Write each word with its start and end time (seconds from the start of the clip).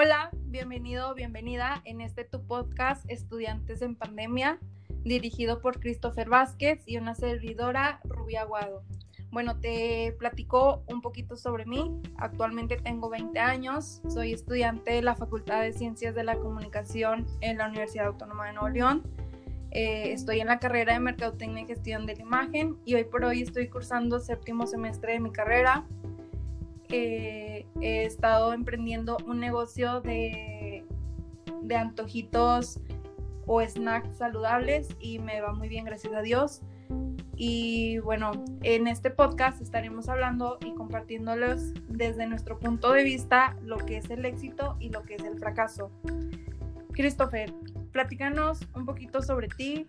Hola, 0.00 0.30
bienvenido, 0.44 1.12
bienvenida 1.12 1.82
en 1.84 2.00
este 2.00 2.22
tu 2.22 2.46
podcast 2.46 3.04
Estudiantes 3.10 3.82
en 3.82 3.96
Pandemia, 3.96 4.60
dirigido 5.02 5.60
por 5.60 5.80
Christopher 5.80 6.28
Vázquez 6.28 6.84
y 6.86 6.98
una 6.98 7.16
servidora, 7.16 7.98
Rubia 8.04 8.42
Aguado. 8.42 8.84
Bueno, 9.32 9.58
te 9.58 10.14
platico 10.16 10.84
un 10.86 11.00
poquito 11.00 11.34
sobre 11.34 11.66
mí. 11.66 12.00
Actualmente 12.16 12.76
tengo 12.76 13.10
20 13.10 13.40
años, 13.40 14.00
soy 14.08 14.34
estudiante 14.34 14.92
de 14.92 15.02
la 15.02 15.16
Facultad 15.16 15.62
de 15.62 15.72
Ciencias 15.72 16.14
de 16.14 16.22
la 16.22 16.36
Comunicación 16.36 17.26
en 17.40 17.58
la 17.58 17.66
Universidad 17.66 18.06
Autónoma 18.06 18.46
de 18.46 18.52
Nuevo 18.52 18.68
León. 18.68 19.02
Eh, 19.72 20.12
estoy 20.12 20.38
en 20.38 20.46
la 20.46 20.60
carrera 20.60 20.92
de 20.92 21.00
Mercadotecnia 21.00 21.64
y 21.64 21.66
Gestión 21.66 22.06
de 22.06 22.14
la 22.14 22.22
Imagen 22.22 22.76
y 22.84 22.94
hoy 22.94 23.02
por 23.02 23.24
hoy 23.24 23.42
estoy 23.42 23.66
cursando 23.66 24.20
séptimo 24.20 24.68
semestre 24.68 25.14
de 25.14 25.18
mi 25.18 25.32
carrera 25.32 25.84
he 27.80 28.04
estado 28.04 28.52
emprendiendo 28.52 29.16
un 29.26 29.40
negocio 29.40 30.00
de, 30.00 30.84
de 31.62 31.76
antojitos 31.76 32.80
o 33.46 33.62
snacks 33.66 34.18
saludables 34.18 34.88
y 35.00 35.18
me 35.18 35.40
va 35.40 35.52
muy 35.52 35.68
bien, 35.68 35.84
gracias 35.84 36.12
a 36.14 36.22
Dios. 36.22 36.62
Y 37.40 37.98
bueno, 37.98 38.32
en 38.62 38.88
este 38.88 39.10
podcast 39.10 39.62
estaremos 39.62 40.08
hablando 40.08 40.58
y 40.64 40.74
compartiéndoles 40.74 41.72
desde 41.88 42.26
nuestro 42.26 42.58
punto 42.58 42.92
de 42.92 43.04
vista 43.04 43.56
lo 43.62 43.76
que 43.78 43.98
es 43.98 44.10
el 44.10 44.24
éxito 44.24 44.76
y 44.80 44.90
lo 44.90 45.02
que 45.04 45.14
es 45.14 45.22
el 45.22 45.38
fracaso. 45.38 45.92
Christopher, 46.92 47.52
platícanos 47.92 48.60
un 48.74 48.84
poquito 48.84 49.22
sobre 49.22 49.46
ti, 49.46 49.86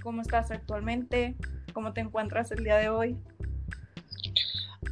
cómo 0.00 0.22
estás 0.22 0.52
actualmente, 0.52 1.36
cómo 1.72 1.92
te 1.92 2.00
encuentras 2.00 2.52
el 2.52 2.62
día 2.62 2.76
de 2.76 2.88
hoy. 2.88 3.16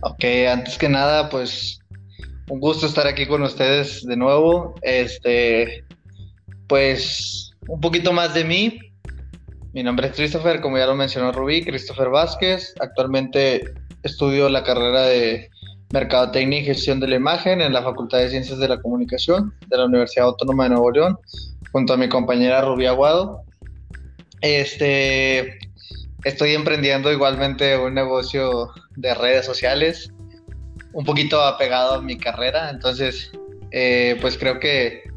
Ok, 0.03 0.25
antes 0.51 0.79
que 0.79 0.89
nada, 0.89 1.29
pues 1.29 1.80
un 2.51 2.59
gusto 2.59 2.87
estar 2.87 3.07
aquí 3.07 3.27
con 3.27 3.43
ustedes 3.43 4.05
de 4.05 4.17
nuevo. 4.17 4.75
Este, 4.83 5.85
pues 6.67 7.53
un 7.69 7.81
poquito 7.81 8.13
más 8.13 8.35
de 8.35 8.45
mí. 8.45 8.81
Mi 9.73 9.85
nombre 9.85 10.09
es 10.09 10.15
Christopher, 10.15 10.61
como 10.61 10.77
ya 10.77 10.87
lo 10.87 10.97
mencionó 10.97 11.31
Rubí, 11.31 11.65
Christopher 11.65 12.09
Vázquez. 12.09 12.75
Actualmente 12.81 13.73
estudio 14.03 14.49
la 14.49 14.65
carrera 14.65 15.03
de 15.03 15.49
Mercadotecnia 15.93 16.59
y 16.59 16.65
Gestión 16.65 16.99
de 16.99 17.07
la 17.07 17.17
Imagen 17.17 17.61
en 17.61 17.73
la 17.73 17.83
Facultad 17.83 18.19
de 18.19 18.31
Ciencias 18.31 18.59
de 18.59 18.67
la 18.67 18.81
Comunicación 18.81 19.55
de 19.69 19.79
la 19.79 19.85
Universidad 19.85 20.27
Autónoma 20.27 20.65
de 20.65 20.71
Nuevo 20.71 20.91
León, 20.91 21.19
junto 21.71 21.93
a 21.93 21.97
mi 21.97 22.09
compañera 22.09 22.63
Rubí 22.63 22.87
Aguado. 22.87 23.43
Este, 24.41 25.57
estoy 26.25 26.55
emprendiendo 26.55 27.13
igualmente 27.13 27.79
un 27.79 27.95
negocio 27.95 28.71
de 28.97 29.15
redes 29.15 29.47
sociales, 29.47 30.13
un 30.93 31.05
poquito 31.05 31.43
apegado 31.43 31.95
a 31.95 32.03
mi 32.03 32.17
carrera, 32.17 32.71
entonces 32.71 33.31
eh, 33.71 34.17
pues 34.21 34.37
creo 34.37 34.59
que, 34.59 35.09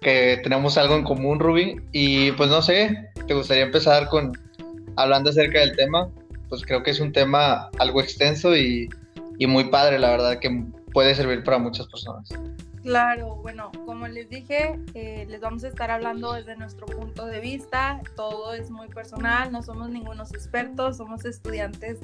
tenemos 0.00 0.78
algo 0.78 0.96
en 0.96 1.04
común, 1.04 1.38
Ruby, 1.38 1.78
y 1.92 2.32
pues 2.32 2.48
no 2.48 2.62
sé, 2.62 3.10
¿te 3.26 3.34
gustaría 3.34 3.64
empezar 3.64 4.08
con 4.08 4.32
hablando 4.96 5.28
acerca 5.28 5.60
del 5.60 5.76
tema? 5.76 6.08
Pues 6.48 6.64
creo 6.64 6.82
que 6.82 6.90
es 6.90 7.00
un 7.00 7.12
tema 7.12 7.68
algo 7.78 8.00
extenso 8.00 8.56
y, 8.56 8.88
y 9.38 9.46
muy 9.46 9.64
padre, 9.64 9.98
la 9.98 10.10
verdad, 10.10 10.38
que 10.38 10.64
puede 10.94 11.14
servir 11.14 11.44
para 11.44 11.58
muchas 11.58 11.86
personas. 11.88 12.30
Claro, 12.82 13.36
bueno, 13.36 13.70
como 13.84 14.08
les 14.08 14.30
dije, 14.30 14.78
eh, 14.94 15.26
les 15.28 15.40
vamos 15.40 15.64
a 15.64 15.68
estar 15.68 15.90
hablando 15.90 16.32
desde 16.32 16.56
nuestro 16.56 16.86
punto 16.86 17.26
de 17.26 17.40
vista, 17.40 18.00
todo 18.16 18.54
es 18.54 18.70
muy 18.70 18.88
personal, 18.88 19.52
no 19.52 19.62
somos 19.62 19.90
ningunos 19.90 20.32
expertos, 20.32 20.96
somos 20.96 21.26
estudiantes 21.26 21.98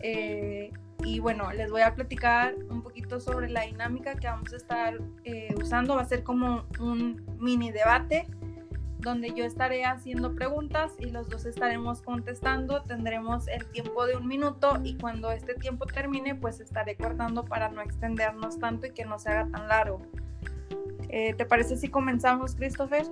eh, 0.00 0.70
y 1.04 1.20
bueno, 1.20 1.52
les 1.52 1.70
voy 1.70 1.82
a 1.82 1.94
platicar 1.94 2.54
un 2.70 2.82
poquito 2.82 3.20
sobre 3.20 3.48
la 3.48 3.62
dinámica 3.62 4.14
que 4.14 4.26
vamos 4.26 4.52
a 4.52 4.56
estar 4.56 4.98
eh, 5.24 5.54
usando, 5.60 5.96
va 5.96 6.02
a 6.02 6.06
ser 6.06 6.22
como 6.22 6.64
un 6.80 7.22
mini 7.38 7.70
debate 7.70 8.26
donde 9.06 9.32
yo 9.34 9.44
estaré 9.44 9.84
haciendo 9.84 10.34
preguntas 10.34 10.92
y 10.98 11.06
los 11.06 11.28
dos 11.28 11.44
estaremos 11.46 12.02
contestando. 12.02 12.82
Tendremos 12.82 13.46
el 13.46 13.64
tiempo 13.66 14.04
de 14.04 14.16
un 14.16 14.26
minuto 14.26 14.78
y 14.82 14.96
cuando 14.96 15.30
este 15.30 15.54
tiempo 15.54 15.86
termine, 15.86 16.34
pues 16.34 16.60
estaré 16.60 16.96
cortando 16.96 17.44
para 17.44 17.70
no 17.70 17.82
extendernos 17.82 18.58
tanto 18.58 18.86
y 18.86 18.90
que 18.90 19.04
no 19.04 19.18
se 19.18 19.30
haga 19.30 19.48
tan 19.50 19.68
largo. 19.68 20.02
Eh, 21.08 21.34
¿Te 21.34 21.46
parece 21.46 21.76
si 21.76 21.88
comenzamos, 21.88 22.56
Christopher? 22.56 23.06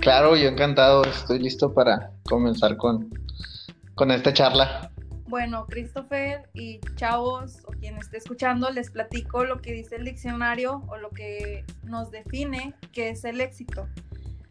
Claro, 0.00 0.36
yo 0.36 0.48
encantado, 0.48 1.04
estoy 1.04 1.40
listo 1.40 1.74
para 1.74 2.12
comenzar 2.22 2.76
con, 2.76 3.10
con 3.96 4.12
esta 4.12 4.32
charla. 4.32 4.92
Bueno, 5.28 5.66
Christopher 5.66 6.48
y 6.54 6.80
chavos 6.94 7.58
o 7.66 7.72
quien 7.72 7.98
esté 7.98 8.16
escuchando, 8.16 8.70
les 8.70 8.90
platico 8.90 9.44
lo 9.44 9.60
que 9.60 9.72
dice 9.74 9.96
el 9.96 10.06
diccionario 10.06 10.82
o 10.88 10.96
lo 10.96 11.10
que 11.10 11.66
nos 11.84 12.10
define 12.10 12.72
que 12.92 13.10
es 13.10 13.26
el 13.26 13.42
éxito. 13.42 13.86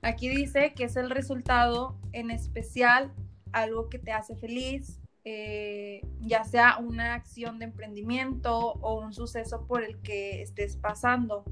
Aquí 0.03 0.29
dice 0.29 0.73
que 0.75 0.83
es 0.83 0.95
el 0.95 1.09
resultado 1.09 1.97
en 2.13 2.29
especial 2.29 3.11
algo 3.53 3.89
que 3.89 3.97
te 3.97 4.11
hace 4.11 4.35
feliz, 4.35 5.01
eh, 5.25 6.01
ya 6.21 6.43
sea 6.43 6.77
una 6.77 7.15
acción 7.15 7.57
de 7.57 7.65
emprendimiento 7.65 8.55
o 8.57 9.01
un 9.01 9.13
suceso 9.13 9.65
por 9.65 9.83
el 9.83 9.99
que 10.03 10.43
estés 10.43 10.77
pasando. 10.77 11.43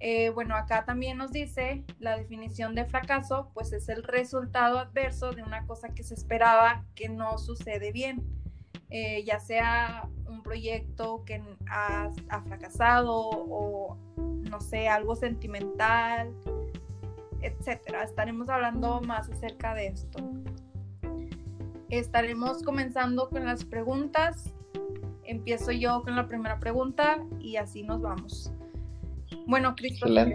Eh, 0.00 0.30
bueno, 0.30 0.56
acá 0.56 0.84
también 0.84 1.16
nos 1.16 1.32
dice 1.32 1.84
la 1.98 2.16
definición 2.16 2.74
de 2.74 2.84
fracaso, 2.84 3.50
pues 3.54 3.72
es 3.72 3.88
el 3.88 4.02
resultado 4.02 4.78
adverso 4.78 5.32
de 5.32 5.42
una 5.42 5.66
cosa 5.66 5.94
que 5.94 6.02
se 6.02 6.14
esperaba 6.14 6.84
que 6.94 7.08
no 7.08 7.38
sucede 7.38 7.92
bien, 7.92 8.22
eh, 8.90 9.24
ya 9.24 9.40
sea 9.40 10.08
un 10.26 10.42
proyecto 10.42 11.24
que 11.24 11.42
ha, 11.68 12.10
ha 12.28 12.42
fracasado 12.42 13.30
o, 13.30 13.96
no 14.16 14.60
sé, 14.60 14.88
algo 14.88 15.16
sentimental, 15.16 16.34
etcétera. 17.40 18.02
Estaremos 18.02 18.48
hablando 18.48 19.00
más 19.00 19.30
acerca 19.30 19.74
de 19.74 19.88
esto. 19.88 20.18
Estaremos 21.90 22.62
comenzando 22.62 23.28
con 23.28 23.44
las 23.44 23.64
preguntas. 23.64 24.52
Empiezo 25.24 25.72
yo 25.72 26.02
con 26.02 26.16
la 26.16 26.26
primera 26.26 26.58
pregunta 26.58 27.18
y 27.38 27.56
así 27.56 27.82
nos 27.82 28.02
vamos. 28.02 28.52
Bueno, 29.46 29.74
Cristian, 29.76 30.32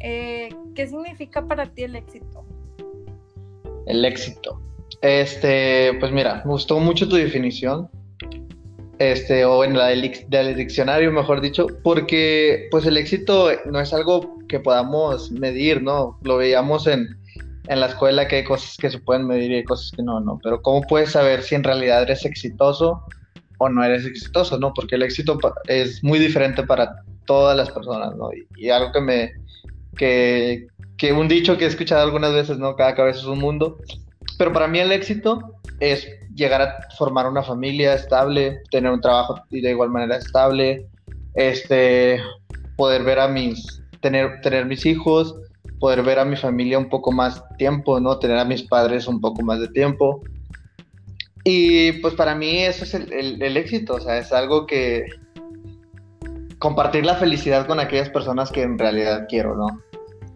eh, 0.00 0.48
¿qué 0.74 0.86
significa 0.86 1.46
para 1.46 1.66
ti 1.66 1.84
el 1.84 1.96
éxito? 1.96 2.44
El 3.86 4.04
éxito. 4.04 4.60
Este, 5.02 5.92
pues 6.00 6.12
mira, 6.12 6.42
me 6.44 6.52
gustó 6.52 6.80
mucho 6.80 7.08
tu 7.08 7.16
definición 7.16 7.88
este, 8.98 9.44
o 9.44 9.64
en 9.64 9.76
la 9.76 9.88
del, 9.88 10.56
diccionario, 10.56 11.10
mejor 11.10 11.40
dicho, 11.40 11.66
porque 11.82 12.68
pues 12.70 12.86
el 12.86 12.96
éxito 12.96 13.50
no 13.66 13.80
es 13.80 13.92
algo 13.92 14.38
que 14.48 14.60
podamos 14.60 15.30
medir, 15.32 15.82
¿no? 15.82 16.18
Lo 16.22 16.36
veíamos 16.36 16.86
en, 16.86 17.08
en 17.68 17.80
la 17.80 17.86
escuela 17.86 18.28
que 18.28 18.36
hay 18.36 18.44
cosas 18.44 18.76
que 18.76 18.90
se 18.90 18.98
pueden 18.98 19.26
medir 19.26 19.50
y 19.50 19.56
hay 19.56 19.64
cosas 19.64 19.90
que 19.90 20.02
no, 20.02 20.20
¿no? 20.20 20.38
Pero 20.42 20.62
¿cómo 20.62 20.82
puedes 20.82 21.12
saber 21.12 21.42
si 21.42 21.54
en 21.54 21.64
realidad 21.64 22.02
eres 22.02 22.24
exitoso 22.24 23.02
o 23.58 23.68
no 23.68 23.82
eres 23.84 24.04
exitoso, 24.04 24.58
¿no? 24.58 24.72
Porque 24.74 24.94
el 24.94 25.02
éxito 25.02 25.38
es 25.66 26.02
muy 26.04 26.18
diferente 26.18 26.62
para 26.62 27.02
todas 27.26 27.56
las 27.56 27.70
personas, 27.70 28.16
¿no? 28.16 28.30
Y, 28.56 28.70
algo 28.70 28.92
que 28.92 29.00
me, 29.00 29.32
que, 29.96 30.66
que 30.96 31.12
un 31.12 31.28
dicho 31.28 31.56
que 31.56 31.64
he 31.64 31.68
escuchado 31.68 32.02
algunas 32.02 32.32
veces, 32.32 32.58
¿no? 32.58 32.76
Cada 32.76 32.94
cabeza 32.94 33.20
es 33.20 33.26
un 33.26 33.38
mundo. 33.38 33.78
Pero 34.38 34.52
para 34.52 34.68
mí 34.68 34.78
el 34.78 34.92
éxito 34.92 35.60
es 35.80 36.06
llegar 36.34 36.62
a 36.62 36.88
formar 36.96 37.26
una 37.26 37.42
familia 37.42 37.94
estable, 37.94 38.60
tener 38.70 38.90
un 38.90 39.00
trabajo 39.00 39.40
de 39.50 39.70
igual 39.70 39.90
manera 39.90 40.16
estable, 40.16 40.86
este, 41.34 42.20
poder 42.76 43.04
ver 43.04 43.20
a 43.20 43.28
mis, 43.28 43.82
tener, 44.00 44.40
tener 44.40 44.66
mis 44.66 44.84
hijos, 44.86 45.36
poder 45.78 46.02
ver 46.02 46.18
a 46.18 46.24
mi 46.24 46.36
familia 46.36 46.78
un 46.78 46.88
poco 46.88 47.12
más 47.12 47.42
tiempo, 47.56 48.00
¿no? 48.00 48.18
Tener 48.18 48.38
a 48.38 48.44
mis 48.44 48.62
padres 48.62 49.06
un 49.06 49.20
poco 49.20 49.42
más 49.42 49.60
de 49.60 49.68
tiempo. 49.68 50.22
Y 51.44 51.92
pues 52.00 52.14
para 52.14 52.34
mí 52.34 52.60
eso 52.60 52.84
es 52.84 52.94
el, 52.94 53.42
el 53.42 53.56
éxito, 53.56 53.94
o 53.94 54.00
sea, 54.00 54.18
es 54.18 54.32
algo 54.32 54.66
que 54.66 55.04
compartir 56.64 57.04
la 57.04 57.16
felicidad 57.16 57.66
con 57.66 57.78
aquellas 57.78 58.08
personas 58.08 58.50
que 58.50 58.62
en 58.62 58.78
realidad 58.78 59.26
quiero, 59.28 59.54
¿no? 59.54 59.66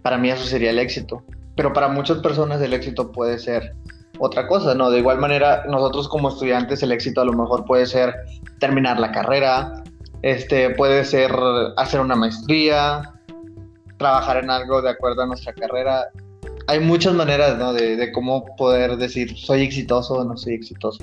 Para 0.02 0.19
mí 0.19 0.28
eso 0.28 0.44
sería 0.44 0.69
el 0.69 0.78
éxito. 0.78 1.22
Pero 1.56 1.72
para 1.72 1.88
muchas 1.88 2.19
personas 2.19 2.60
el 2.60 2.75
éxito 2.75 3.10
puede 3.12 3.38
ser 3.38 3.75
otra 4.19 4.46
cosa, 4.46 4.75
¿no? 4.75 4.90
De 4.90 4.98
igual 4.98 5.16
manera, 5.20 5.64
nosotros 5.70 6.06
como 6.06 6.28
estudiantes 6.28 6.82
el 6.82 6.92
éxito 6.92 7.22
a 7.22 7.25
lo 7.25 7.32
mejor 7.32 7.64
puede 7.64 7.86
ser 7.86 8.14
terminar 8.60 9.00
la 9.00 9.10
carrera, 9.10 9.82
este, 10.20 10.69
puede 10.69 11.02
ser 11.06 11.32
hacer 11.78 11.98
una 11.98 12.14
maestría, 12.14 13.14
trabajar 13.96 14.44
en 14.44 14.50
algo 14.50 14.82
de 14.82 14.90
acuerdo 14.90 15.22
a 15.22 15.26
nuestra 15.26 15.54
carrera. 15.54 16.08
Hay 16.66 16.81
muchas 16.81 17.14
maneras, 17.14 17.56
¿no? 17.56 17.72
De, 17.72 18.12
cómo 18.12 18.44
poder 18.56 18.98
decir 18.98 19.34
soy 19.34 19.62
exitoso 19.62 20.16
o 20.16 20.24
no 20.24 20.36
soy 20.36 20.52
exitoso. 20.52 21.02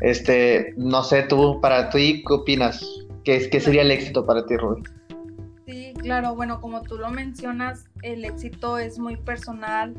Este, 0.00 0.74
no 0.76 1.02
sé, 1.02 1.24
tú, 1.24 1.60
para 1.60 1.90
ti, 1.90 2.22
¿qué 2.24 2.34
opinas? 2.34 2.86
¿Qué, 3.28 3.60
sería 3.60 3.82
el 3.82 3.90
éxito 3.90 4.24
para 4.24 4.46
ti, 4.46 4.56
Rubén? 4.56 4.84
Sí, 5.66 5.92
claro, 6.00 6.34
bueno, 6.34 6.62
como 6.62 6.80
tú 6.80 6.96
lo 6.96 7.10
mencionas, 7.10 7.84
el 8.00 8.24
éxito 8.24 8.78
es 8.78 8.98
muy 8.98 9.16
personal 9.16 9.92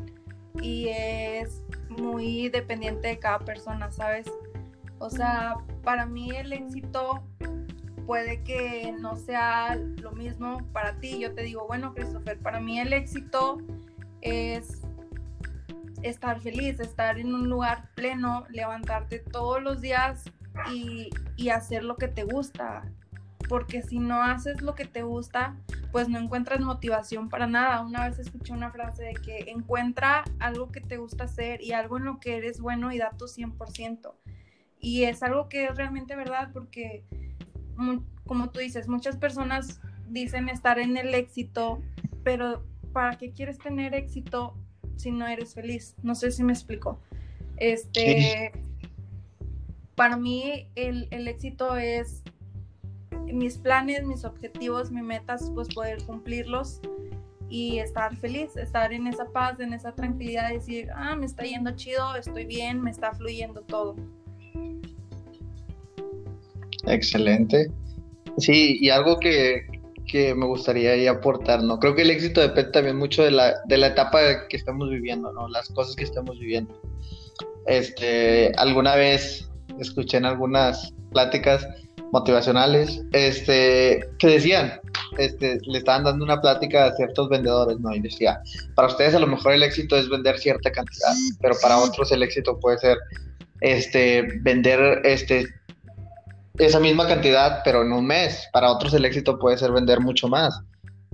y 0.60 0.88
es 0.88 1.62
muy 1.90 2.48
dependiente 2.48 3.06
de 3.06 3.20
cada 3.20 3.38
persona, 3.38 3.88
¿sabes? 3.92 4.26
O 4.98 5.10
sea, 5.10 5.54
para 5.84 6.06
mí 6.06 6.32
el 6.34 6.52
éxito 6.52 7.22
puede 8.04 8.42
que 8.42 8.92
no 8.98 9.14
sea 9.14 9.76
lo 9.76 10.10
mismo 10.10 10.66
para 10.72 10.96
ti. 10.96 11.20
Yo 11.20 11.32
te 11.32 11.42
digo, 11.42 11.68
bueno, 11.68 11.94
Christopher, 11.94 12.36
para 12.36 12.58
mí 12.58 12.80
el 12.80 12.92
éxito 12.92 13.58
es 14.22 14.82
estar 16.02 16.40
feliz, 16.40 16.80
estar 16.80 17.16
en 17.16 17.32
un 17.32 17.48
lugar 17.48 17.90
pleno, 17.94 18.44
levantarte 18.50 19.20
todos 19.20 19.62
los 19.62 19.80
días 19.80 20.24
y, 20.72 21.10
hacer 21.48 21.84
lo 21.84 21.96
que 21.96 22.08
te 22.08 22.24
gusta. 22.24 22.90
Porque 23.50 23.82
si 23.82 23.98
no 23.98 24.22
haces 24.22 24.62
lo 24.62 24.76
que 24.76 24.84
te 24.84 25.02
gusta, 25.02 25.56
pues 25.90 26.08
no 26.08 26.20
encuentras 26.20 26.60
motivación 26.60 27.28
para 27.28 27.48
nada. 27.48 27.84
Una 27.84 28.08
vez 28.08 28.20
escuché 28.20 28.52
una 28.52 28.70
frase 28.70 29.02
de 29.02 29.14
que 29.14 29.50
encuentra 29.50 30.22
algo 30.38 30.70
que 30.70 30.80
te 30.80 30.98
gusta 30.98 31.24
hacer 31.24 31.60
y 31.60 31.72
algo 31.72 31.98
en 31.98 32.04
lo 32.04 32.20
que 32.20 32.36
eres 32.36 32.60
bueno 32.60 32.92
y 32.92 32.98
da 32.98 33.10
tu 33.18 33.24
100%. 33.24 34.14
Y 34.78 35.02
es 35.02 35.24
algo 35.24 35.48
que 35.48 35.64
es 35.64 35.74
realmente 35.76 36.14
verdad 36.14 36.50
porque, 36.52 37.02
como 38.24 38.50
tú 38.50 38.60
dices, 38.60 38.86
muchas 38.86 39.16
personas 39.16 39.80
dicen 40.08 40.48
estar 40.48 40.78
en 40.78 40.96
el 40.96 41.12
éxito, 41.12 41.82
pero 42.22 42.64
¿para 42.92 43.18
qué 43.18 43.32
quieres 43.32 43.58
tener 43.58 43.96
éxito 43.96 44.54
si 44.94 45.10
no 45.10 45.26
eres 45.26 45.54
feliz? 45.54 45.96
No 46.04 46.14
sé 46.14 46.30
si 46.30 46.44
me 46.44 46.52
explico. 46.52 47.00
Este, 47.56 48.52
para 49.96 50.16
mí 50.16 50.68
el, 50.76 51.08
el 51.10 51.26
éxito 51.26 51.76
es 51.76 52.22
mis 53.32 53.58
planes, 53.58 54.04
mis 54.04 54.24
objetivos, 54.24 54.90
mis 54.90 55.04
metas, 55.04 55.50
pues 55.54 55.72
poder 55.74 56.02
cumplirlos 56.04 56.80
y 57.48 57.78
estar 57.78 58.16
feliz, 58.16 58.56
estar 58.56 58.92
en 58.92 59.06
esa 59.08 59.26
paz, 59.26 59.58
en 59.58 59.72
esa 59.72 59.92
tranquilidad, 59.92 60.50
decir, 60.50 60.88
ah, 60.94 61.16
me 61.16 61.26
está 61.26 61.42
yendo 61.42 61.72
chido, 61.72 62.14
estoy 62.16 62.44
bien, 62.46 62.80
me 62.80 62.90
está 62.90 63.12
fluyendo 63.12 63.62
todo. 63.62 63.96
Excelente. 66.86 67.70
Sí, 68.38 68.78
y 68.80 68.90
algo 68.90 69.18
que, 69.18 69.66
me 70.12 70.46
gustaría 70.46 71.08
aportar, 71.10 71.62
¿no? 71.62 71.78
Creo 71.78 71.94
que 71.94 72.02
el 72.02 72.10
éxito 72.10 72.40
depende 72.40 72.72
también 72.72 72.96
mucho 72.96 73.22
de 73.22 73.30
la, 73.30 73.54
de 73.66 73.78
la 73.78 73.88
etapa 73.88 74.48
que 74.48 74.56
estamos 74.56 74.90
viviendo, 74.90 75.32
¿no? 75.32 75.48
Las 75.48 75.68
cosas 75.68 75.94
que 75.94 76.04
estamos 76.04 76.38
viviendo. 76.38 76.80
Este, 77.66 78.52
alguna 78.56 78.96
vez 78.96 79.48
escuché 79.78 80.16
en 80.16 80.24
algunas 80.24 80.92
pláticas 81.12 81.66
motivacionales, 82.12 83.02
este, 83.12 84.08
que 84.18 84.26
decían, 84.26 84.80
este, 85.18 85.58
le 85.62 85.78
estaban 85.78 86.04
dando 86.04 86.24
una 86.24 86.40
plática 86.40 86.86
a 86.86 86.92
ciertos 86.92 87.28
vendedores, 87.28 87.78
¿no? 87.80 87.94
Y 87.94 88.00
decía, 88.00 88.40
para 88.74 88.88
ustedes 88.88 89.14
a 89.14 89.20
lo 89.20 89.26
mejor 89.26 89.52
el 89.52 89.62
éxito 89.62 89.96
es 89.96 90.08
vender 90.08 90.38
cierta 90.38 90.70
cantidad, 90.70 91.12
pero 91.40 91.54
para 91.62 91.78
otros 91.78 92.10
el 92.12 92.22
éxito 92.22 92.58
puede 92.58 92.78
ser, 92.78 92.98
este, 93.60 94.26
vender, 94.42 95.00
este, 95.04 95.46
esa 96.58 96.80
misma 96.80 97.06
cantidad, 97.06 97.62
pero 97.64 97.82
en 97.82 97.92
un 97.92 98.06
mes. 98.06 98.48
Para 98.52 98.70
otros 98.70 98.94
el 98.94 99.04
éxito 99.04 99.38
puede 99.38 99.58
ser 99.58 99.72
vender 99.72 100.00
mucho 100.00 100.28
más. 100.28 100.60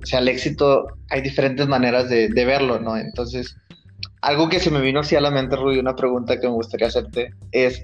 O 0.01 0.05
sea, 0.05 0.19
el 0.19 0.27
éxito 0.27 0.87
hay 1.09 1.21
diferentes 1.21 1.67
maneras 1.67 2.09
de, 2.09 2.29
verlo, 2.45 2.79
¿no? 2.79 2.97
Entonces, 2.97 3.55
algo 4.21 4.49
que 4.49 4.59
se 4.59 4.69
me 4.69 4.81
vino 4.81 4.99
así 4.99 5.15
a 5.15 5.21
la 5.21 5.31
mente, 5.31 5.55
Rudy, 5.55 5.79
una 5.79 5.95
pregunta 5.95 6.39
que 6.39 6.47
me 6.47 6.53
gustaría 6.53 6.87
hacerte 6.87 7.33
es, 7.51 7.81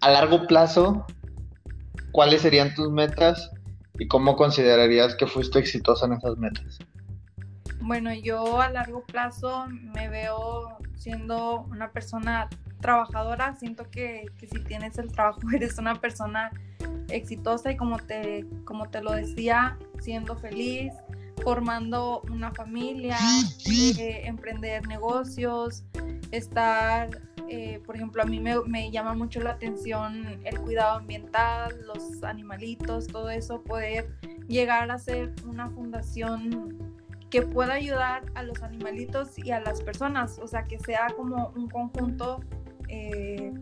a 0.00 0.10
largo 0.10 0.46
plazo, 0.46 1.06
¿cuáles 2.14 2.42
serían 2.42 2.72
tus 2.74 2.92
metas 2.92 3.50
y 3.98 4.06
cómo 4.06 4.36
considerarías 4.36 5.16
que 5.16 5.26
fuiste 5.26 5.58
exitosa 5.58 6.06
en 6.06 6.12
esas 6.12 6.38
metas? 6.38 6.78
Bueno, 7.80 8.14
yo 8.14 8.60
a 8.60 8.70
largo 8.70 9.02
plazo 9.02 9.66
me 9.68 10.08
veo 10.08 10.78
siendo 10.96 11.62
una 11.70 11.90
persona 11.90 12.48
trabajadora. 12.80 13.56
Siento 13.56 13.90
que, 13.90 14.26
que 14.38 14.46
si 14.46 14.60
tienes 14.60 14.96
el 14.98 15.10
trabajo 15.10 15.40
eres 15.54 15.76
una 15.78 15.96
persona 15.96 16.52
exitosa 17.08 17.72
y 17.72 17.76
como 17.76 17.98
te, 17.98 18.46
como 18.64 18.88
te 18.88 19.02
lo 19.02 19.10
decía, 19.10 19.76
siendo 20.00 20.36
feliz, 20.36 20.92
formando 21.42 22.22
una 22.30 22.52
familia, 22.52 23.18
eh, 23.66 24.22
emprender 24.24 24.86
negocios, 24.86 25.82
estar, 26.30 27.10
eh, 27.48 27.80
por 27.84 27.96
ejemplo, 27.96 28.22
a 28.22 28.26
mí 28.26 28.40
me, 28.40 28.90
llama 28.90 29.14
mucho 29.14 29.40
la 29.40 29.50
atención 29.50 30.40
el 30.44 30.60
cuidado 30.60 30.98
ambiental, 30.98 31.74
los 31.86 32.22
animalitos, 32.22 33.06
todo 33.06 33.30
eso, 33.30 33.62
poder 33.62 34.08
llegar 34.48 34.90
a 34.90 34.98
ser 34.98 35.32
una 35.46 35.68
fundación 35.70 36.94
que 37.30 37.42
pueda 37.42 37.74
ayudar 37.74 38.24
a 38.34 38.42
los 38.42 38.62
animalitos 38.62 39.38
y 39.38 39.50
a 39.50 39.60
las 39.60 39.82
personas, 39.82 40.38
o 40.38 40.46
sea, 40.46 40.64
que 40.64 40.78
sea 40.78 41.08
como 41.16 41.52
un 41.56 41.68
conjunto, 41.68 42.40
eh, 42.88 43.52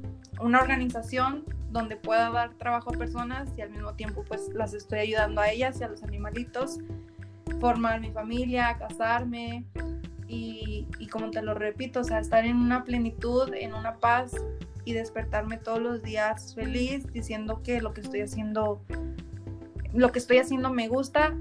una 0.41 0.61
organización 0.61 1.45
donde 1.71 1.97
pueda 1.97 2.31
dar 2.31 2.55
trabajo 2.55 2.91
a 2.95 2.99
personas 2.99 3.49
y 3.57 3.63
al 3.63 3.71
mismo 3.71 3.95
tiempo 3.95 4.25
pues 4.29 4.51
las 4.53 4.75
estoy 4.75 4.99
ayudando 4.99 5.41
a 5.41 5.51
ellas 5.51 5.81
y 5.81 5.85
a 5.85 5.89
los 5.89 6.03
animalitos, 6.03 6.81
formar 7.61 8.01
mi 8.01 8.11
familia, 8.11 8.77
casarme 8.79 9.65
y, 10.35 11.09
como 11.09 11.31
te 11.31 11.43
lo 11.43 11.55
repito, 11.55 12.01
o 12.01 12.05
sea, 12.05 12.19
estar 12.19 12.47
en 12.47 12.57
una 12.57 12.85
plenitud, 12.85 13.53
en 13.55 13.75
una 13.75 13.99
paz 13.99 14.33
y 14.85 14.95
despertarme 14.95 15.59
todos 15.59 15.81
los 15.81 16.03
días 16.03 16.55
feliz 16.55 17.07
diciendo 17.13 17.61
que 17.63 17.83
lo 17.83 17.93
que 17.93 18.01
estoy 18.01 18.23
haciendo, 18.23 18.83
lo 19.93 20.11
que 20.11 20.19
estoy 20.19 20.39
haciendo 20.39 20.73
me 20.73 20.89
gusta 20.89 21.37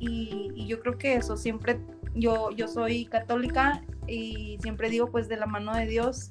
y, 0.00 0.50
y 0.56 0.66
yo 0.66 0.80
creo 0.80 0.98
que 0.98 1.14
eso 1.14 1.36
siempre, 1.36 1.78
yo, 2.14 2.50
yo 2.50 2.66
soy 2.66 3.04
católica 3.04 3.84
y 4.08 4.58
siempre 4.60 4.90
digo 4.90 5.06
pues 5.06 5.28
de 5.28 5.36
la 5.36 5.46
mano 5.46 5.72
de 5.74 5.86
Dios 5.86 6.30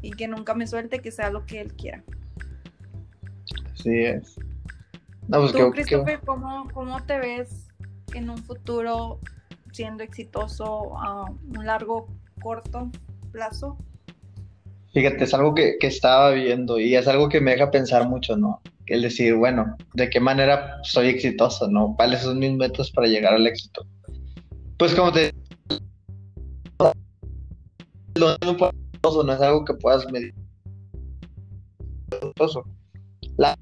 y 0.00 0.10
que 0.10 0.26
nunca 0.26 0.54
me 0.54 0.66
suelte, 0.66 0.98
que 0.98 1.12
sea 1.12 1.30
lo 1.30 1.46
que 1.46 1.60
Él 1.60 1.72
quiera. 1.74 2.02
Sí 3.74 3.96
es. 4.00 4.36
Pues 5.28 5.52
¿Tú, 5.52 5.70
Christopher, 5.70 6.20
¿cómo, 6.26 6.68
¿cómo, 6.74 7.00
te 7.04 7.18
ves 7.18 7.68
en 8.12 8.28
un 8.28 8.38
futuro 8.38 9.20
siendo 9.72 10.02
exitoso 10.04 10.96
a 10.98 11.24
un 11.30 11.66
largo, 11.66 12.06
corto 12.40 12.90
plazo? 13.32 13.76
Fíjate, 14.92 15.24
es 15.24 15.34
algo 15.34 15.54
que, 15.54 15.76
que, 15.80 15.86
estaba 15.86 16.30
viendo 16.32 16.78
y 16.78 16.94
es 16.94 17.08
algo 17.08 17.28
que 17.28 17.40
me 17.40 17.52
deja 17.52 17.70
pensar 17.70 18.08
mucho, 18.08 18.36
¿no? 18.36 18.60
El 18.86 19.02
decir, 19.02 19.34
bueno, 19.34 19.76
¿de 19.94 20.10
qué 20.10 20.20
manera 20.20 20.78
soy 20.82 21.08
exitoso, 21.08 21.68
no? 21.68 21.94
¿Cuáles 21.96 22.20
son 22.20 22.38
mis 22.38 22.52
metas 22.52 22.90
para 22.90 23.06
llegar 23.06 23.32
al 23.32 23.46
éxito? 23.46 23.86
Pues 24.76 24.94
como 24.94 25.12
te 25.12 25.32
no 28.14 29.32
es 29.32 29.40
algo 29.40 29.64
que 29.64 29.74
puedas 29.74 30.10
medir. 30.10 30.34
La 33.36 33.56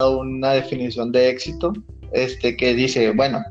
una 0.00 0.52
definición 0.52 1.12
de 1.12 1.30
éxito 1.30 1.72
este, 2.12 2.56
que 2.56 2.74
dice, 2.74 3.10
bueno, 3.12 3.42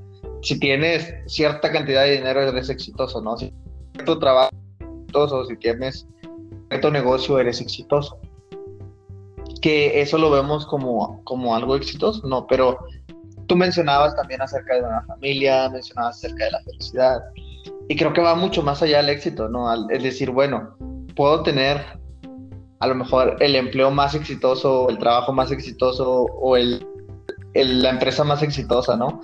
si 0.42 0.60
tienes 0.60 1.14
cierta 1.28 1.72
cantidad 1.72 2.04
de 2.04 2.18
dinero 2.18 2.42
eres 2.42 2.70
exitoso, 2.70 3.22
¿no? 3.22 3.38
Si 3.38 3.54
tu 4.06 4.20
trabajo 4.20 4.52
exitoso, 4.80 5.46
si 5.46 5.58
tienes 5.58 6.08
cierto 6.70 6.92
negocio 6.92 7.40
eres 7.40 7.62
exitoso. 7.62 8.18
Que 9.62 10.02
eso 10.02 10.18
lo 10.18 10.30
vemos 10.30 10.66
como, 10.66 11.24
como 11.24 11.56
algo 11.56 11.76
exitoso, 11.76 12.28
¿no? 12.28 12.46
Pero 12.48 12.78
tú 13.48 13.56
mencionabas 13.56 14.16
también 14.16 14.42
acerca 14.42 14.76
de 14.76 14.82
una 14.82 15.02
familia, 15.04 15.70
mencionabas 15.70 16.18
acerca 16.18 16.46
de 16.46 16.52
la 16.52 16.62
felicidad. 16.62 17.20
Y 17.90 17.96
creo 17.96 18.14
que 18.14 18.22
va 18.22 18.36
mucho 18.36 18.62
más 18.62 18.82
allá 18.82 18.98
del 18.98 19.10
éxito, 19.10 19.50
¿no? 19.50 19.90
Es 19.90 20.04
decir, 20.04 20.32
bueno, 20.32 20.76
puedo 21.16 21.42
tener 21.44 21.82
a 22.80 22.88
lo 22.88 22.96
mejor 22.96 23.38
el 23.40 23.56
empleo 23.56 23.90
más 23.90 24.14
exitoso, 24.14 24.88
el 24.90 25.00
trabajo 25.00 25.34
más 25.34 25.52
exitoso 25.52 26.28
o 26.40 26.56
el, 26.56 26.86
la 27.54 27.90
empresa 27.90 28.24
más 28.24 28.44
exitosa, 28.44 28.96
¿no? 28.98 29.22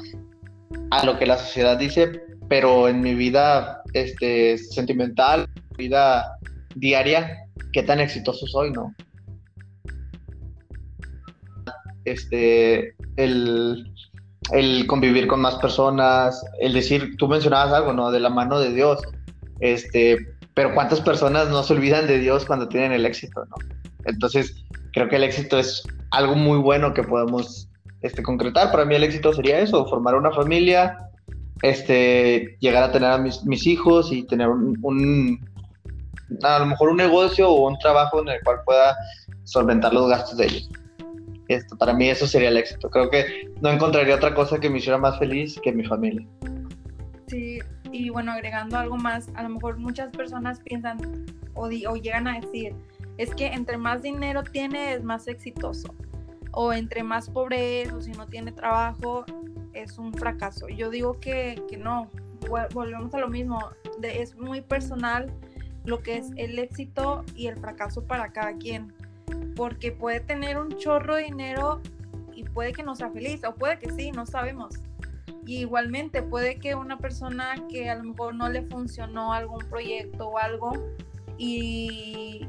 A 0.91 1.05
lo 1.05 1.17
que 1.17 1.25
la 1.25 1.37
sociedad 1.37 1.77
dice, 1.77 2.23
pero 2.49 2.87
en 2.87 3.01
mi 3.01 3.15
vida 3.15 3.81
este, 3.93 4.57
sentimental, 4.57 5.47
vida 5.77 6.37
diaria, 6.75 7.37
¿qué 7.71 7.83
tan 7.83 7.99
exitoso 7.99 8.47
soy, 8.47 8.71
no? 8.71 8.93
Este, 12.05 12.95
el, 13.15 13.91
el 14.51 14.87
convivir 14.87 15.27
con 15.27 15.41
más 15.41 15.55
personas, 15.55 16.43
el 16.59 16.73
decir, 16.73 17.15
tú 17.17 17.27
mencionabas 17.27 17.73
algo, 17.73 17.93
¿no? 17.93 18.11
De 18.11 18.19
la 18.19 18.29
mano 18.29 18.59
de 18.59 18.73
Dios. 18.73 19.01
Este, 19.59 20.17
pero 20.53 20.73
¿cuántas 20.73 21.01
personas 21.01 21.49
no 21.49 21.63
se 21.63 21.73
olvidan 21.73 22.07
de 22.07 22.19
Dios 22.19 22.45
cuando 22.45 22.67
tienen 22.67 22.91
el 22.91 23.05
éxito, 23.05 23.45
no? 23.45 23.55
Entonces, 24.05 24.63
creo 24.91 25.07
que 25.07 25.15
el 25.15 25.23
éxito 25.23 25.57
es 25.57 25.83
algo 26.11 26.35
muy 26.35 26.57
bueno 26.57 26.93
que 26.93 27.03
podemos 27.03 27.69
este, 28.03 28.21
concretar. 28.21 28.71
Para 28.71 28.85
mí 28.85 28.95
el 28.95 29.03
éxito 29.03 29.33
sería 29.33 29.59
eso, 29.59 29.87
formar 29.87 30.15
una 30.15 30.31
familia, 30.31 31.09
este, 31.61 32.57
llegar 32.59 32.83
a 32.83 32.91
tener 32.91 33.09
a 33.09 33.17
mis, 33.17 33.43
mis 33.45 33.65
hijos 33.65 34.11
y 34.11 34.23
tener 34.23 34.49
un, 34.49 35.39
a 36.43 36.59
lo 36.59 36.65
mejor 36.65 36.89
un 36.89 36.97
negocio 36.97 37.49
o 37.49 37.67
un 37.67 37.79
trabajo 37.79 38.21
en 38.21 38.27
el 38.29 38.41
cual 38.43 38.57
pueda 38.65 38.95
solventar 39.45 39.93
los 39.93 40.09
gastos 40.09 40.37
de 40.37 40.45
ellos. 40.45 40.69
Esto, 41.47 41.77
para 41.77 41.93
mí 41.93 42.09
eso 42.09 42.27
sería 42.27 42.49
el 42.49 42.57
éxito. 42.57 42.89
Creo 42.89 43.09
que 43.09 43.49
no 43.61 43.69
encontraría 43.69 44.15
otra 44.15 44.33
cosa 44.33 44.59
que 44.59 44.69
me 44.69 44.77
hiciera 44.77 44.97
más 44.97 45.17
feliz 45.19 45.59
que 45.61 45.71
mi 45.71 45.85
familia. 45.85 46.25
Sí, 47.27 47.59
y 47.91 48.09
bueno, 48.09 48.31
agregando 48.31 48.77
algo 48.77 48.97
más, 48.97 49.29
a 49.35 49.43
lo 49.43 49.49
mejor 49.49 49.77
muchas 49.77 50.11
personas 50.11 50.59
piensan 50.59 50.97
o, 51.53 51.67
o 51.67 51.95
llegan 51.95 52.27
a 52.27 52.39
decir, 52.39 52.75
es 53.17 53.33
que 53.35 53.47
entre 53.47 53.77
más 53.77 54.01
dinero 54.01 54.43
tiene 54.43 54.93
es 54.93 55.03
más 55.03 55.27
exitoso. 55.27 55.93
O 56.53 56.71
entre 56.71 57.03
más 57.03 57.29
pobre 57.29 57.81
es 57.81 57.91
o 57.91 58.01
si 58.01 58.11
no 58.11 58.27
tiene 58.27 58.51
trabajo, 58.51 59.25
es 59.73 59.97
un 59.97 60.13
fracaso. 60.13 60.69
Yo 60.69 60.89
digo 60.89 61.19
que, 61.19 61.61
que 61.67 61.77
no, 61.77 62.09
volvemos 62.73 63.13
a 63.13 63.19
lo 63.19 63.27
mismo, 63.27 63.59
es 64.01 64.35
muy 64.35 64.61
personal 64.61 65.31
lo 65.83 66.01
que 66.01 66.17
es 66.17 66.31
el 66.37 66.57
éxito 66.59 67.25
y 67.35 67.47
el 67.47 67.57
fracaso 67.57 68.05
para 68.05 68.31
cada 68.31 68.55
quien, 68.57 68.93
porque 69.55 69.91
puede 69.91 70.19
tener 70.19 70.57
un 70.57 70.69
chorro 70.77 71.15
de 71.15 71.23
dinero 71.23 71.81
y 72.33 72.43
puede 72.43 72.71
que 72.71 72.83
no 72.83 72.95
sea 72.95 73.09
feliz, 73.09 73.43
o 73.43 73.53
puede 73.55 73.79
que 73.79 73.91
sí, 73.91 74.11
no 74.11 74.25
sabemos. 74.25 74.75
Y 75.45 75.59
igualmente 75.59 76.21
puede 76.21 76.57
que 76.57 76.75
una 76.75 76.97
persona 76.97 77.55
que 77.67 77.89
a 77.89 77.95
lo 77.95 78.03
mejor 78.05 78.35
no 78.35 78.47
le 78.47 78.61
funcionó 78.63 79.33
algún 79.33 79.59
proyecto 79.69 80.29
o 80.29 80.37
algo 80.37 80.71
y 81.37 82.47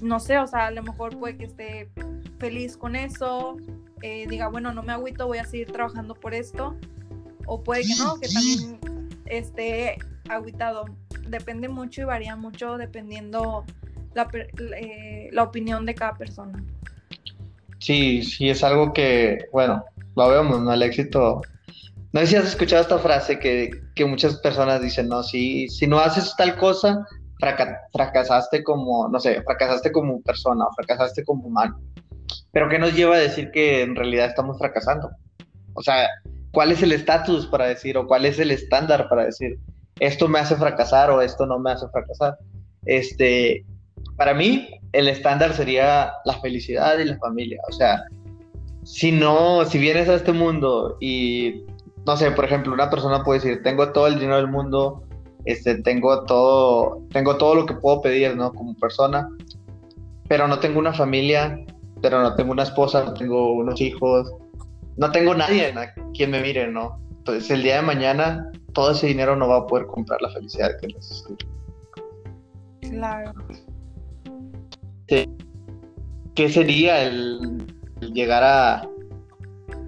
no 0.00 0.20
sé, 0.20 0.38
o 0.38 0.46
sea, 0.46 0.66
a 0.66 0.70
lo 0.70 0.82
mejor 0.82 1.18
puede 1.18 1.36
que 1.36 1.44
esté 1.44 1.88
feliz 2.38 2.76
con 2.76 2.96
eso, 2.96 3.56
eh, 4.02 4.26
diga, 4.28 4.48
bueno, 4.48 4.72
no 4.72 4.82
me 4.82 4.92
agüito, 4.92 5.26
voy 5.26 5.38
a 5.38 5.44
seguir 5.44 5.70
trabajando 5.70 6.14
por 6.14 6.34
esto, 6.34 6.76
o 7.46 7.62
puede 7.62 7.82
que 7.82 7.94
no, 7.98 8.18
que 8.18 8.28
también 8.28 8.78
esté 9.26 9.96
agüitado. 10.28 10.86
Depende 11.28 11.68
mucho 11.68 12.02
y 12.02 12.04
varía 12.04 12.36
mucho 12.36 12.76
dependiendo 12.76 13.64
la, 14.14 14.28
eh, 14.76 15.28
la 15.32 15.42
opinión 15.44 15.86
de 15.86 15.94
cada 15.94 16.14
persona. 16.14 16.62
Sí, 17.78 18.22
sí, 18.22 18.48
es 18.48 18.62
algo 18.62 18.92
que, 18.92 19.46
bueno, 19.52 19.84
lo 20.16 20.28
vemos, 20.28 20.60
¿no? 20.60 20.72
El 20.72 20.82
éxito. 20.82 21.40
No 22.12 22.20
sé 22.20 22.26
si 22.26 22.36
has 22.36 22.46
escuchado 22.46 22.82
esta 22.82 22.98
frase 22.98 23.38
que, 23.38 23.70
que 23.94 24.04
muchas 24.04 24.36
personas 24.36 24.82
dicen, 24.82 25.08
no, 25.08 25.22
si, 25.22 25.68
si 25.68 25.86
no 25.86 25.98
haces 25.98 26.34
tal 26.36 26.56
cosa, 26.56 27.06
fracasaste 27.92 28.62
como, 28.62 29.08
no 29.08 29.18
sé, 29.18 29.42
fracasaste 29.42 29.90
como 29.90 30.22
persona 30.22 30.64
o 30.64 30.72
fracasaste 30.74 31.24
como 31.24 31.46
humano. 31.46 31.80
Pero 32.52 32.68
¿qué 32.68 32.78
nos 32.78 32.94
lleva 32.94 33.16
a 33.16 33.20
decir 33.20 33.50
que 33.50 33.82
en 33.82 33.96
realidad 33.96 34.26
estamos 34.26 34.58
fracasando? 34.58 35.10
O 35.74 35.82
sea, 35.82 36.08
¿cuál 36.52 36.70
es 36.72 36.82
el 36.82 36.92
estatus 36.92 37.46
para 37.46 37.66
decir 37.66 37.96
o 37.96 38.06
cuál 38.06 38.26
es 38.26 38.38
el 38.38 38.50
estándar 38.50 39.08
para 39.08 39.24
decir 39.24 39.58
esto 40.00 40.28
me 40.28 40.38
hace 40.38 40.56
fracasar 40.56 41.10
o 41.10 41.20
esto 41.20 41.46
no 41.46 41.58
me 41.58 41.72
hace 41.72 41.88
fracasar? 41.88 42.38
Este, 42.84 43.64
para 44.16 44.34
mí, 44.34 44.68
el 44.92 45.08
estándar 45.08 45.54
sería 45.54 46.12
la 46.24 46.40
felicidad 46.40 46.98
y 46.98 47.04
la 47.04 47.18
familia. 47.18 47.60
O 47.68 47.72
sea, 47.72 48.04
si 48.84 49.12
no, 49.12 49.64
si 49.64 49.78
vienes 49.78 50.08
a 50.08 50.14
este 50.14 50.32
mundo 50.32 50.96
y, 51.00 51.64
no 52.06 52.16
sé, 52.16 52.30
por 52.32 52.44
ejemplo, 52.44 52.72
una 52.72 52.90
persona 52.90 53.24
puede 53.24 53.40
decir, 53.40 53.62
tengo 53.62 53.92
todo 53.92 54.06
el 54.06 54.14
dinero 54.14 54.36
del 54.36 54.48
mundo, 54.48 55.04
este, 55.44 55.82
tengo 55.82 56.24
todo, 56.24 57.02
tengo 57.10 57.36
todo 57.36 57.54
lo 57.54 57.66
que 57.66 57.74
puedo 57.74 58.00
pedir, 58.00 58.36
¿no? 58.36 58.52
Como 58.52 58.74
persona, 58.74 59.28
pero 60.28 60.46
no 60.48 60.58
tengo 60.60 60.78
una 60.78 60.92
familia, 60.92 61.58
pero 62.00 62.22
no 62.22 62.34
tengo 62.34 62.52
una 62.52 62.62
esposa, 62.62 63.04
no 63.04 63.14
tengo 63.14 63.52
unos 63.52 63.80
hijos, 63.80 64.32
no 64.96 65.10
tengo 65.10 65.34
nadie 65.34 65.66
a 65.66 65.92
quien 66.12 66.30
me 66.30 66.40
mire, 66.40 66.68
¿no? 66.68 67.00
Entonces 67.18 67.50
el 67.50 67.62
día 67.62 67.76
de 67.76 67.82
mañana 67.82 68.50
todo 68.72 68.92
ese 68.92 69.06
dinero 69.06 69.36
no 69.36 69.48
va 69.48 69.58
a 69.58 69.66
poder 69.66 69.86
comprar 69.86 70.20
la 70.22 70.30
felicidad 70.30 70.70
que 70.80 70.88
necesito. 70.88 71.46
Claro. 72.80 73.32
¿Qué 76.34 76.48
sería 76.48 77.02
el, 77.02 77.66
llegar 78.00 78.42
a, 78.42 78.88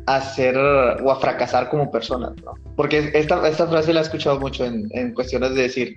a 0.06 0.20
ser 0.20 0.56
o 0.56 1.10
a 1.10 1.16
fracasar 1.16 1.70
como 1.70 1.90
persona? 1.90 2.34
¿no? 2.44 2.54
Porque 2.76 3.10
esta, 3.14 3.46
esta 3.48 3.66
frase 3.66 3.92
la 3.92 4.00
he 4.00 4.02
escuchado 4.02 4.40
mucho 4.40 4.64
en, 4.64 4.88
en 4.92 5.14
cuestiones 5.14 5.54
de 5.54 5.62
decir, 5.62 5.96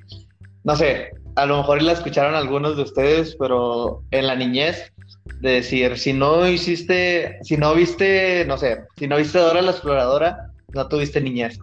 no 0.63 0.75
sé, 0.75 1.12
a 1.36 1.46
lo 1.46 1.57
mejor 1.57 1.81
la 1.81 1.93
escucharon 1.93 2.36
algunos 2.36 2.77
de 2.77 2.84
ustedes, 2.84 3.36
pero 3.39 4.03
en 4.12 4.27
la 4.27 4.36
niñez 4.36 4.91
de 5.39 5.51
decir, 5.51 5.98
si 5.98 6.13
no 6.13 6.48
hiciste, 6.48 7.38
si 7.43 7.57
no 7.57 7.74
viste, 7.75 8.43
no 8.46 8.57
sé, 8.57 8.86
si 8.98 9.07
no 9.07 9.17
viste 9.17 9.39
Dora 9.39 9.62
la 9.62 9.72
exploradora, 9.72 10.51
no 10.74 10.88
tuviste 10.88 11.22
niñez. 11.22 11.60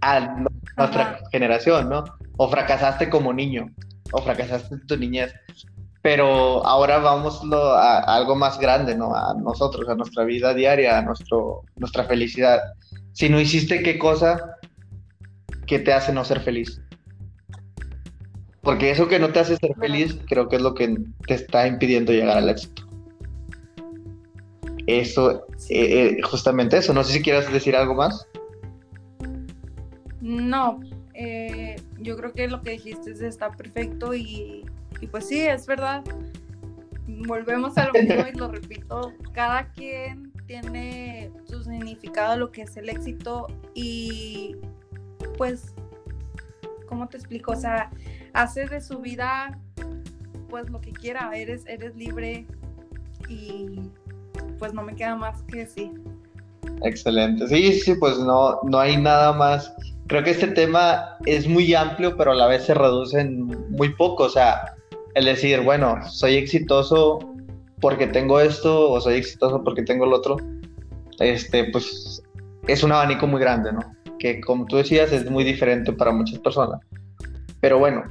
A 0.00 0.44
nuestra 0.76 1.20
generación, 1.30 1.88
¿no? 1.88 2.04
O 2.36 2.48
fracasaste 2.48 3.08
como 3.08 3.32
niño, 3.32 3.70
o 4.12 4.20
fracasaste 4.20 4.74
en 4.74 4.86
tu 4.86 4.96
niñez. 4.96 5.32
Pero 6.02 6.66
ahora 6.66 6.98
vamos 6.98 7.40
a, 7.52 8.00
algo 8.14 8.36
más 8.36 8.58
grande, 8.58 8.94
¿no? 8.94 9.14
A 9.14 9.34
nosotros, 9.34 9.88
a 9.88 9.94
nuestra 9.94 10.24
vida 10.24 10.52
diaria, 10.52 10.98
a 10.98 11.02
nuestro, 11.02 11.62
nuestra 11.76 12.04
felicidad. 12.04 12.60
Si 13.14 13.28
no 13.28 13.40
hiciste 13.40 13.82
qué 13.82 13.96
cosa 13.96 14.56
que 15.66 15.78
te 15.78 15.92
hace 15.92 16.12
no 16.12 16.24
ser 16.24 16.40
feliz. 16.40 16.80
Porque 18.60 18.90
eso 18.90 19.08
que 19.08 19.18
no 19.18 19.30
te 19.30 19.38
hace 19.38 19.56
ser 19.56 19.74
feliz, 19.76 20.18
creo 20.26 20.48
que 20.48 20.56
es 20.56 20.62
lo 20.62 20.74
que 20.74 20.96
te 21.26 21.34
está 21.34 21.66
impidiendo 21.66 22.12
llegar 22.12 22.38
al 22.38 22.48
éxito. 22.48 22.82
Eso, 24.86 25.46
eh, 25.70 26.16
eh, 26.18 26.22
justamente 26.22 26.78
eso. 26.78 26.92
No 26.92 27.04
sé 27.04 27.12
si 27.12 27.22
quieras 27.22 27.50
decir 27.52 27.76
algo 27.76 27.94
más. 27.94 28.26
No, 30.20 30.80
eh, 31.14 31.76
yo 32.00 32.16
creo 32.16 32.32
que 32.32 32.48
lo 32.48 32.62
que 32.62 32.72
dijiste 32.72 33.12
está 33.26 33.52
perfecto 33.52 34.12
y, 34.12 34.64
y 35.00 35.06
pues 35.06 35.28
sí, 35.28 35.40
es 35.40 35.66
verdad. 35.66 36.02
Volvemos 37.06 37.78
a 37.78 37.86
lo 37.86 37.92
mismo 37.92 38.24
y 38.32 38.36
lo 38.36 38.48
repito, 38.48 39.12
cada 39.32 39.70
quien 39.72 40.33
tiene 40.46 41.32
su 41.44 41.62
significado, 41.62 42.36
lo 42.36 42.50
que 42.50 42.62
es 42.62 42.76
el 42.76 42.88
éxito 42.88 43.46
y 43.74 44.56
pues, 45.36 45.74
¿cómo 46.86 47.08
te 47.08 47.16
explico? 47.16 47.52
O 47.52 47.56
sea, 47.56 47.90
hace 48.32 48.66
de 48.66 48.80
su 48.80 48.98
vida 48.98 49.58
pues 50.48 50.70
lo 50.70 50.80
que 50.80 50.92
quiera, 50.92 51.32
eres, 51.34 51.64
eres 51.66 51.96
libre 51.96 52.46
y 53.28 53.80
pues 54.58 54.72
no 54.72 54.82
me 54.82 54.94
queda 54.94 55.16
más 55.16 55.42
que 55.42 55.58
decir. 55.58 55.90
Excelente, 56.82 57.48
sí, 57.48 57.72
sí, 57.80 57.94
pues 57.94 58.18
no, 58.18 58.60
no 58.62 58.78
hay 58.78 58.96
nada 58.96 59.32
más. 59.32 59.74
Creo 60.06 60.22
que 60.22 60.30
este 60.30 60.48
tema 60.48 61.16
es 61.26 61.48
muy 61.48 61.74
amplio, 61.74 62.16
pero 62.16 62.32
a 62.32 62.34
la 62.34 62.46
vez 62.46 62.64
se 62.64 62.74
reduce 62.74 63.20
en 63.20 63.46
muy 63.70 63.94
poco. 63.94 64.24
O 64.24 64.28
sea, 64.28 64.76
el 65.14 65.24
decir, 65.24 65.60
bueno, 65.60 65.98
soy 66.08 66.36
exitoso 66.36 67.33
porque 67.84 68.06
tengo 68.06 68.40
esto 68.40 68.92
o 68.92 68.98
soy 68.98 69.16
exitoso 69.16 69.62
porque 69.62 69.82
tengo 69.82 70.06
el 70.06 70.14
otro, 70.14 70.38
este, 71.18 71.64
pues 71.64 72.22
es 72.66 72.82
un 72.82 72.92
abanico 72.92 73.26
muy 73.26 73.38
grande, 73.38 73.74
¿no? 73.74 73.80
Que 74.18 74.40
como 74.40 74.64
tú 74.64 74.76
decías, 74.76 75.12
es 75.12 75.30
muy 75.30 75.44
diferente 75.44 75.92
para 75.92 76.10
muchas 76.10 76.38
personas. 76.38 76.80
Pero 77.60 77.78
bueno, 77.78 78.04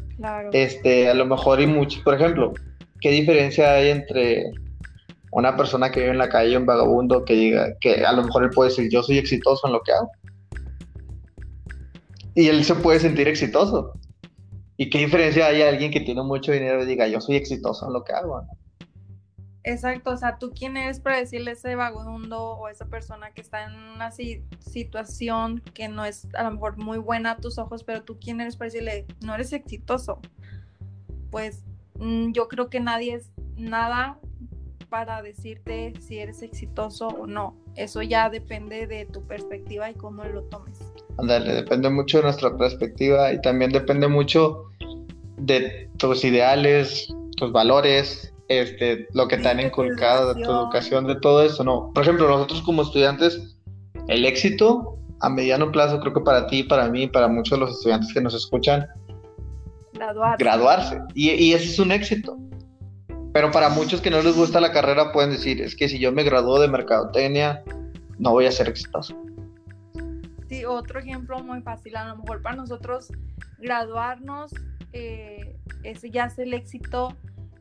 este, 0.51 1.09
a 1.09 1.15
lo 1.15 1.25
mejor 1.25 1.59
y 1.59 1.65
mucho, 1.65 2.03
por 2.03 2.13
ejemplo, 2.13 2.53
¿qué 3.01 3.09
diferencia 3.09 3.73
hay 3.73 3.89
entre 3.89 4.51
una 5.31 5.57
persona 5.57 5.89
que 5.89 6.01
vive 6.01 6.11
en 6.11 6.19
la 6.19 6.29
calle, 6.29 6.55
un 6.55 6.67
vagabundo, 6.67 7.25
que 7.25 7.33
diga 7.33 7.75
que 7.81 8.05
a 8.05 8.13
lo 8.13 8.25
mejor 8.25 8.43
él 8.43 8.51
puede 8.51 8.69
decir 8.69 8.91
yo 8.91 9.01
soy 9.01 9.17
exitoso 9.17 9.65
en 9.65 9.73
lo 9.73 9.81
que 9.81 9.91
hago? 9.91 10.11
Y 12.35 12.47
él 12.47 12.63
se 12.63 12.75
puede 12.75 12.99
sentir 12.99 13.27
exitoso. 13.27 13.93
¿Y 14.77 14.91
qué 14.91 14.99
diferencia 14.99 15.47
hay 15.47 15.63
a 15.63 15.69
alguien 15.69 15.89
que 15.89 16.01
tiene 16.01 16.21
mucho 16.21 16.51
dinero 16.51 16.83
y 16.83 16.85
diga 16.85 17.07
yo 17.07 17.19
soy 17.19 17.37
exitoso 17.37 17.87
en 17.87 17.93
lo 17.93 18.03
que 18.03 18.13
hago? 18.13 18.45
Exacto, 19.65 20.11
o 20.11 20.17
sea, 20.17 20.37
¿tú 20.39 20.51
quién 20.51 20.75
eres 20.75 20.99
para 20.99 21.17
decirle 21.17 21.51
a 21.51 21.53
ese 21.53 21.75
vagabundo 21.75 22.41
o 22.41 22.65
a 22.65 22.71
esa 22.71 22.85
persona 22.85 23.31
que 23.31 23.39
está 23.39 23.63
en 23.63 23.73
una 23.75 24.11
situación 24.11 25.61
que 25.73 25.87
no 25.87 26.03
es 26.03 26.27
a 26.35 26.43
lo 26.43 26.51
mejor 26.51 26.77
muy 26.77 26.97
buena 26.97 27.31
a 27.31 27.37
tus 27.37 27.57
ojos, 27.57 27.83
pero 27.85 28.03
tú 28.03 28.17
quién 28.19 28.41
eres 28.41 28.57
para 28.57 28.69
decirle, 28.69 29.05
no 29.21 29.33
eres 29.33 29.53
exitoso? 29.53 30.19
Pues 31.31 31.63
mm, 31.95 32.33
yo 32.33 32.49
creo 32.49 32.69
que 32.69 32.81
nadie 32.81 33.15
es 33.15 33.31
nada 33.55 34.19
para 34.89 35.21
decirte 35.21 35.93
si 36.01 36.19
eres 36.19 36.41
exitoso 36.41 37.07
o 37.07 37.25
no. 37.25 37.55
Eso 37.75 38.01
ya 38.01 38.29
depende 38.29 38.85
de 38.85 39.05
tu 39.05 39.25
perspectiva 39.25 39.89
y 39.89 39.93
cómo 39.93 40.25
lo 40.25 40.43
tomes. 40.43 40.79
Ándale, 41.17 41.53
depende 41.53 41.89
mucho 41.89 42.17
de 42.17 42.23
nuestra 42.25 42.55
perspectiva 42.57 43.31
y 43.31 43.41
también 43.41 43.71
depende 43.71 44.09
mucho 44.09 44.65
de 45.37 45.89
tus 45.97 46.25
ideales, 46.25 47.07
tus 47.37 47.51
valores, 47.51 48.32
este, 48.61 49.07
lo 49.13 49.27
que 49.27 49.37
te 49.37 49.47
han 49.47 49.59
inculcado, 49.59 50.33
de 50.33 50.43
tu 50.43 50.51
educación, 50.51 51.07
de 51.07 51.15
todo 51.15 51.43
eso, 51.43 51.63
¿no? 51.63 51.91
Por 51.93 52.03
ejemplo, 52.03 52.27
nosotros 52.27 52.61
como 52.61 52.81
estudiantes, 52.81 53.57
el 54.07 54.25
éxito 54.25 54.97
a 55.21 55.29
mediano 55.29 55.71
plazo, 55.71 55.99
creo 55.99 56.13
que 56.13 56.21
para 56.21 56.47
ti, 56.47 56.63
para 56.63 56.89
mí, 56.89 57.07
para 57.07 57.27
muchos 57.27 57.57
de 57.57 57.65
los 57.65 57.77
estudiantes 57.77 58.13
que 58.13 58.21
nos 58.21 58.33
escuchan, 58.33 58.87
graduarse. 59.93 60.43
graduarse. 60.43 61.01
Y, 61.13 61.31
y 61.31 61.53
ese 61.53 61.65
es 61.65 61.79
un 61.79 61.91
éxito. 61.91 62.37
Pero 63.33 63.49
para 63.49 63.69
muchos 63.69 64.01
que 64.01 64.11
no 64.11 64.21
les 64.21 64.35
gusta 64.35 64.61
la 64.61 64.71
carrera 64.71 65.11
pueden 65.11 65.31
decir, 65.31 65.61
es 65.61 65.75
que 65.75 65.89
si 65.89 65.97
yo 65.97 66.11
me 66.11 66.23
gradúo 66.23 66.59
de 66.59 66.67
mercadotecnia, 66.67 67.63
no 68.19 68.31
voy 68.31 68.45
a 68.45 68.51
ser 68.51 68.69
exitoso. 68.69 69.15
Sí, 70.47 70.65
otro 70.65 70.99
ejemplo 70.99 71.41
muy 71.41 71.61
fácil, 71.61 71.95
a 71.95 72.09
lo 72.09 72.17
mejor 72.17 72.41
para 72.43 72.57
nosotros 72.57 73.11
graduarnos, 73.57 74.51
eh, 74.91 75.55
ese 75.83 76.11
ya 76.11 76.25
es 76.25 76.37
el 76.37 76.53
éxito 76.53 77.15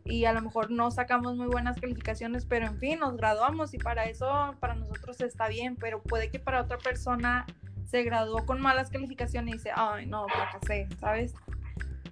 y 0.04 0.24
a 0.24 0.32
lo 0.32 0.42
mejor 0.42 0.70
no 0.70 0.90
sacamos 0.90 1.36
muy 1.36 1.46
buenas 1.46 1.80
calificaciones, 1.80 2.44
pero 2.46 2.66
en 2.66 2.78
fin, 2.78 2.98
nos 2.98 3.16
graduamos 3.16 3.74
y 3.74 3.78
para 3.78 4.04
eso 4.04 4.54
para 4.60 4.74
nosotros 4.74 5.20
está 5.20 5.48
bien, 5.48 5.76
pero 5.76 6.02
puede 6.02 6.30
que 6.30 6.38
para 6.38 6.60
otra 6.60 6.78
persona 6.78 7.46
se 7.84 8.02
graduó 8.02 8.44
con 8.46 8.60
malas 8.60 8.90
calificaciones 8.90 9.54
y 9.54 9.58
dice, 9.58 9.70
ay, 9.74 10.06
no, 10.06 10.26
fracasé, 10.28 10.88
¿sabes? 10.98 11.34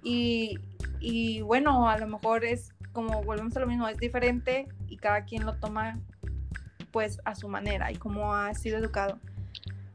Y, 0.03 0.57
y 0.99 1.41
bueno, 1.41 1.89
a 1.89 1.97
lo 1.97 2.07
mejor 2.07 2.45
es 2.45 2.73
como 2.93 3.23
volvemos 3.23 3.55
a 3.57 3.59
lo 3.59 3.67
mismo, 3.67 3.87
es 3.87 3.97
diferente 3.97 4.67
y 4.87 4.97
cada 4.97 5.25
quien 5.25 5.45
lo 5.45 5.55
toma 5.55 5.99
pues 6.91 7.21
a 7.25 7.35
su 7.35 7.47
manera 7.47 7.91
y 7.91 7.95
cómo 7.95 8.35
ha 8.35 8.53
sido 8.53 8.77
educado. 8.77 9.17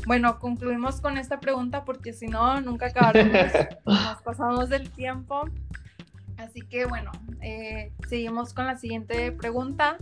Bueno, 0.06 0.38
concluimos 0.38 1.00
con 1.00 1.18
esta 1.18 1.40
pregunta 1.40 1.84
porque 1.84 2.12
si 2.12 2.26
no, 2.26 2.60
nunca 2.60 2.86
acabaremos. 2.86 3.52
Nos 3.84 4.22
pasamos 4.22 4.68
del 4.68 4.90
tiempo. 4.90 5.44
Así 6.38 6.60
que 6.62 6.86
bueno, 6.86 7.10
eh, 7.42 7.92
seguimos 8.08 8.52
con 8.52 8.66
la 8.66 8.76
siguiente 8.76 9.32
pregunta. 9.32 9.98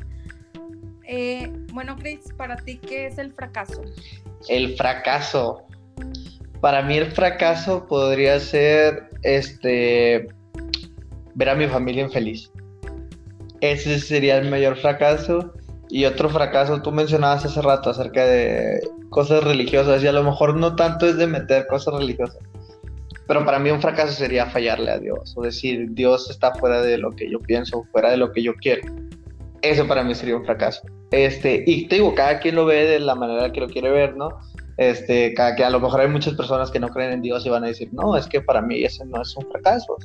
Eh, 1.06 1.52
bueno, 1.72 1.96
Chris, 1.96 2.32
para 2.36 2.56
ti, 2.56 2.78
¿qué 2.78 3.06
es 3.06 3.18
el 3.18 3.32
fracaso? 3.32 3.82
El 4.48 4.76
fracaso. 4.76 5.66
Para 6.60 6.82
mí 6.82 6.96
el 6.96 7.12
fracaso 7.12 7.86
podría 7.86 8.40
ser 8.40 9.10
este 9.22 10.28
ver 11.34 11.48
a 11.48 11.54
mi 11.54 11.66
familia 11.66 12.04
infeliz. 12.04 12.50
Ese 13.60 13.98
sería 13.98 14.38
el 14.38 14.50
mayor 14.50 14.76
fracaso. 14.76 15.52
Y 15.90 16.06
otro 16.06 16.28
fracaso, 16.28 16.82
tú 16.82 16.90
mencionabas 16.90 17.44
hace 17.44 17.60
rato 17.62 17.90
acerca 17.90 18.24
de 18.24 18.80
cosas 19.10 19.44
religiosas 19.44 20.02
y 20.02 20.08
a 20.08 20.12
lo 20.12 20.24
mejor 20.24 20.56
no 20.56 20.74
tanto 20.74 21.06
es 21.06 21.16
de 21.16 21.26
meter 21.26 21.66
cosas 21.68 21.94
religiosas. 21.94 22.38
Pero 23.26 23.44
para 23.44 23.58
mí 23.58 23.70
un 23.70 23.80
fracaso 23.80 24.12
sería 24.12 24.46
fallarle 24.46 24.90
a 24.90 24.98
Dios 24.98 25.34
o 25.36 25.42
decir 25.42 25.88
Dios 25.92 26.30
está 26.30 26.54
fuera 26.54 26.82
de 26.82 26.98
lo 26.98 27.10
que 27.10 27.30
yo 27.30 27.40
pienso, 27.40 27.84
fuera 27.90 28.10
de 28.10 28.18
lo 28.18 28.32
que 28.32 28.42
yo 28.42 28.54
quiero. 28.54 28.82
Eso 29.62 29.86
para 29.86 30.04
mí 30.04 30.14
sería 30.14 30.36
un 30.36 30.44
fracaso. 30.44 30.82
Este, 31.10 31.64
y 31.66 31.86
te 31.88 31.96
digo, 31.96 32.14
cada 32.14 32.38
quien 32.40 32.56
lo 32.56 32.66
ve 32.66 32.84
de 32.86 33.00
la 33.00 33.14
manera 33.14 33.50
que 33.50 33.60
lo 33.60 33.68
quiere 33.68 33.90
ver, 33.90 34.16
¿no? 34.16 34.28
Este, 34.76 35.32
cada 35.34 35.54
que 35.54 35.64
a 35.64 35.70
lo 35.70 35.80
mejor 35.80 36.00
hay 36.00 36.08
muchas 36.08 36.34
personas 36.34 36.70
que 36.70 36.80
no 36.80 36.88
creen 36.88 37.12
en 37.12 37.22
Dios 37.22 37.46
y 37.46 37.48
van 37.48 37.64
a 37.64 37.68
decir, 37.68 37.88
no, 37.92 38.16
es 38.16 38.26
que 38.26 38.40
para 38.40 38.60
mí 38.60 38.84
ese 38.84 39.06
no 39.06 39.22
es 39.22 39.34
un 39.36 39.46
fracaso, 39.50 39.96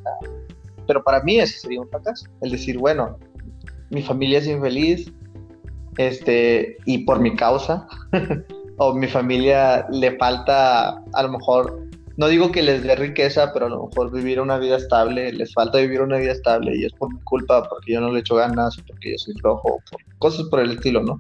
pero 0.88 1.04
para 1.04 1.22
mí 1.24 1.40
ese 1.40 1.60
sería 1.60 1.82
un 1.82 1.90
fracaso. 1.90 2.28
El 2.42 2.52
decir, 2.52 2.78
bueno, 2.78 3.18
mi 3.90 4.02
familia 4.02 4.40
es 4.40 4.48
infeliz, 4.48 5.12
este, 5.98 6.78
y 6.86 7.00
por 7.00 7.20
mi 7.20 7.36
causa, 7.36 7.88
o 8.78 8.94
mi 8.94 9.08
familia 9.08 9.88
le 9.92 10.16
falta, 10.18 11.04
a 11.14 11.24
lo 11.24 11.30
mejor, 11.30 11.89
no 12.20 12.28
digo 12.28 12.52
que 12.52 12.62
les 12.62 12.84
dé 12.84 12.98
riqueza, 12.98 13.54
pero 13.54 13.68
a 13.68 13.70
lo 13.70 13.88
mejor 13.88 14.12
vivir 14.12 14.42
una 14.42 14.58
vida 14.58 14.76
estable, 14.76 15.32
les 15.32 15.54
falta 15.54 15.78
vivir 15.78 16.02
una 16.02 16.18
vida 16.18 16.34
estable 16.34 16.76
y 16.76 16.84
es 16.84 16.92
por 16.92 17.14
mi 17.14 17.22
culpa, 17.22 17.64
porque 17.70 17.94
yo 17.94 18.02
no 18.02 18.12
le 18.12 18.20
echo 18.20 18.36
ganas, 18.36 18.76
porque 18.86 19.12
yo 19.12 19.18
soy 19.18 19.36
flojo, 19.36 19.82
cosas 20.18 20.46
por 20.48 20.60
el 20.60 20.72
estilo, 20.72 21.02
¿no? 21.02 21.18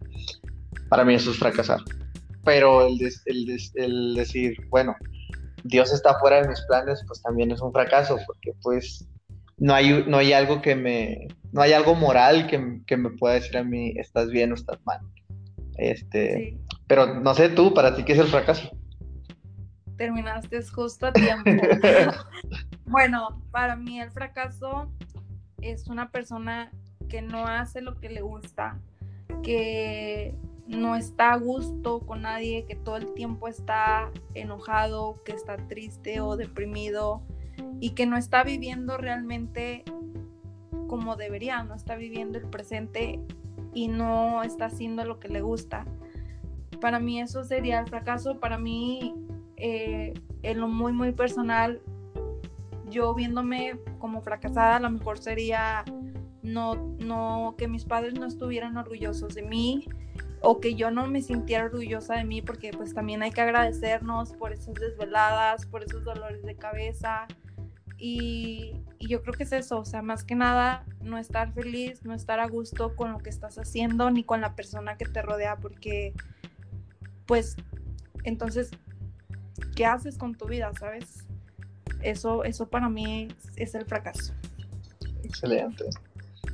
Para 0.89 1.05
mí 1.05 1.13
eso 1.13 1.31
es 1.31 1.37
fracasar. 1.37 1.79
Pero 2.43 2.85
el, 2.85 2.99
el, 3.27 3.59
el 3.75 4.15
decir, 4.15 4.57
bueno, 4.67 4.93
Dios 5.63 5.93
está 5.93 6.19
fuera 6.19 6.41
de 6.41 6.49
mis 6.49 6.59
planes, 6.63 7.01
pues 7.07 7.21
también 7.21 7.51
es 7.51 7.61
un 7.61 7.71
fracaso, 7.71 8.17
porque 8.27 8.51
pues 8.61 9.07
no 9.57 9.73
hay, 9.73 10.03
no 10.05 10.17
hay 10.17 10.33
algo 10.33 10.61
que 10.61 10.75
me, 10.75 11.29
no 11.53 11.61
hay 11.61 11.71
algo 11.71 11.95
moral 11.95 12.45
que, 12.47 12.81
que, 12.85 12.97
me 12.97 13.11
pueda 13.11 13.35
decir 13.35 13.55
a 13.55 13.63
mí, 13.63 13.93
estás 13.95 14.31
bien 14.31 14.51
o 14.51 14.55
estás 14.55 14.77
mal. 14.85 14.99
Este, 15.77 16.57
pero 16.87 17.21
no 17.21 17.33
sé 17.35 17.47
tú, 17.47 17.73
para 17.73 17.95
ti, 17.95 18.03
¿qué 18.03 18.11
es 18.11 18.19
el 18.19 18.27
fracaso? 18.27 18.69
Terminaste 19.99 20.63
justo 20.63 21.07
a 21.07 21.11
tiempo. 21.11 21.51
bueno, 22.85 23.41
para 23.51 23.75
mí 23.75 23.99
el 23.99 24.09
fracaso 24.11 24.89
es 25.61 25.87
una 25.87 26.09
persona 26.09 26.71
que 27.09 27.21
no 27.21 27.45
hace 27.45 27.81
lo 27.81 27.99
que 27.99 28.07
le 28.07 28.21
gusta, 28.21 28.79
que 29.43 30.33
no 30.67 30.95
está 30.95 31.33
a 31.33 31.37
gusto 31.37 31.99
con 31.99 32.21
nadie, 32.21 32.63
que 32.65 32.77
todo 32.77 32.95
el 32.95 33.13
tiempo 33.13 33.49
está 33.49 34.09
enojado, 34.35 35.21
que 35.25 35.33
está 35.33 35.57
triste 35.67 36.21
o 36.21 36.37
deprimido 36.37 37.21
y 37.81 37.89
que 37.89 38.05
no 38.05 38.15
está 38.15 38.45
viviendo 38.45 38.95
realmente 38.95 39.83
como 40.87 41.17
debería, 41.17 41.61
no 41.63 41.75
está 41.75 41.97
viviendo 41.97 42.37
el 42.37 42.45
presente 42.45 43.19
y 43.73 43.89
no 43.89 44.43
está 44.43 44.67
haciendo 44.67 45.03
lo 45.03 45.19
que 45.19 45.27
le 45.27 45.41
gusta. 45.41 45.85
Para 46.79 47.01
mí 47.01 47.19
eso 47.19 47.43
sería 47.43 47.81
el 47.81 47.87
fracaso, 47.87 48.39
para 48.39 48.57
mí 48.57 49.13
eh, 49.59 50.13
en 50.43 50.59
lo 50.59 50.67
muy 50.67 50.93
muy 50.93 51.11
personal, 51.11 51.81
yo 52.89 53.13
viéndome 53.13 53.79
como 53.99 54.21
fracasada, 54.21 54.77
a 54.77 54.79
lo 54.79 54.89
mejor 54.89 55.19
sería 55.19 55.83
no, 56.41 56.75
no, 56.99 57.55
que 57.57 57.67
mis 57.67 57.85
padres 57.85 58.13
no 58.15 58.25
estuvieran 58.25 58.77
orgullosos 58.77 59.35
de 59.35 59.43
mí 59.43 59.87
o 60.41 60.59
que 60.59 60.75
yo 60.75 60.89
no 60.89 61.05
me 61.07 61.21
sintiera 61.21 61.65
orgullosa 61.65 62.15
de 62.15 62.23
mí 62.23 62.41
porque 62.41 62.71
pues 62.71 62.93
también 62.93 63.21
hay 63.21 63.31
que 63.31 63.41
agradecernos 63.41 64.33
por 64.33 64.53
esas 64.53 64.73
desveladas, 64.75 65.65
por 65.65 65.83
esos 65.83 66.03
dolores 66.03 66.41
de 66.43 66.55
cabeza, 66.55 67.27
y, 67.99 68.73
yo 68.99 69.21
creo 69.21 69.33
que 69.33 69.43
es 69.43 69.51
eso, 69.51 69.79
o 69.79 69.85
sea, 69.85 70.01
más 70.01 70.23
que 70.23 70.35
nada, 70.35 70.85
no 71.01 71.17
estar 71.17 71.53
feliz, 71.53 72.03
no 72.03 72.13
estar 72.13 72.39
a 72.39 72.47
gusto 72.47 72.95
con 72.95 73.11
lo 73.11 73.19
que 73.19 73.29
estás 73.29 73.57
haciendo, 73.57 74.11
ni 74.11 74.23
con 74.23 74.41
la 74.41 74.55
persona 74.55 74.97
que 74.97 75.05
te 75.05 75.21
rodea, 75.21 75.57
porque, 75.57 76.13
pues, 77.25 77.55
entonces, 78.23 78.71
¿qué 79.75 79.85
haces 79.85 80.17
con 80.17 80.35
tu 80.35 80.45
vida, 80.47 80.71
sabes? 80.79 81.25
Eso, 82.01 82.43
eso 82.43 82.67
para 82.67 82.89
mí 82.89 83.27
es 83.55 83.75
el 83.75 83.85
fracaso. 83.85 84.33
Excelente. 85.23 85.85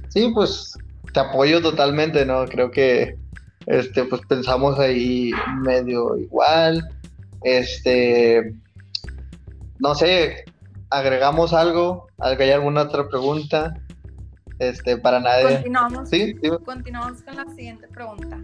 Sí, 0.10 0.32
pues 0.34 0.78
te 1.14 1.20
apoyo 1.20 1.62
totalmente, 1.62 2.26
¿no? 2.26 2.46
Creo 2.46 2.72
que 2.72 3.18
este, 3.68 4.04
pues 4.06 4.22
pensamos 4.28 4.80
ahí 4.80 5.32
medio 5.62 6.18
igual. 6.18 6.88
Este, 7.44 8.54
no 9.80 9.96
sé, 9.96 10.46
agregamos 10.90 11.54
algo, 11.54 12.08
¿hay 12.20 12.52
alguna 12.52 12.84
otra 12.84 13.08
pregunta? 13.08 13.74
Este, 14.60 14.98
para 14.98 15.20
nadie. 15.20 15.56
Continuamos. 15.56 16.10
Continuamos 16.64 17.22
con 17.22 17.36
la 17.36 17.46
siguiente 17.54 17.88
pregunta. 17.88 18.40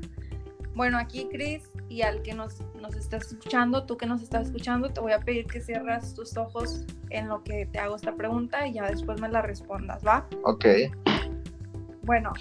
Bueno, 0.76 0.98
aquí 0.98 1.28
Chris 1.32 1.64
y 1.92 2.04
al 2.04 2.22
que 2.22 2.34
nos, 2.34 2.62
nos 2.80 2.96
estás 2.96 3.28
escuchando, 3.34 3.84
tú 3.84 3.98
que 3.98 4.06
nos 4.06 4.24
estás 4.24 4.48
escuchando, 4.48 4.90
te 4.90 5.02
voy 5.02 5.12
a 5.12 5.20
pedir 5.20 5.46
que 5.46 5.60
cierras 5.60 6.14
tus 6.14 6.38
ojos 6.38 6.86
en 7.10 7.28
lo 7.28 7.44
que 7.44 7.66
te 7.66 7.80
hago 7.80 7.98
esta 7.98 8.16
pregunta 8.16 8.66
y 8.66 8.74
ya 8.74 8.90
después 8.90 9.20
me 9.20 9.28
la 9.28 9.42
respondas, 9.42 10.02
¿va? 10.06 10.26
Ok. 10.46 10.66
Bueno, 12.04 12.32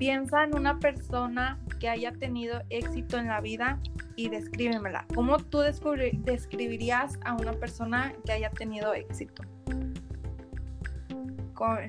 piensa 0.00 0.42
en 0.42 0.56
una 0.56 0.80
persona 0.80 1.60
que 1.78 1.88
haya 1.88 2.10
tenido 2.10 2.60
éxito 2.70 3.18
en 3.18 3.28
la 3.28 3.40
vida 3.40 3.78
y 4.16 4.30
descríbemela. 4.30 5.06
¿Cómo 5.14 5.38
tú 5.38 5.60
describirías 5.60 7.20
a 7.24 7.34
una 7.34 7.52
persona 7.52 8.12
que 8.24 8.32
haya 8.32 8.50
tenido 8.50 8.94
éxito? 8.94 9.44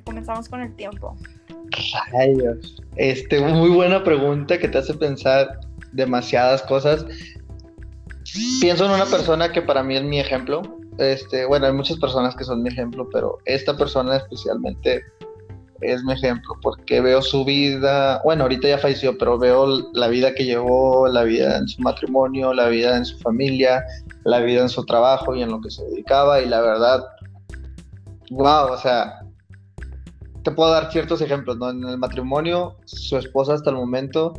comenzamos 0.03 0.49
con 0.49 0.61
el 0.61 0.75
tiempo. 0.75 1.15
Rayos. 2.11 2.81
Este, 2.95 3.39
muy 3.39 3.69
buena 3.69 4.03
pregunta 4.03 4.57
que 4.57 4.67
te 4.67 4.79
hace 4.79 4.95
pensar 4.95 5.59
demasiadas 5.91 6.61
cosas. 6.63 7.05
Pienso 8.61 8.85
en 8.85 8.91
una 8.91 9.05
persona 9.05 9.51
que 9.51 9.61
para 9.61 9.83
mí 9.83 9.95
es 9.95 10.03
mi 10.03 10.19
ejemplo. 10.19 10.61
Este, 10.97 11.45
bueno, 11.45 11.67
hay 11.67 11.73
muchas 11.73 11.97
personas 11.97 12.35
que 12.35 12.43
son 12.43 12.61
mi 12.61 12.69
ejemplo, 12.69 13.07
pero 13.11 13.37
esta 13.45 13.75
persona 13.77 14.17
especialmente 14.17 15.03
es 15.81 16.03
mi 16.03 16.13
ejemplo, 16.13 16.55
porque 16.61 16.99
veo 16.99 17.21
su 17.21 17.45
vida, 17.45 18.21
bueno, 18.23 18.43
ahorita 18.43 18.67
ya 18.67 18.77
falleció, 18.77 19.17
pero 19.17 19.37
veo 19.37 19.89
la 19.93 20.09
vida 20.09 20.33
que 20.33 20.45
llevó, 20.45 21.07
la 21.07 21.23
vida 21.23 21.57
en 21.57 21.67
su 21.67 21.81
matrimonio, 21.81 22.53
la 22.53 22.67
vida 22.67 22.97
en 22.97 23.05
su 23.05 23.17
familia, 23.19 23.83
la 24.25 24.39
vida 24.39 24.61
en 24.61 24.69
su 24.69 24.85
trabajo 24.85 25.35
y 25.35 25.41
en 25.41 25.51
lo 25.51 25.61
que 25.61 25.69
se 25.69 25.83
dedicaba, 25.85 26.41
y 26.41 26.49
la 26.49 26.59
verdad, 26.61 27.05
wow, 28.31 28.73
o 28.73 28.77
sea, 28.77 29.21
te 30.43 30.51
puedo 30.51 30.71
dar 30.71 30.91
ciertos 30.91 31.21
ejemplos, 31.21 31.57
¿no? 31.57 31.69
En 31.69 31.83
el 31.85 31.97
matrimonio, 31.97 32.75
su 32.85 33.17
esposa 33.17 33.53
hasta 33.53 33.69
el 33.69 33.77
momento 33.77 34.33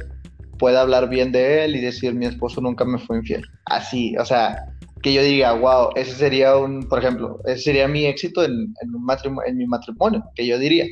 puede 0.61 0.79
hablar 0.79 1.09
bien 1.09 1.33
de 1.33 1.65
él 1.65 1.75
y 1.75 1.81
decir, 1.81 2.15
mi 2.15 2.27
esposo 2.27 2.61
nunca 2.61 2.85
me 2.85 2.99
fue 2.99 3.17
infiel. 3.17 3.43
Así, 3.65 4.15
o 4.19 4.25
sea, 4.27 4.63
que 5.03 5.15
yo 5.15 5.23
diga, 5.23 5.55
wow, 5.55 5.89
ese 5.97 6.15
sería 6.15 6.57
un, 6.57 6.87
por 6.87 6.99
ejemplo, 6.99 7.41
ese 7.47 7.63
sería 7.63 7.89
mi 7.89 8.05
éxito 8.05 8.45
en, 8.45 8.75
en, 8.83 8.95
un 8.95 9.09
en 9.47 9.57
mi 9.57 9.67
matrimonio, 9.67 10.23
que 10.35 10.47
yo 10.47 10.59
diría. 10.59 10.85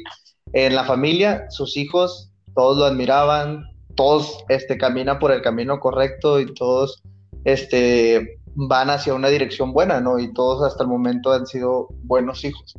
En 0.55 0.75
la 0.75 0.85
familia, 0.85 1.45
sus 1.51 1.77
hijos, 1.77 2.33
todos 2.55 2.79
lo 2.79 2.87
admiraban, 2.87 3.63
todos 3.95 4.43
este, 4.49 4.79
caminan 4.79 5.19
por 5.19 5.33
el 5.33 5.43
camino 5.43 5.79
correcto 5.79 6.41
y 6.41 6.55
todos 6.55 7.03
este, 7.45 8.41
van 8.55 8.89
hacia 8.89 9.13
una 9.13 9.29
dirección 9.29 9.73
buena, 9.73 10.01
¿no? 10.01 10.19
Y 10.19 10.33
todos 10.33 10.63
hasta 10.63 10.85
el 10.85 10.89
momento 10.89 11.31
han 11.31 11.47
sido 11.47 11.89
buenos 12.05 12.43
hijos. 12.43 12.75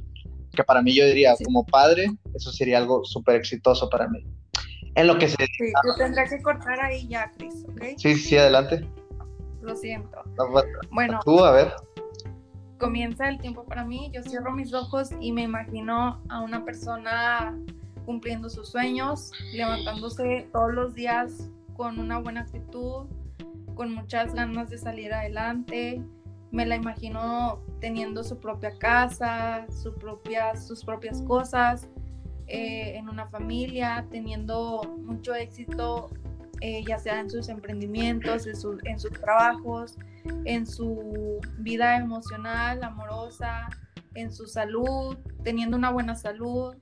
Que 0.56 0.64
para 0.64 0.82
mí 0.82 0.96
yo 0.96 1.06
diría, 1.06 1.36
como 1.46 1.66
padre, 1.68 2.10
eso 2.34 2.52
sería 2.52 2.80
algo 2.80 3.06
súper 3.06 3.36
exitoso 3.36 3.88
para 3.90 4.08
mí. 4.08 4.26
En 4.96 5.08
lo 5.08 5.18
que 5.18 5.28
se... 5.30 5.36
Sí, 5.36 5.72
yo 5.86 5.96
tendré 5.98 6.26
que 6.28 6.42
cortar 6.42 6.80
ahí 6.80 7.08
ya, 7.08 7.32
Cris, 7.38 7.66
¿ok? 7.70 7.84
Sí, 7.98 8.16
sí, 8.16 8.38
adelante. 8.38 8.88
Lo 9.62 9.76
siento. 9.76 10.22
Pues, 10.36 10.66
bueno. 10.92 11.20
Tú, 11.24 11.44
a 11.44 11.52
ver 11.52 11.74
comienza 12.80 13.30
el 13.30 13.38
tiempo 13.38 13.66
para 13.66 13.84
mí, 13.84 14.10
yo 14.12 14.24
cierro 14.24 14.52
mis 14.52 14.74
ojos 14.74 15.10
y 15.20 15.32
me 15.32 15.44
imagino 15.44 16.20
a 16.30 16.42
una 16.42 16.66
persona 16.66 17.56
cumpliendo 18.06 18.50
sus 18.50 18.70
sueños, 18.70 19.32
levantándose 19.54 20.48
todos 20.52 20.74
los 20.74 20.96
días 20.96 21.52
con 21.76 22.00
una 22.00 22.18
buena 22.18 22.42
actitud, 22.42 23.06
con 23.76 23.94
muchas 23.94 24.34
ganas 24.34 24.70
de 24.72 24.80
salir 24.80 25.14
adelante. 25.14 26.02
Me 26.52 26.66
la 26.66 26.76
imagino 26.76 27.62
teniendo 27.80 28.24
su 28.24 28.40
propia 28.40 28.76
casa, 28.80 29.68
su 29.70 29.94
sus 30.66 30.84
propias 30.84 31.22
cosas, 31.22 31.88
eh, 32.50 32.98
en 32.98 33.10
una 33.10 33.28
familia, 33.28 34.06
teniendo 34.10 34.82
mucho 35.06 35.34
éxito 35.36 36.10
eh, 36.62 36.84
ya 36.86 37.00
sea 37.00 37.22
en 37.22 37.30
sus 37.30 37.48
emprendimientos, 37.48 38.46
en, 38.46 38.56
en 38.84 39.00
sus 39.00 39.12
trabajos, 39.14 39.98
en 40.44 40.68
su 40.68 41.40
vida 41.60 41.96
emocional, 41.96 42.84
amorosa, 42.84 43.70
en 44.14 44.34
su 44.34 44.46
salud, 44.46 45.18
teniendo 45.44 45.78
una 45.78 45.90
buena 45.90 46.16
salud, 46.16 46.76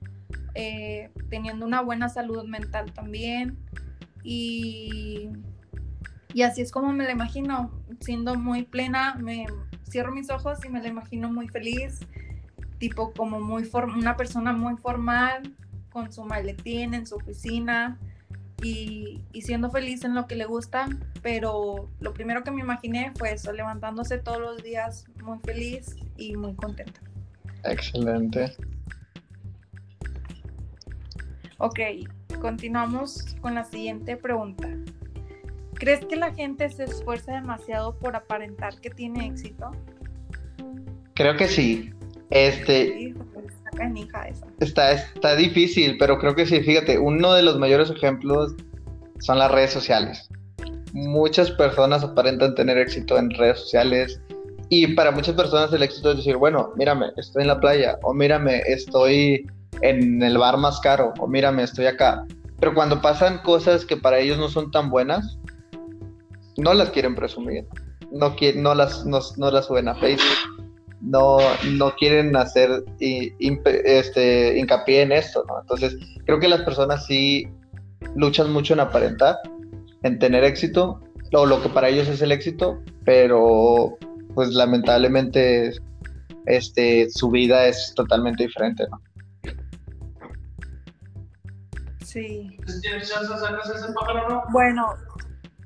eh, 0.54 1.10
teniendo 1.30 1.64
una 1.64 1.80
buena 1.80 2.08
salud 2.08 2.44
mental 2.44 2.92
también. 2.92 3.56
Y, 4.24 5.30
y 6.34 6.42
así 6.42 6.62
es 6.62 6.72
como 6.72 6.92
me 6.92 7.04
la 7.04 7.12
imagino, 7.12 7.70
siendo 8.00 8.34
muy 8.34 8.64
plena, 8.64 9.14
me 9.14 9.46
cierro 9.88 10.10
mis 10.10 10.28
ojos 10.28 10.58
y 10.64 10.70
me 10.70 10.82
la 10.82 10.88
imagino 10.88 11.32
muy 11.32 11.46
feliz, 11.46 12.00
tipo 12.78 13.12
como 13.12 13.40
muy 13.40 13.68
una 13.96 14.16
persona 14.16 14.52
muy 14.52 14.76
formal, 14.76 15.54
con 15.90 16.12
su 16.12 16.24
maletín 16.24 16.94
en 16.94 17.06
su 17.06 17.16
oficina 17.16 17.98
y, 18.62 19.20
y, 19.32 19.42
siendo 19.42 19.70
feliz 19.70 20.04
en 20.04 20.14
lo 20.14 20.26
que 20.26 20.34
le 20.34 20.44
gusta, 20.44 20.88
pero 21.22 21.88
lo 22.00 22.12
primero 22.12 22.42
que 22.42 22.50
me 22.50 22.60
imaginé 22.60 23.12
fue 23.16 23.32
eso, 23.32 23.52
levantándose 23.52 24.18
todos 24.18 24.40
los 24.40 24.62
días 24.62 25.06
muy 25.22 25.38
feliz 25.40 25.96
y 26.16 26.36
muy 26.36 26.54
contenta. 26.54 27.00
Excelente. 27.64 28.56
Ok, 31.58 31.80
continuamos 32.40 33.36
con 33.40 33.54
la 33.54 33.64
siguiente 33.64 34.16
pregunta. 34.16 34.68
¿Crees 35.74 36.04
que 36.06 36.16
la 36.16 36.32
gente 36.32 36.68
se 36.70 36.84
esfuerza 36.84 37.34
demasiado 37.34 37.96
por 37.98 38.16
aparentar 38.16 38.80
que 38.80 38.90
tiene 38.90 39.26
éxito? 39.26 39.70
Creo 41.14 41.36
que 41.36 41.48
sí. 41.48 41.92
Este. 42.30 43.14
Está, 44.60 44.92
está 44.92 45.36
difícil, 45.36 45.96
pero 45.98 46.18
creo 46.18 46.34
que 46.34 46.46
sí. 46.46 46.60
Fíjate, 46.60 46.98
uno 46.98 47.34
de 47.34 47.42
los 47.42 47.58
mayores 47.58 47.90
ejemplos 47.90 48.54
son 49.20 49.38
las 49.38 49.50
redes 49.50 49.72
sociales. 49.72 50.28
Muchas 50.92 51.50
personas 51.52 52.02
aparentan 52.02 52.54
tener 52.54 52.78
éxito 52.78 53.18
en 53.18 53.30
redes 53.30 53.60
sociales 53.60 54.20
y 54.70 54.94
para 54.94 55.10
muchas 55.10 55.34
personas 55.34 55.72
el 55.72 55.82
éxito 55.82 56.10
es 56.10 56.18
decir, 56.18 56.36
bueno, 56.36 56.72
mírame, 56.76 57.06
estoy 57.16 57.42
en 57.42 57.48
la 57.48 57.60
playa 57.60 57.98
o 58.02 58.12
mírame, 58.12 58.62
estoy 58.66 59.46
en 59.80 60.22
el 60.22 60.36
bar 60.36 60.58
más 60.58 60.80
caro 60.80 61.14
o 61.18 61.26
mírame, 61.26 61.62
estoy 61.62 61.86
acá. 61.86 62.26
Pero 62.60 62.74
cuando 62.74 63.00
pasan 63.00 63.38
cosas 63.38 63.84
que 63.84 63.96
para 63.96 64.18
ellos 64.18 64.38
no 64.38 64.48
son 64.48 64.70
tan 64.70 64.90
buenas, 64.90 65.38
no 66.56 66.74
las 66.74 66.90
quieren 66.90 67.14
presumir, 67.14 67.64
no, 68.10 68.34
no, 68.56 68.74
las, 68.74 69.06
no, 69.06 69.50
las 69.50 69.66
suben 69.66 69.88
a 69.88 69.94
Facebook, 69.94 70.47
no, 71.00 71.38
no 71.72 71.94
quieren 71.94 72.34
hacer 72.36 72.84
este, 72.98 74.58
hincapié 74.58 75.02
en 75.02 75.12
esto, 75.12 75.44
¿no? 75.48 75.60
Entonces, 75.60 75.96
creo 76.24 76.40
que 76.40 76.48
las 76.48 76.62
personas 76.62 77.06
sí 77.06 77.48
luchan 78.14 78.52
mucho 78.52 78.74
en 78.74 78.80
aparentar, 78.80 79.36
en 80.02 80.18
tener 80.18 80.44
éxito, 80.44 81.00
o 81.32 81.46
lo 81.46 81.62
que 81.62 81.68
para 81.68 81.88
ellos 81.88 82.08
es 82.08 82.22
el 82.22 82.32
éxito, 82.32 82.82
pero 83.04 83.96
pues 84.34 84.50
lamentablemente 84.50 85.72
este, 86.46 87.10
su 87.10 87.30
vida 87.30 87.66
es 87.66 87.92
totalmente 87.94 88.44
diferente, 88.44 88.84
¿no? 88.90 89.00
Sí. 92.04 92.58
Bueno, 94.50 94.94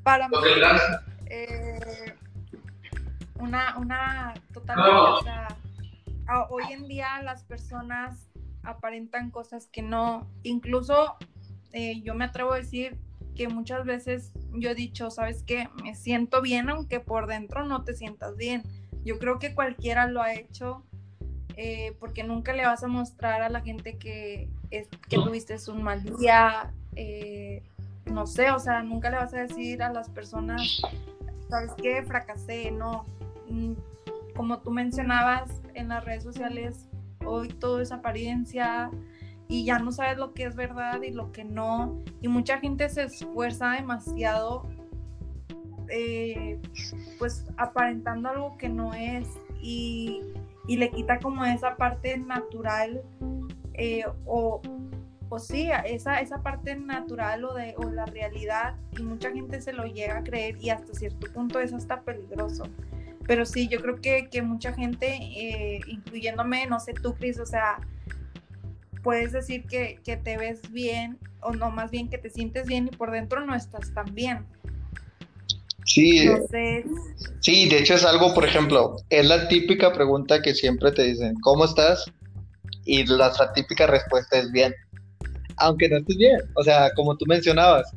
para 0.03 0.29
mí, 0.29 0.37
eh, 1.27 2.15
una, 3.43 3.77
una 3.79 4.35
totalmente, 4.53 5.31
hoy 6.49 6.65
en 6.71 6.87
día 6.87 7.21
las 7.23 7.45
personas 7.45 8.31
aparentan 8.63 9.31
cosas 9.31 9.67
que 9.67 9.83
no, 9.83 10.31
incluso 10.45 11.17
eh, 11.73 12.01
yo 12.03 12.15
me 12.15 12.25
atrevo 12.25 12.53
a 12.53 12.59
decir 12.59 12.97
que 13.35 13.49
muchas 13.49 13.85
veces 13.85 14.33
yo 14.53 14.71
he 14.71 14.75
dicho, 14.75 15.11
sabes 15.11 15.43
qué, 15.43 15.69
me 15.83 15.95
siento 15.95 16.41
bien 16.43 16.69
aunque 16.69 17.01
por 17.01 17.27
dentro 17.27 17.65
no 17.65 17.83
te 17.83 17.95
sientas 17.95 18.37
bien. 18.37 18.63
Yo 19.05 19.19
creo 19.19 19.39
que 19.39 19.55
cualquiera 19.55 20.07
lo 20.07 20.23
ha 20.23 20.35
hecho 20.35 20.85
eh, 21.57 21.97
porque 21.99 22.23
nunca 22.23 22.53
le 22.53 22.65
vas 22.65 22.85
a 22.85 22.89
mostrar 22.89 23.43
a 23.43 23.49
la 23.49 23.61
gente 23.63 23.99
que, 23.99 24.49
es, 24.71 24.89
que 25.09 25.17
tuviste 25.17 25.57
un 25.69 25.83
mal 25.83 26.05
día, 26.05 26.73
eh, 26.95 27.63
no 28.07 28.27
sé, 28.27 28.51
o 28.51 28.59
sea, 28.59 28.83
nunca 28.83 29.11
le 29.11 29.17
vas 29.17 29.35
a 29.35 29.41
decir 29.41 29.83
a 29.83 29.93
las 29.93 30.09
personas, 30.09 30.83
¿sabes 31.49 31.73
qué? 31.81 32.03
Fracasé, 32.03 32.71
no. 32.71 33.05
Mm, 33.53 33.75
como 34.35 34.61
tú 34.61 34.71
mencionabas 34.71 35.61
en 35.75 35.89
las 35.89 36.03
redes 36.05 36.23
sociales, 36.23 36.89
hoy 37.25 37.49
todo 37.49 37.81
es 37.81 37.93
apariencia 37.93 38.91
y 39.47 39.67
ya 39.67 39.79
no 39.79 39.93
sabes 39.93 40.17
lo 40.17 40.33
que 40.33 40.45
es 40.45 40.57
verdad 40.57 41.03
y 41.03 41.11
lo 41.11 41.33
que 41.33 41.45
no. 41.45 42.03
Y 42.23 42.29
mucha 42.29 42.59
gente 42.59 42.89
se 42.89 43.03
esfuerza 43.05 43.73
demasiado, 43.73 44.67
eh, 45.91 46.59
pues 47.19 47.45
aparentando 47.59 48.31
algo 48.31 48.57
que 48.57 48.71
no 48.71 48.95
es 48.95 49.29
y, 49.61 50.23
y 50.67 50.79
le 50.79 50.91
quita 50.91 51.19
como 51.19 51.45
esa 51.45 51.77
parte 51.77 52.17
natural 52.17 53.03
eh, 53.75 54.05
o 54.25 54.63
o 55.35 55.39
sí, 55.39 55.71
esa, 55.87 56.21
esa 56.21 56.43
parte 56.43 56.77
natural 56.77 57.47
o, 57.47 57.55
de, 57.55 57.75
o 57.79 57.89
la 57.89 58.05
realidad, 58.05 58.75
y 58.99 59.03
mucha 59.03 59.33
gente 59.33 59.63
se 59.63 59.73
lo 59.73 59.85
llega 59.85 60.19
a 60.19 60.23
creer 60.23 60.59
y 60.61 60.69
hasta 60.69 60.93
cierto 60.93 61.27
punto 61.33 61.59
es 61.59 61.73
hasta 61.73 62.03
peligroso. 62.03 62.65
Pero 63.27 63.47
sí, 63.47 63.69
yo 63.69 63.81
creo 63.81 64.01
que, 64.01 64.29
que 64.31 64.43
mucha 64.43 64.73
gente, 64.73 65.07
eh, 65.15 65.81
incluyéndome, 65.87 66.67
no 66.67 66.81
sé 66.81 66.93
tú, 66.93 67.15
Cris, 67.15 67.39
o 67.39 67.47
sea, 67.47 67.79
puedes 69.03 69.33
decir 69.33 69.65
que, 69.65 69.99
que, 70.05 70.17
te 70.17 70.37
ves 70.37 70.61
bien 70.73 71.19
o 71.41 71.53
no, 71.53 71.71
más 71.71 71.91
bien 71.91 72.09
que 72.09 72.19
te 72.19 72.31
sientes 72.31 72.67
bien 72.67 72.89
y 72.93 72.97
por 72.97 73.11
dentro 73.11 73.45
no 73.45 73.55
estás 73.55 73.93
tan 73.95 74.15
bien. 74.15 74.45
Sí, 75.85 76.29
sí, 77.41 77.69
de 77.69 77.79
hecho 77.79 77.95
es 77.95 78.05
algo, 78.05 78.33
por 78.35 78.45
ejemplo, 78.45 78.97
es 79.11 79.27
la 79.27 79.49
típica 79.49 79.93
pregunta 79.93 80.41
que 80.41 80.55
siempre 80.55 80.93
te 80.93 81.03
dicen, 81.03 81.35
¿cómo 81.43 81.65
estás? 81.65 82.05
Y 82.85 83.05
la 83.07 83.33
típica 83.55 83.87
respuesta 83.87 84.39
es 84.39 84.51
bien 84.53 84.75
aunque 85.63 85.89
no 85.89 85.99
estés 85.99 86.17
bien. 86.17 86.41
O 86.55 86.63
sea, 86.63 86.93
como 86.95 87.17
tú 87.17 87.25
mencionabas, 87.27 87.91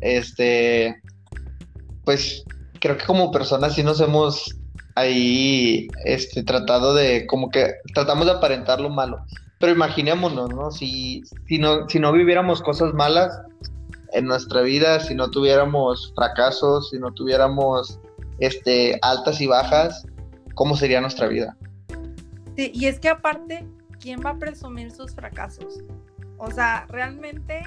este, 0.00 1.00
pues 2.04 2.44
creo 2.80 2.96
que 2.96 3.04
como 3.04 3.30
personas 3.30 3.74
sí 3.74 3.82
nos 3.82 4.00
hemos 4.00 4.54
ahí 4.96 5.88
este, 6.04 6.42
tratado 6.42 6.94
de, 6.94 7.26
como 7.26 7.50
que 7.50 7.74
tratamos 7.94 8.26
de 8.26 8.32
aparentar 8.32 8.80
lo 8.80 8.90
malo. 8.90 9.24
Pero 9.58 9.72
imaginémonos, 9.72 10.50
¿no? 10.50 10.70
Si, 10.70 11.22
si, 11.46 11.58
no, 11.58 11.88
si 11.88 12.00
no 12.00 12.12
viviéramos 12.12 12.60
cosas 12.60 12.92
malas 12.92 13.40
en 14.12 14.26
nuestra 14.26 14.62
vida, 14.62 15.00
si 15.00 15.14
no 15.14 15.30
tuviéramos 15.30 16.12
fracasos, 16.14 16.90
si 16.90 16.98
no 16.98 17.12
tuviéramos 17.12 18.00
este, 18.38 18.98
altas 19.02 19.40
y 19.40 19.46
bajas, 19.46 20.06
¿cómo 20.54 20.76
sería 20.76 21.00
nuestra 21.00 21.28
vida? 21.28 21.56
Sí, 22.56 22.72
y 22.74 22.86
es 22.86 22.98
que 22.98 23.08
aparte, 23.08 23.66
¿quién 24.00 24.20
va 24.24 24.30
a 24.30 24.38
presumir 24.38 24.90
sus 24.90 25.14
fracasos? 25.14 25.80
O 26.38 26.50
sea, 26.50 26.86
realmente, 26.88 27.62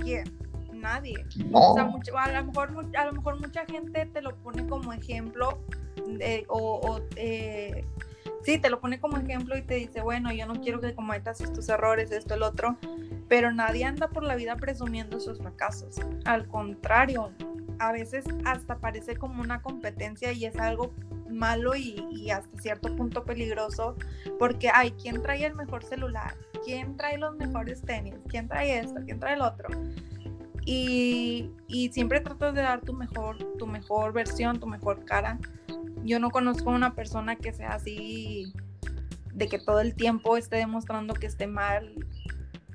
¿quién? 0.00 0.37
Nadie. 0.78 1.24
O 1.52 1.74
sea, 1.74 1.84
a, 1.84 2.32
lo 2.32 2.44
mejor, 2.44 2.86
a 2.96 3.04
lo 3.06 3.12
mejor 3.12 3.40
mucha 3.40 3.64
gente 3.66 4.06
te 4.06 4.22
lo 4.22 4.36
pone 4.36 4.66
como 4.66 4.92
ejemplo 4.92 5.58
o, 6.48 7.00
eh, 7.16 7.84
sí, 8.42 8.58
te 8.58 8.70
lo 8.70 8.80
pone 8.80 9.00
como 9.00 9.16
ejemplo 9.16 9.56
y 9.56 9.62
te 9.62 9.74
dice, 9.74 10.00
bueno, 10.00 10.32
yo 10.32 10.46
no 10.46 10.60
quiero 10.60 10.80
que 10.80 10.94
cometas 10.94 11.40
estos 11.40 11.68
errores, 11.68 12.10
esto, 12.12 12.34
el 12.34 12.42
otro, 12.42 12.76
pero 13.28 13.52
nadie 13.52 13.84
anda 13.84 14.08
por 14.08 14.22
la 14.22 14.36
vida 14.36 14.56
presumiendo 14.56 15.20
sus 15.20 15.38
fracasos. 15.38 15.96
Al 16.24 16.46
contrario, 16.48 17.32
a 17.78 17.92
veces 17.92 18.24
hasta 18.44 18.78
parece 18.78 19.16
como 19.16 19.42
una 19.42 19.62
competencia 19.62 20.32
y 20.32 20.46
es 20.46 20.56
algo 20.56 20.92
malo 21.28 21.76
y, 21.76 22.04
y 22.10 22.30
hasta 22.30 22.60
cierto 22.60 22.94
punto 22.96 23.24
peligroso 23.24 23.96
porque 24.38 24.70
hay 24.72 24.92
quien 24.92 25.22
trae 25.22 25.44
el 25.44 25.54
mejor 25.54 25.84
celular, 25.84 26.34
quién 26.64 26.96
trae 26.96 27.18
los 27.18 27.36
mejores 27.36 27.82
tenis, 27.82 28.14
quién 28.28 28.48
trae 28.48 28.78
esto, 28.78 29.00
quién 29.04 29.20
trae 29.20 29.34
el 29.34 29.42
otro. 29.42 29.68
Y, 30.70 31.90
siempre 31.92 32.20
tratas 32.20 32.54
de 32.54 32.60
dar 32.60 32.82
tu 32.82 32.92
mejor, 32.92 33.38
tu 33.56 33.66
mejor 33.66 34.12
versión, 34.12 34.60
tu 34.60 34.66
mejor 34.66 35.06
cara. 35.06 35.38
Yo 36.04 36.20
no 36.20 36.30
conozco 36.30 36.68
a 36.68 36.74
una 36.74 36.94
persona 36.94 37.36
que 37.36 37.54
sea 37.54 37.70
así, 37.70 38.52
de 39.32 39.48
que 39.48 39.58
todo 39.58 39.80
el 39.80 39.94
tiempo 39.94 40.36
esté 40.36 40.56
demostrando 40.56 41.14
que 41.14 41.26
esté 41.26 41.46
mal. 41.46 41.94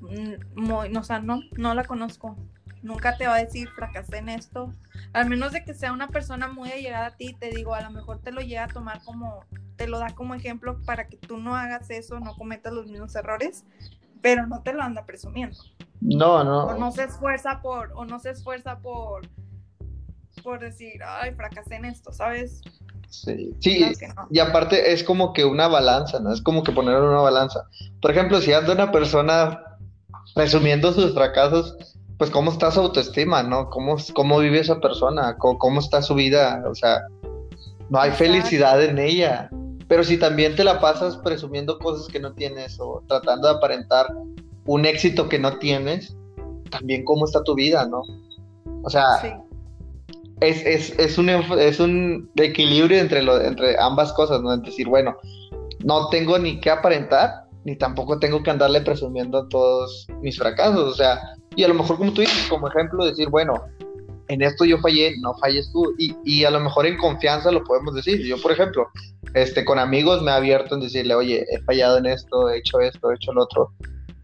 Mm, 0.00 0.96
o 0.96 1.04
sea, 1.04 1.20
no, 1.20 1.38
no 1.56 1.72
la 1.76 1.84
conozco. 1.84 2.36
Nunca 2.82 3.16
te 3.16 3.28
va 3.28 3.36
a 3.36 3.44
decir 3.44 3.68
fracasé 3.68 4.18
en 4.18 4.28
esto. 4.28 4.72
Al 5.12 5.28
menos 5.28 5.52
de 5.52 5.62
que 5.64 5.72
sea 5.72 5.92
una 5.92 6.08
persona 6.08 6.48
muy 6.48 6.72
allegada 6.72 7.06
a 7.06 7.16
ti, 7.16 7.36
te 7.38 7.50
digo, 7.50 7.74
a 7.74 7.82
lo 7.82 7.90
mejor 7.92 8.18
te 8.18 8.32
lo 8.32 8.40
llega 8.40 8.64
a 8.64 8.68
tomar 8.68 9.04
como 9.04 9.44
te 9.76 9.86
lo 9.86 10.00
da 10.00 10.10
como 10.10 10.34
ejemplo 10.34 10.80
para 10.84 11.06
que 11.06 11.16
tú 11.16 11.38
no 11.38 11.54
hagas 11.54 11.90
eso, 11.90 12.18
no 12.18 12.34
cometas 12.34 12.72
los 12.72 12.86
mismos 12.86 13.14
errores, 13.14 13.64
pero 14.20 14.48
no 14.48 14.62
te 14.62 14.72
lo 14.72 14.82
anda 14.82 15.06
presumiendo. 15.06 15.58
No, 16.04 16.44
no. 16.44 16.66
O 16.66 16.74
no 16.76 16.92
se 16.92 17.04
esfuerza 17.04 17.60
por, 17.62 17.90
o 17.94 18.04
no 18.04 18.18
se 18.18 18.30
esfuerza 18.30 18.78
por, 18.78 19.26
por 20.42 20.60
decir, 20.60 21.00
ay, 21.02 21.32
fracasé 21.34 21.76
en 21.76 21.86
esto, 21.86 22.12
¿sabes? 22.12 22.60
Sí, 23.08 23.54
sí. 23.60 23.92
y 24.30 24.38
aparte 24.40 24.92
es 24.92 25.02
como 25.02 25.32
que 25.32 25.44
una 25.44 25.68
balanza, 25.68 26.20
¿no? 26.20 26.32
Es 26.32 26.42
como 26.42 26.62
que 26.62 26.72
poner 26.72 27.00
una 27.00 27.20
balanza. 27.20 27.68
Por 28.02 28.10
ejemplo, 28.10 28.40
si 28.40 28.52
anda 28.52 28.74
una 28.74 28.92
persona 28.92 29.62
presumiendo 30.34 30.92
sus 30.92 31.14
fracasos, 31.14 31.76
pues 32.18 32.30
cómo 32.30 32.50
está 32.50 32.70
su 32.70 32.80
autoestima, 32.80 33.42
¿no? 33.42 33.70
¿Cómo, 33.70 33.96
cómo 34.14 34.38
vive 34.40 34.60
esa 34.60 34.80
persona? 34.80 35.36
¿Cómo, 35.38 35.80
está 35.80 36.02
su 36.02 36.14
vida? 36.14 36.62
O 36.68 36.74
sea, 36.74 37.00
no 37.88 37.98
hay 37.98 38.10
felicidad 38.10 38.82
en 38.82 38.98
ella. 38.98 39.48
Pero 39.88 40.04
si 40.04 40.18
también 40.18 40.54
te 40.54 40.64
la 40.64 40.80
pasas 40.80 41.16
presumiendo 41.18 41.78
cosas 41.78 42.08
que 42.08 42.20
no 42.20 42.34
tienes 42.34 42.78
o 42.80 43.02
tratando 43.06 43.48
de 43.48 43.54
aparentar 43.54 44.06
un 44.66 44.84
éxito 44.84 45.28
que 45.28 45.38
no 45.38 45.58
tienes, 45.58 46.16
también 46.70 47.04
cómo 47.04 47.24
está 47.24 47.42
tu 47.42 47.54
vida, 47.54 47.86
¿no? 47.86 48.02
O 48.82 48.90
sea, 48.90 49.40
es, 50.40 51.18
un, 51.18 51.28
es 51.28 51.80
un 51.80 52.30
equilibrio 52.36 52.98
entre, 52.98 53.22
lo, 53.22 53.40
entre 53.40 53.78
ambas 53.78 54.12
cosas, 54.12 54.40
¿no? 54.42 54.52
Es 54.52 54.62
decir, 54.62 54.88
bueno, 54.88 55.16
no 55.84 56.08
tengo 56.08 56.38
ni 56.38 56.60
que 56.60 56.70
aparentar, 56.70 57.44
ni 57.64 57.76
tampoco 57.76 58.18
tengo 58.18 58.42
que 58.42 58.50
andarle 58.50 58.80
presumiendo 58.80 59.48
todos 59.48 60.06
mis 60.20 60.38
fracasos, 60.38 60.92
o 60.92 60.94
sea, 60.94 61.20
y 61.56 61.64
a 61.64 61.68
lo 61.68 61.74
mejor 61.74 61.96
como 61.96 62.12
tú 62.12 62.20
dices, 62.20 62.46
como 62.48 62.68
ejemplo, 62.68 63.04
decir, 63.04 63.28
bueno, 63.28 63.54
en 64.28 64.42
esto 64.42 64.64
yo 64.64 64.78
fallé, 64.78 65.14
no 65.20 65.34
falles 65.34 65.70
tú, 65.72 65.94
y, 65.98 66.14
y 66.24 66.44
a 66.44 66.50
lo 66.50 66.60
mejor 66.60 66.86
en 66.86 66.96
confianza 66.96 67.50
lo 67.50 67.62
podemos 67.62 67.94
decir. 67.94 68.24
Yo, 68.24 68.40
por 68.40 68.52
ejemplo, 68.52 68.88
este, 69.34 69.64
con 69.64 69.78
amigos 69.78 70.22
me 70.22 70.30
he 70.30 70.34
abierto 70.34 70.74
en 70.74 70.80
decirle, 70.80 71.14
oye, 71.14 71.44
he 71.50 71.60
fallado 71.62 71.98
en 71.98 72.06
esto, 72.06 72.48
he 72.48 72.58
hecho 72.58 72.80
esto, 72.80 73.10
he 73.10 73.14
hecho 73.16 73.32
lo 73.32 73.44
otro, 73.44 73.72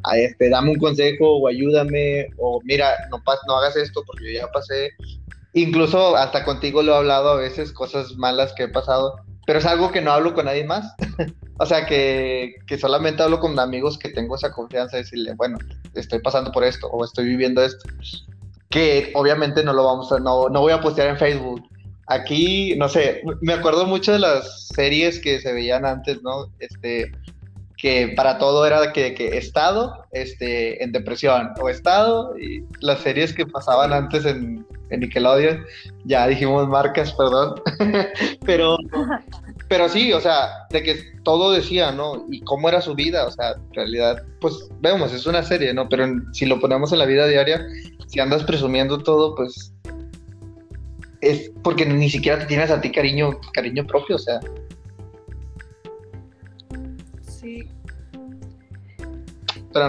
a 0.04 0.16
este, 0.16 0.48
dame 0.48 0.70
un 0.70 0.78
consejo 0.78 1.38
o 1.38 1.48
ayúdame, 1.48 2.28
o 2.38 2.60
mira, 2.64 2.94
no, 3.10 3.22
no 3.46 3.56
hagas 3.56 3.76
esto 3.76 4.02
porque 4.06 4.32
yo 4.32 4.40
ya 4.40 4.52
pasé. 4.52 4.90
Incluso 5.52 6.16
hasta 6.16 6.44
contigo 6.44 6.82
lo 6.82 6.92
he 6.92 6.96
hablado 6.96 7.30
a 7.30 7.36
veces, 7.36 7.72
cosas 7.72 8.14
malas 8.16 8.52
que 8.54 8.64
he 8.64 8.68
pasado, 8.68 9.16
pero 9.46 9.58
es 9.58 9.66
algo 9.66 9.90
que 9.90 10.00
no 10.00 10.12
hablo 10.12 10.32
con 10.34 10.44
nadie 10.44 10.64
más. 10.64 10.94
o 11.58 11.66
sea, 11.66 11.86
que, 11.86 12.54
que, 12.66 12.78
solamente 12.78 13.22
hablo 13.22 13.40
con 13.40 13.58
amigos 13.58 13.98
que 13.98 14.10
tengo 14.10 14.36
esa 14.36 14.52
confianza 14.52 14.96
de 14.96 15.02
decirle, 15.02 15.34
bueno, 15.34 15.58
estoy 15.94 16.20
pasando 16.20 16.52
por 16.52 16.64
esto 16.64 16.86
o 16.88 17.04
estoy 17.04 17.26
viviendo 17.26 17.62
esto. 17.62 17.88
Que 18.68 19.10
obviamente 19.14 19.64
no 19.64 19.72
lo 19.72 19.84
vamos 19.84 20.12
a, 20.12 20.20
no, 20.20 20.48
no 20.48 20.60
voy 20.60 20.72
a 20.72 20.80
postear 20.80 21.08
en 21.08 21.18
Facebook. 21.18 21.62
Aquí, 22.06 22.74
no 22.76 22.88
sé, 22.88 23.22
me 23.40 23.52
acuerdo 23.52 23.86
mucho 23.86 24.12
de 24.12 24.20
las 24.20 24.68
series 24.68 25.20
que 25.20 25.40
se 25.40 25.52
veían 25.52 25.84
antes, 25.84 26.22
¿no? 26.22 26.46
Este, 26.60 27.10
que 27.80 28.12
para 28.14 28.36
todo 28.38 28.66
era 28.66 28.92
que, 28.92 29.14
que 29.14 29.38
estado 29.38 30.04
este, 30.12 30.82
en 30.84 30.92
depresión 30.92 31.50
o 31.60 31.70
estado 31.70 32.38
y 32.38 32.62
las 32.80 33.00
series 33.00 33.32
que 33.32 33.46
pasaban 33.46 33.92
antes 33.92 34.26
en, 34.26 34.66
en 34.90 35.00
Nickelodeon, 35.00 35.64
ya 36.04 36.26
dijimos 36.26 36.68
marcas, 36.68 37.12
perdón, 37.14 37.54
pero, 38.44 38.76
pero 39.68 39.88
sí, 39.88 40.12
o 40.12 40.20
sea, 40.20 40.66
de 40.70 40.82
que 40.82 40.96
todo 41.22 41.52
decía, 41.52 41.90
¿no? 41.90 42.26
Y 42.30 42.40
cómo 42.42 42.68
era 42.68 42.82
su 42.82 42.94
vida, 42.94 43.26
o 43.26 43.30
sea, 43.30 43.52
en 43.52 43.74
realidad, 43.74 44.22
pues 44.40 44.68
vemos, 44.80 45.14
es 45.14 45.26
una 45.26 45.42
serie, 45.42 45.72
¿no? 45.72 45.88
Pero 45.88 46.06
si 46.32 46.44
lo 46.44 46.60
ponemos 46.60 46.92
en 46.92 46.98
la 46.98 47.06
vida 47.06 47.26
diaria, 47.26 47.66
si 48.08 48.20
andas 48.20 48.44
presumiendo 48.44 48.98
todo, 48.98 49.34
pues 49.34 49.72
es 51.22 51.50
porque 51.62 51.86
ni 51.86 52.10
siquiera 52.10 52.38
te 52.38 52.46
tienes 52.46 52.70
a 52.70 52.80
ti 52.80 52.90
cariño, 52.90 53.40
cariño 53.52 53.86
propio, 53.86 54.16
o 54.16 54.18
sea. 54.18 54.40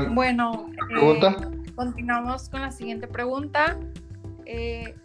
Bueno, 0.10 0.70
¿pregunta? 0.88 1.38
Eh, 1.40 1.72
continuamos 1.76 2.50
con 2.50 2.62
la 2.62 2.72
siguiente 2.72 3.08
pregunta. 3.08 3.80
Eh, 4.46 4.96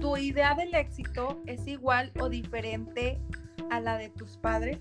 ¿tu 0.00 0.16
idea 0.16 0.54
del 0.54 0.74
éxito 0.74 1.40
es 1.46 1.66
igual 1.66 2.10
o 2.18 2.28
diferente 2.28 3.18
a 3.70 3.80
la 3.80 3.96
de 3.96 4.08
tus 4.10 4.36
padres? 4.36 4.78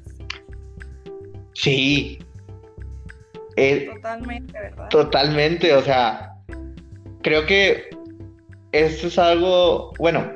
Sí. 1.53 2.19
Eh, 3.55 3.89
totalmente, 3.93 4.53
¿verdad? 4.53 4.89
Totalmente, 4.89 5.75
o 5.75 5.81
sea, 5.81 6.33
creo 7.21 7.45
que 7.45 7.89
esto 8.71 9.07
es 9.07 9.19
algo, 9.19 9.93
bueno, 9.99 10.31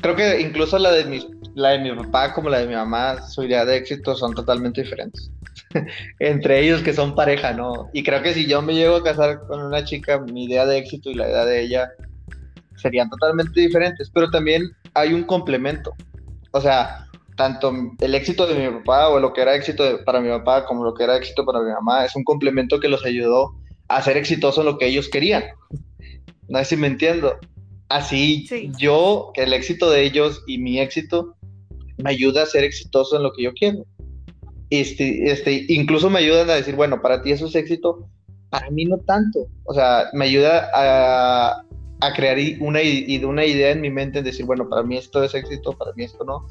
creo 0.00 0.16
que 0.16 0.40
incluso 0.40 0.78
la 0.78 0.90
de 0.92 1.04
mi, 1.04 1.28
la 1.54 1.70
de 1.70 1.78
mi 1.78 1.94
papá 1.94 2.32
como 2.32 2.48
la 2.48 2.58
de 2.58 2.66
mi 2.66 2.74
mamá, 2.74 3.22
su 3.22 3.44
idea 3.44 3.64
de 3.64 3.76
éxito 3.76 4.14
son 4.16 4.34
totalmente 4.34 4.82
diferentes. 4.82 5.30
Entre 6.18 6.60
ellos 6.60 6.82
que 6.82 6.92
son 6.92 7.14
pareja, 7.14 7.52
¿no? 7.52 7.88
Y 7.92 8.02
creo 8.02 8.22
que 8.22 8.34
si 8.34 8.46
yo 8.46 8.62
me 8.62 8.74
llego 8.74 8.96
a 8.96 9.04
casar 9.04 9.40
con 9.46 9.62
una 9.62 9.84
chica, 9.84 10.18
mi 10.20 10.44
idea 10.44 10.66
de 10.66 10.78
éxito 10.78 11.10
y 11.10 11.14
la 11.14 11.28
idea 11.28 11.44
de 11.44 11.62
ella 11.62 11.90
serían 12.76 13.08
totalmente 13.10 13.60
diferentes, 13.60 14.10
pero 14.12 14.30
también 14.30 14.70
hay 14.94 15.12
un 15.12 15.24
complemento. 15.24 15.92
O 16.52 16.60
sea, 16.60 17.06
tanto 17.36 17.72
el 18.00 18.14
éxito 18.14 18.46
de 18.46 18.54
mi 18.54 18.78
papá 18.78 19.08
o 19.08 19.20
lo 19.20 19.32
que 19.32 19.42
era 19.42 19.54
éxito 19.54 19.84
para 20.04 20.20
mi 20.20 20.28
papá 20.28 20.64
como 20.64 20.84
lo 20.84 20.94
que 20.94 21.04
era 21.04 21.16
éxito 21.16 21.44
para 21.44 21.60
mi 21.60 21.70
mamá 21.70 22.04
es 22.04 22.16
un 22.16 22.24
complemento 22.24 22.80
que 22.80 22.88
los 22.88 23.04
ayudó 23.04 23.54
a 23.88 24.02
ser 24.02 24.16
exitosos 24.16 24.58
en 24.58 24.66
lo 24.66 24.78
que 24.78 24.86
ellos 24.86 25.08
querían. 25.08 25.44
No 26.48 26.58
sé 26.58 26.64
si 26.64 26.76
me 26.76 26.86
entiendo. 26.86 27.38
Así 27.88 28.48
yo, 28.78 29.30
que 29.34 29.44
el 29.44 29.52
éxito 29.52 29.90
de 29.90 30.02
ellos 30.02 30.42
y 30.46 30.58
mi 30.58 30.80
éxito 30.80 31.36
me 31.98 32.10
ayuda 32.10 32.42
a 32.42 32.46
ser 32.46 32.64
exitoso 32.64 33.16
en 33.16 33.22
lo 33.22 33.32
que 33.32 33.44
yo 33.44 33.52
quiero. 33.52 33.84
Este, 34.70 35.30
este, 35.30 35.64
incluso 35.68 36.10
me 36.10 36.18
ayudan 36.18 36.50
a 36.50 36.54
decir, 36.54 36.74
bueno, 36.74 37.00
para 37.00 37.22
ti 37.22 37.32
eso 37.32 37.46
es 37.46 37.54
éxito, 37.54 38.08
para 38.50 38.70
mí 38.70 38.84
no 38.84 38.98
tanto. 38.98 39.46
O 39.64 39.74
sea, 39.74 40.08
me 40.12 40.24
ayuda 40.24 40.70
a, 40.74 41.62
crear 42.14 42.38
una, 42.60 42.80
una 43.26 43.44
idea 43.44 43.70
en 43.70 43.80
mi 43.80 43.90
mente, 43.90 44.18
en 44.18 44.24
decir, 44.24 44.46
bueno, 44.46 44.68
para 44.68 44.82
mí 44.82 44.96
esto 44.96 45.22
es 45.22 45.34
éxito, 45.34 45.72
para 45.72 45.92
mí 45.94 46.04
esto 46.04 46.24
no, 46.24 46.46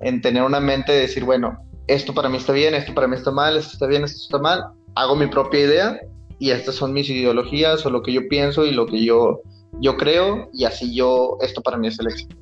en 0.00 0.20
tener 0.20 0.42
una 0.42 0.60
mente 0.60 0.92
de 0.92 1.00
decir, 1.00 1.24
bueno, 1.24 1.58
esto 1.86 2.14
para 2.14 2.28
mí 2.28 2.36
está 2.36 2.52
bien, 2.52 2.74
esto 2.74 2.94
para 2.94 3.06
mí 3.06 3.16
está 3.16 3.30
mal, 3.30 3.56
esto 3.56 3.72
está 3.72 3.86
bien, 3.86 4.04
esto 4.04 4.18
está 4.22 4.38
mal, 4.38 4.64
hago 4.94 5.16
mi 5.16 5.26
propia 5.26 5.60
idea 5.60 6.00
y 6.38 6.50
estas 6.50 6.74
son 6.74 6.92
mis 6.92 7.08
ideologías 7.08 7.84
o 7.84 7.90
lo 7.90 8.02
que 8.02 8.12
yo 8.12 8.28
pienso 8.28 8.64
y 8.66 8.72
lo 8.72 8.86
que 8.86 9.04
yo, 9.04 9.40
yo 9.80 9.96
creo 9.96 10.48
y 10.52 10.64
así 10.64 10.94
yo, 10.94 11.38
esto 11.40 11.62
para 11.62 11.76
mí 11.76 11.88
es 11.88 11.98
el 11.98 12.08
éxito. 12.08 12.36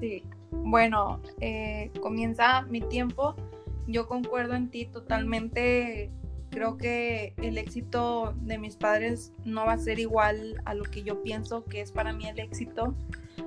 Sí, 0.00 0.22
bueno, 0.50 1.20
eh, 1.40 1.90
comienza 2.00 2.62
mi 2.62 2.80
tiempo, 2.80 3.34
yo 3.86 4.06
concuerdo 4.06 4.54
en 4.54 4.70
ti 4.70 4.86
totalmente 4.86 6.10
creo 6.50 6.76
que 6.78 7.34
el 7.36 7.58
éxito 7.58 8.34
de 8.40 8.58
mis 8.58 8.76
padres 8.76 9.32
no 9.44 9.66
va 9.66 9.74
a 9.74 9.78
ser 9.78 9.98
igual 9.98 10.60
a 10.64 10.74
lo 10.74 10.84
que 10.84 11.02
yo 11.02 11.22
pienso 11.22 11.64
que 11.64 11.82
es 11.82 11.92
para 11.92 12.12
mí 12.12 12.26
el 12.26 12.38
éxito. 12.38 12.94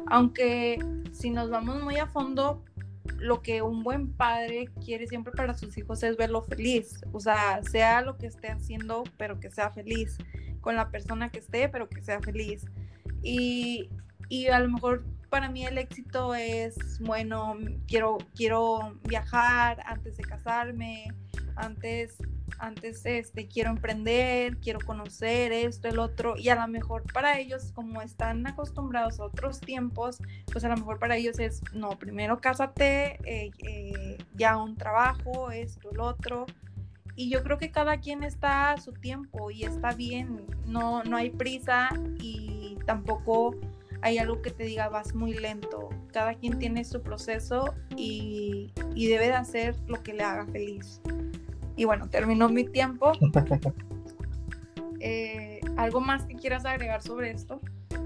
Aunque 0.07 0.77
si 1.11 1.31
nos 1.31 1.49
vamos 1.49 1.81
muy 1.81 1.97
a 1.97 2.05
fondo, 2.05 2.63
lo 3.17 3.41
que 3.41 3.61
un 3.61 3.83
buen 3.83 4.13
padre 4.13 4.69
quiere 4.85 5.07
siempre 5.07 5.33
para 5.33 5.57
sus 5.57 5.77
hijos 5.77 6.03
es 6.03 6.17
verlo 6.17 6.43
feliz. 6.43 7.01
O 7.11 7.19
sea, 7.19 7.61
sea 7.63 8.01
lo 8.01 8.17
que 8.17 8.27
esté 8.27 8.49
haciendo, 8.49 9.03
pero 9.17 9.39
que 9.39 9.49
sea 9.49 9.71
feliz. 9.71 10.17
Con 10.61 10.75
la 10.75 10.91
persona 10.91 11.29
que 11.29 11.39
esté, 11.39 11.67
pero 11.67 11.89
que 11.89 12.03
sea 12.03 12.21
feliz. 12.21 12.65
Y, 13.23 13.89
y 14.29 14.47
a 14.47 14.59
lo 14.59 14.69
mejor 14.69 15.03
para 15.29 15.49
mí 15.49 15.65
el 15.65 15.77
éxito 15.77 16.35
es, 16.35 16.99
bueno, 16.99 17.55
quiero, 17.87 18.17
quiero 18.35 18.99
viajar 19.03 19.81
antes 19.85 20.17
de 20.17 20.23
casarme, 20.23 21.13
antes 21.55 22.17
antes 22.59 23.05
este, 23.05 23.47
quiero 23.47 23.69
emprender, 23.69 24.57
quiero 24.57 24.79
conocer 24.79 25.51
esto, 25.51 25.87
el 25.87 25.99
otro, 25.99 26.35
y 26.37 26.49
a 26.49 26.55
lo 26.55 26.67
mejor 26.67 27.03
para 27.13 27.39
ellos, 27.39 27.71
como 27.73 28.01
están 28.01 28.45
acostumbrados 28.45 29.19
a 29.19 29.25
otros 29.25 29.59
tiempos, 29.59 30.17
pues 30.51 30.63
a 30.65 30.69
lo 30.69 30.75
mejor 30.75 30.99
para 30.99 31.15
ellos 31.15 31.39
es, 31.39 31.61
no, 31.73 31.89
primero 31.91 32.39
cásate, 32.39 33.19
eh, 33.23 33.51
eh, 33.59 34.17
ya 34.35 34.57
un 34.57 34.75
trabajo, 34.75 35.51
esto, 35.51 35.91
el 35.91 36.01
otro, 36.01 36.45
y 37.15 37.29
yo 37.29 37.43
creo 37.43 37.57
que 37.57 37.71
cada 37.71 37.99
quien 37.99 38.23
está 38.23 38.71
a 38.71 38.77
su 38.77 38.93
tiempo 38.93 39.51
y 39.51 39.63
está 39.63 39.93
bien, 39.93 40.45
no, 40.65 41.03
no 41.03 41.17
hay 41.17 41.29
prisa 41.29 41.89
y 42.19 42.77
tampoco 42.85 43.55
hay 44.01 44.17
algo 44.17 44.41
que 44.41 44.51
te 44.51 44.63
diga 44.63 44.89
vas 44.89 45.13
muy 45.13 45.33
lento. 45.33 45.89
Cada 46.11 46.33
quien 46.35 46.59
tiene 46.59 46.83
su 46.85 47.01
proceso 47.01 47.73
y, 47.95 48.71
y 48.95 49.07
debe 49.07 49.27
de 49.27 49.33
hacer 49.33 49.75
lo 49.87 50.01
que 50.01 50.13
le 50.13 50.23
haga 50.23 50.45
feliz. 50.47 51.01
Y 51.75 51.85
bueno, 51.85 52.09
terminó 52.09 52.49
mi 52.49 52.65
tiempo. 52.65 53.11
Eh, 55.01 55.61
¿Algo 55.77 56.01
más 56.01 56.25
que 56.25 56.35
quieras 56.35 56.65
agregar 56.65 57.01
sobre 57.01 57.31
esto? 57.31 57.61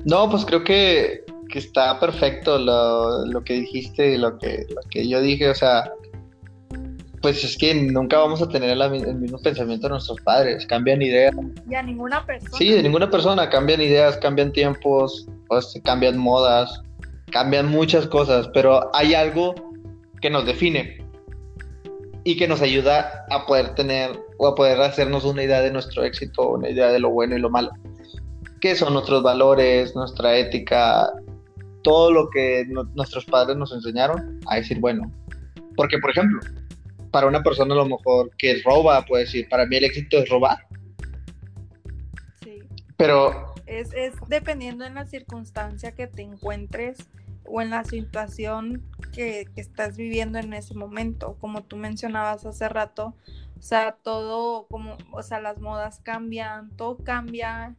No, 0.05 0.29
pues 0.29 0.45
creo 0.45 0.63
que, 0.63 1.23
está 1.51 1.99
perfecto 1.99 2.59
lo, 2.59 3.43
que 3.43 3.53
dijiste 3.55 4.13
y 4.13 4.17
lo 4.17 4.37
que, 4.37 4.67
lo 4.69 4.81
que 4.91 5.07
yo 5.07 5.19
dije. 5.19 5.49
O 5.49 5.55
sea, 5.55 5.91
pues 7.23 7.41
es 7.41 7.57
que 7.57 7.73
nunca 7.73 8.17
vamos 8.17 8.41
a 8.41 8.49
tener 8.49 8.69
el 8.77 9.15
mismo 9.15 9.39
pensamiento 9.39 9.87
de 9.87 9.91
nuestros 9.91 10.19
padres. 10.21 10.67
Cambian 10.67 11.01
ideas. 11.01 11.33
Y 11.69 11.73
a 11.73 11.81
ninguna 11.81 12.25
persona. 12.25 12.57
Sí, 12.57 12.69
de 12.69 12.83
ninguna 12.83 13.09
persona. 13.09 13.49
Cambian 13.49 13.79
ideas, 13.79 14.17
cambian 14.17 14.51
tiempos, 14.51 15.25
pues, 15.47 15.73
cambian 15.85 16.17
modas, 16.17 16.81
cambian 17.31 17.69
muchas 17.69 18.07
cosas. 18.07 18.49
Pero 18.53 18.93
hay 18.93 19.13
algo 19.13 19.55
que 20.19 20.29
nos 20.29 20.45
define 20.45 21.01
y 22.25 22.35
que 22.35 22.45
nos 22.45 22.61
ayuda 22.61 23.25
a 23.29 23.45
poder 23.45 23.73
tener 23.75 24.19
o 24.37 24.47
a 24.47 24.55
poder 24.55 24.81
hacernos 24.81 25.23
una 25.23 25.43
idea 25.43 25.61
de 25.61 25.71
nuestro 25.71 26.03
éxito, 26.03 26.49
una 26.49 26.69
idea 26.69 26.91
de 26.91 26.99
lo 26.99 27.09
bueno 27.09 27.37
y 27.37 27.39
lo 27.39 27.49
malo. 27.49 27.71
¿Qué 28.59 28.75
son 28.75 28.91
nuestros 28.91 29.23
valores, 29.23 29.95
nuestra 29.95 30.35
ética, 30.35 31.09
todo 31.83 32.11
lo 32.11 32.29
que 32.29 32.65
nuestros 32.95 33.23
padres 33.23 33.55
nos 33.55 33.71
enseñaron 33.71 34.41
a 34.47 34.57
decir, 34.57 34.81
bueno, 34.81 35.09
porque 35.77 35.97
por 35.99 36.11
ejemplo, 36.11 36.41
para 37.13 37.27
una 37.27 37.43
persona 37.43 37.75
a 37.75 37.77
lo 37.77 37.85
mejor 37.85 38.31
que 38.37 38.59
roba, 38.65 39.05
puede 39.05 39.25
decir, 39.25 39.47
para 39.47 39.67
mí 39.67 39.77
el 39.77 39.83
éxito 39.83 40.17
es 40.17 40.27
robar. 40.27 40.67
Sí. 42.43 42.59
Pero... 42.97 43.53
Es, 43.67 43.93
es 43.93 44.15
dependiendo 44.27 44.83
en 44.83 44.95
la 44.95 45.05
circunstancia 45.05 45.93
que 45.93 46.07
te 46.07 46.23
encuentres 46.23 46.97
o 47.45 47.61
en 47.61 47.69
la 47.69 47.83
situación 47.83 48.83
que, 49.13 49.45
que, 49.53 49.61
estás 49.61 49.95
viviendo 49.95 50.39
en 50.39 50.53
ese 50.53 50.73
momento. 50.73 51.37
Como 51.39 51.63
tú 51.63 51.77
mencionabas 51.77 52.47
hace 52.47 52.67
rato, 52.67 53.15
o 53.59 53.61
sea, 53.61 53.95
todo 54.01 54.65
como, 54.67 54.97
o 55.11 55.21
sea, 55.21 55.39
las 55.39 55.59
modas 55.59 55.99
cambian, 55.99 56.75
todo 56.75 56.97
cambia 56.97 57.75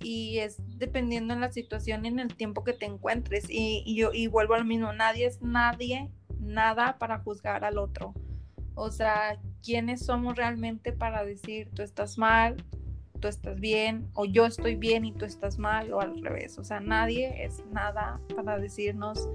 y 0.00 0.38
es 0.38 0.56
dependiendo 0.78 1.34
en 1.34 1.40
la 1.40 1.52
situación 1.52 2.06
y 2.06 2.08
en 2.08 2.20
el 2.20 2.34
tiempo 2.34 2.64
que 2.64 2.72
te 2.72 2.86
encuentres. 2.86 3.50
Y, 3.50 3.82
y 3.84 3.96
yo 3.96 4.14
y 4.14 4.28
vuelvo 4.28 4.54
al 4.54 4.64
mismo, 4.64 4.94
nadie 4.94 5.26
es 5.26 5.42
nadie, 5.42 6.10
nada 6.40 6.98
para 6.98 7.18
juzgar 7.18 7.64
al 7.64 7.76
otro. 7.76 8.14
O 8.74 8.90
sea, 8.90 9.38
¿quiénes 9.62 10.04
somos 10.04 10.36
realmente 10.36 10.92
para 10.92 11.24
decir 11.24 11.70
tú 11.74 11.82
estás 11.82 12.18
mal, 12.18 12.56
tú 13.20 13.28
estás 13.28 13.60
bien, 13.60 14.08
o 14.14 14.24
yo 14.24 14.46
estoy 14.46 14.76
bien 14.76 15.04
y 15.04 15.12
tú 15.12 15.24
estás 15.24 15.58
mal, 15.58 15.92
o 15.92 16.00
al 16.00 16.22
revés? 16.22 16.58
O 16.58 16.64
sea, 16.64 16.80
nadie 16.80 17.44
es 17.44 17.64
nada 17.72 18.20
para 18.34 18.58
decirnos 18.58 19.28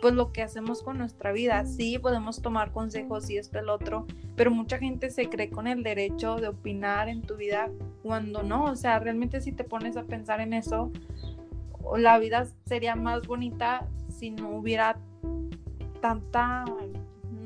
pues 0.00 0.14
lo 0.14 0.32
que 0.32 0.42
hacemos 0.42 0.82
con 0.82 0.98
nuestra 0.98 1.32
vida. 1.32 1.64
Sí, 1.66 1.98
podemos 1.98 2.40
tomar 2.40 2.72
consejos 2.72 3.28
y 3.30 3.36
esto 3.36 3.58
el 3.58 3.68
otro, 3.68 4.06
pero 4.34 4.50
mucha 4.50 4.78
gente 4.78 5.10
se 5.10 5.28
cree 5.28 5.50
con 5.50 5.66
el 5.66 5.82
derecho 5.82 6.36
de 6.36 6.48
opinar 6.48 7.08
en 7.08 7.22
tu 7.22 7.36
vida 7.36 7.70
cuando 8.02 8.42
no. 8.42 8.64
O 8.64 8.76
sea, 8.76 8.98
realmente 8.98 9.40
si 9.40 9.52
te 9.52 9.64
pones 9.64 9.96
a 9.96 10.04
pensar 10.04 10.40
en 10.40 10.54
eso, 10.54 10.90
la 11.96 12.18
vida 12.18 12.46
sería 12.66 12.96
más 12.96 13.26
bonita 13.26 13.86
si 14.08 14.30
no 14.30 14.50
hubiera 14.50 14.96
tanta 16.00 16.64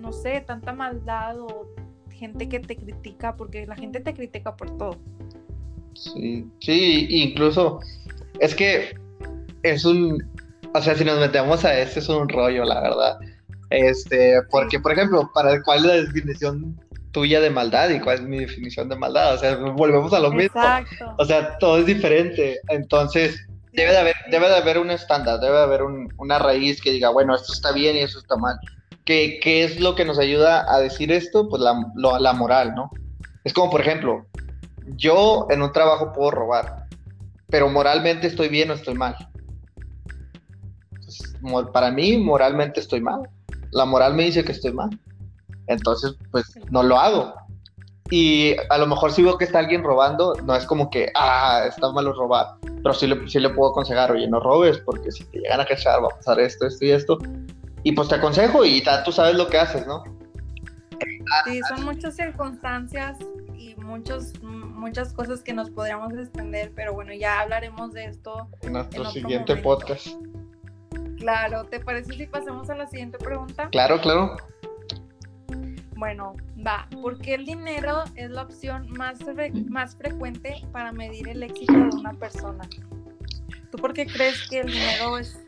no 0.05 0.13
sé, 0.13 0.43
tanta 0.47 0.73
maldad 0.73 1.41
o 1.41 1.69
gente 2.11 2.49
que 2.49 2.61
te 2.61 2.77
critica, 2.77 3.37
porque 3.37 3.67
la 3.67 3.75
gente 3.75 4.01
te 4.01 4.15
critica 4.15 4.55
por 4.55 4.77
todo. 4.77 4.99
Sí, 5.95 6.47
sí, 6.61 7.07
incluso 7.11 7.81
es 8.39 8.55
que 8.55 8.97
es 9.63 9.85
un, 9.85 10.23
o 10.75 10.81
sea, 10.83 10.95
si 10.95 11.05
nos 11.05 11.19
metemos 11.19 11.65
a 11.65 11.79
este 11.79 12.01
es 12.01 12.09
un 12.09 12.29
rollo, 12.29 12.65
la 12.65 12.81
verdad. 12.81 13.19
Este, 13.71 14.41
porque, 14.51 14.79
por 14.79 14.93
ejemplo, 14.93 15.31
para 15.35 15.63
cuál 15.63 15.79
es 15.81 15.85
la 15.85 15.95
definición 15.95 16.79
tuya 17.13 17.41
de 17.41 17.51
maldad 17.51 17.91
y 17.91 18.01
cuál 18.01 18.17
es 18.17 18.23
mi 18.23 18.39
definición 18.39 18.89
de 18.89 18.97
maldad, 18.97 19.35
o 19.35 19.39
sea, 19.39 19.57
volvemos 19.57 20.13
a 20.13 20.21
lo 20.21 20.31
mismo. 20.33 20.61
O 21.19 21.25
sea, 21.25 21.57
todo 21.59 21.79
es 21.79 21.87
diferente. 21.87 22.61
Entonces, 22.69 23.37
debe 23.73 23.93
de 23.93 23.99
haber, 23.99 24.15
debe 24.31 24.49
de 24.49 24.57
haber 24.57 24.79
un 24.79 24.91
estándar, 24.91 25.41
debe 25.41 25.57
de 25.57 25.63
haber 25.63 25.83
una 26.19 26.39
raíz 26.39 26.81
que 26.81 26.91
diga, 26.91 27.11
bueno, 27.11 27.35
esto 27.35 27.53
está 27.53 27.73
bien 27.73 27.97
y 27.97 28.01
eso 28.01 28.19
está 28.19 28.37
mal. 28.37 28.59
¿Qué, 29.05 29.39
es 29.65 29.81
lo 29.81 29.95
que 29.95 30.05
nos 30.05 30.19
ayuda 30.19 30.65
a 30.73 30.81
decir 30.81 31.13
esto? 31.13 31.49
Pues 31.49 31.61
la, 31.61 31.75
la 32.19 32.33
moral, 32.33 32.75
¿no? 32.75 32.91
Es 33.45 33.53
como, 33.53 33.71
por 33.71 33.83
ejemplo, 33.83 34.27
yo 34.97 35.47
en 35.51 35.63
un 35.63 35.73
trabajo 35.73 36.13
puedo 36.13 36.31
robar, 36.31 36.87
pero 37.49 37.69
moralmente 37.69 38.27
estoy 38.27 38.49
bien 38.49 38.71
o 38.71 38.75
estoy 38.75 38.95
mal. 38.95 39.17
para 41.73 41.91
mí, 41.91 42.17
moralmente 42.17 42.81
estoy 42.81 43.01
mal. 43.01 43.29
La 43.73 43.85
moral 43.85 44.15
me 44.15 44.25
dice 44.25 44.45
que 44.45 44.53
estoy 44.53 44.73
mal. 44.73 44.91
Entonces, 45.67 46.17
pues 46.31 46.59
no 46.71 46.83
lo 46.83 46.99
hago. 46.99 47.35
Y 48.11 48.55
a 48.71 48.79
lo 48.79 48.87
mejor 48.87 49.13
si 49.13 49.23
veo 49.23 49.39
que 49.39 49.45
está 49.45 49.59
alguien 49.59 49.83
robando, 49.83 50.35
no 50.45 50.55
es 50.55 50.67
como 50.67 50.91
que, 50.91 51.11
ah, 51.15 51.65
está 51.67 51.91
malo 51.93 52.13
robar. 52.13 52.57
Pero 52.63 52.95
sí 52.95 53.07
le, 53.07 53.29
sí 53.29 53.41
le 53.41 53.51
puedo 53.51 53.71
aconsejar, 53.71 54.13
oye, 54.13 54.29
no 54.29 54.41
robes, 54.41 54.79
porque 54.79 55.11
si 55.11 55.25
te 55.25 55.41
llegan 55.41 55.61
a 55.61 55.67
cachar 55.67 56.03
va 56.03 56.09
a 56.09 56.17
pasar 56.17 56.41
esto, 56.41 56.67
esto 56.67 56.85
y 56.85 56.91
esto. 56.91 57.19
Y 57.85 57.93
pues 57.93 58.09
te 58.09 58.17
aconsejo 58.17 58.65
y 58.65 58.83
tú 59.05 59.13
sabes 59.13 59.37
lo 59.37 59.47
que 59.47 59.59
haces, 59.59 59.87
¿no? 59.87 60.03
Sí, 61.45 61.61
son 61.69 61.85
muchas 61.85 62.17
circunstancias 62.17 63.19
y 63.57 63.75
muchos, 63.77 64.33
muchas 64.43 65.13
cosas 65.13 65.43
que 65.43 65.53
nos 65.53 65.71
podríamos 65.71 66.15
extender, 66.15 66.73
pero 66.75 66.95
bueno, 66.95 67.13
ya 67.13 67.41
hablaremos 67.41 67.93
de 67.93 68.07
esto 68.07 68.49
en 68.63 68.73
nuestro 68.73 69.05
siguiente 69.11 69.57
podcast. 69.57 70.09
Claro, 71.19 71.65
¿te 71.65 71.81
parece 71.81 72.15
si 72.15 72.27
pasamos 72.27 72.71
a 72.71 72.75
la 72.75 72.87
siguiente 72.87 73.19
pregunta? 73.19 73.69
Claro, 73.71 74.01
claro. 74.01 74.37
Bueno, 75.97 76.35
va, 76.67 76.89
¿por 77.03 77.19
qué 77.19 77.35
el 77.35 77.45
dinero 77.45 78.05
es 78.17 78.31
la 78.31 78.43
opción 78.43 78.91
más, 78.91 79.19
más 79.69 79.97
frecuente 79.97 80.57
para 80.73 80.93
medir 80.93 81.29
el 81.29 81.43
éxito 81.43 81.73
de 81.73 81.97
una 81.97 82.13
persona? 82.15 82.69
¿Tú 83.71 83.79
por 83.79 83.93
qué 83.93 84.07
crees 84.07 84.49
que 84.49 84.61
el 84.61 84.69
dinero 84.69 85.19
es 85.19 85.44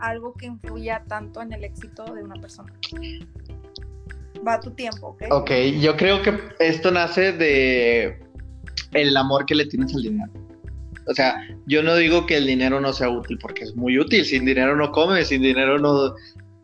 algo 0.00 0.34
que 0.34 0.46
influya 0.46 1.02
tanto 1.08 1.42
en 1.42 1.52
el 1.52 1.64
éxito 1.64 2.04
de 2.14 2.22
una 2.22 2.40
persona. 2.40 2.72
Va 4.46 4.60
tu 4.60 4.70
tiempo, 4.72 5.08
¿ok? 5.08 5.22
Ok, 5.30 5.50
yo 5.80 5.96
creo 5.96 6.22
que 6.22 6.38
esto 6.58 6.90
nace 6.90 7.32
de 7.32 8.20
el 8.92 9.16
amor 9.16 9.46
que 9.46 9.54
le 9.54 9.66
tienes 9.66 9.94
al 9.94 10.02
dinero. 10.02 10.32
O 11.08 11.14
sea, 11.14 11.36
yo 11.66 11.82
no 11.82 11.96
digo 11.96 12.26
que 12.26 12.36
el 12.36 12.46
dinero 12.46 12.80
no 12.80 12.92
sea 12.92 13.08
útil, 13.08 13.38
porque 13.40 13.64
es 13.64 13.76
muy 13.76 13.98
útil. 13.98 14.24
Sin 14.24 14.44
dinero 14.44 14.76
no 14.76 14.90
comes, 14.90 15.28
sin 15.28 15.42
dinero 15.42 15.78
no... 15.78 16.14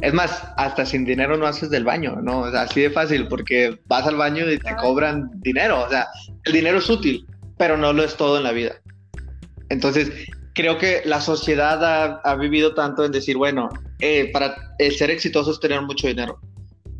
Es 0.01 0.13
más, 0.13 0.43
hasta 0.57 0.85
sin 0.85 1.05
dinero 1.05 1.37
no 1.37 1.47
haces 1.47 1.71
del 1.71 1.85
baño, 1.85 2.17
¿no? 2.21 2.41
O 2.41 2.51
sea, 2.51 2.63
así 2.63 2.81
de 2.81 2.91
fácil, 2.91 3.29
porque 3.29 3.79
vas 3.87 4.05
al 4.05 4.17
baño 4.17 4.51
y 4.51 4.59
te 4.59 4.75
cobran 4.77 5.31
dinero. 5.43 5.85
O 5.85 5.89
sea, 5.89 6.09
el 6.45 6.53
dinero 6.53 6.79
es 6.79 6.91
útil, 6.91 7.25
pero 7.57 7.77
no 7.77 7.93
lo 7.93 8.03
es 8.03 8.17
todo 8.17 8.39
en 8.39 8.43
la 8.43 8.51
vida. 8.51 8.73
Entonces, 9.69 10.11
creo 10.55 10.79
que 10.79 11.03
la 11.05 11.21
sociedad 11.21 12.21
ha, 12.25 12.35
vivido 12.37 12.75
tanto 12.75 13.05
en 13.05 13.13
decir, 13.13 13.37
bueno, 13.37 13.69
eh, 14.01 14.31
para 14.33 14.75
el 14.79 14.93
ser 14.93 15.11
exitoso 15.11 15.51
es 15.51 15.61
tener 15.61 15.81
mucho 15.83 16.09
dinero. 16.09 16.39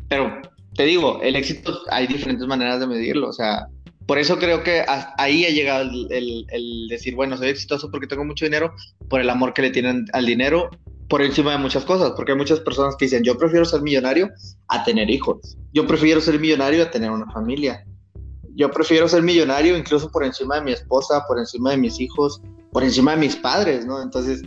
Pero 0.09 0.41
te 0.75 0.83
digo, 0.83 1.19
el 1.21 1.35
éxito 1.35 1.79
hay 1.91 2.07
diferentes 2.07 2.47
maneras 2.47 2.79
de 2.79 2.87
medirlo. 2.87 3.29
O 3.29 3.33
sea, 3.33 3.67
por 4.05 4.17
eso 4.17 4.37
creo 4.37 4.63
que 4.63 4.83
ahí 5.17 5.45
ha 5.45 5.49
llegado 5.49 5.89
el, 6.09 6.87
decir, 6.89 7.15
bueno, 7.15 7.37
soy 7.37 7.49
exitoso 7.49 7.89
porque 7.91 8.07
tengo 8.07 8.25
mucho 8.25 8.45
dinero, 8.45 8.73
por 9.09 9.21
el 9.21 9.29
amor 9.29 9.53
que 9.53 9.61
le 9.61 9.69
tienen 9.69 10.05
al 10.13 10.25
dinero, 10.25 10.69
por 11.09 11.21
encima 11.21 11.51
de 11.51 11.57
muchas 11.59 11.85
cosas. 11.85 12.13
Porque 12.15 12.31
hay 12.31 12.37
muchas 12.37 12.59
personas 12.59 12.95
que 12.95 13.05
dicen, 13.05 13.23
yo 13.23 13.37
prefiero 13.37 13.65
ser 13.65 13.81
millonario 13.81 14.29
a 14.67 14.83
tener 14.83 15.09
hijos. 15.09 15.57
Yo 15.73 15.85
prefiero 15.85 16.21
ser 16.21 16.39
millonario 16.39 16.83
a 16.83 16.91
tener 16.91 17.11
una 17.11 17.31
familia. 17.31 17.85
Yo 18.55 18.69
prefiero 18.69 19.07
ser 19.07 19.23
millonario 19.23 19.75
incluso 19.75 20.11
por 20.11 20.23
encima 20.23 20.55
de 20.55 20.61
mi 20.61 20.71
esposa, 20.73 21.23
por 21.27 21.39
encima 21.39 21.71
de 21.71 21.77
mis 21.77 21.99
hijos, 21.99 22.39
por 22.73 22.83
encima 22.83 23.11
de 23.11 23.17
mis 23.17 23.35
padres, 23.35 23.85
¿no? 23.85 24.01
Entonces, 24.01 24.41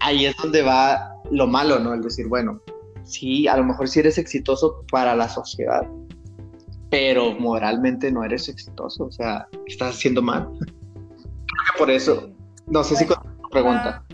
ahí 0.00 0.26
es 0.26 0.36
donde 0.36 0.62
va 0.62 1.14
lo 1.30 1.46
malo, 1.46 1.78
¿no? 1.78 1.94
El 1.94 2.02
decir, 2.02 2.26
bueno, 2.26 2.60
sí, 3.04 3.46
a 3.46 3.56
lo 3.56 3.64
mejor 3.64 3.88
sí 3.88 4.00
eres 4.00 4.18
exitoso 4.18 4.84
para 4.90 5.14
la 5.14 5.28
sociedad, 5.28 5.86
pero 6.90 7.32
moralmente 7.38 8.10
no 8.10 8.24
eres 8.24 8.48
exitoso, 8.48 9.04
o 9.04 9.12
sea, 9.12 9.48
estás 9.66 9.94
haciendo 9.94 10.20
mal. 10.20 10.48
por 11.78 11.90
eso, 11.90 12.30
no 12.66 12.82
sé 12.82 12.96
si 12.96 13.06
con 13.06 13.18
pregunta. 13.50 14.04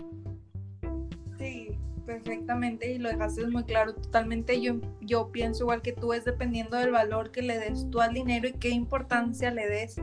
Sí, 1.39 1.69
perfectamente, 2.05 2.93
y 2.93 2.99
lo 2.99 3.09
dejaste 3.09 3.47
muy 3.47 3.63
claro, 3.63 3.95
totalmente. 3.95 4.61
Yo, 4.61 4.75
yo 5.01 5.31
pienso 5.31 5.63
igual 5.63 5.81
que 5.81 5.93
tú, 5.93 6.13
es 6.13 6.25
dependiendo 6.25 6.77
del 6.77 6.91
valor 6.91 7.31
que 7.31 7.41
le 7.41 7.57
des 7.57 7.89
tú 7.89 8.01
al 8.01 8.13
dinero 8.13 8.47
y 8.47 8.53
qué 8.53 8.69
importancia 8.69 9.49
le 9.49 9.67
des 9.67 9.95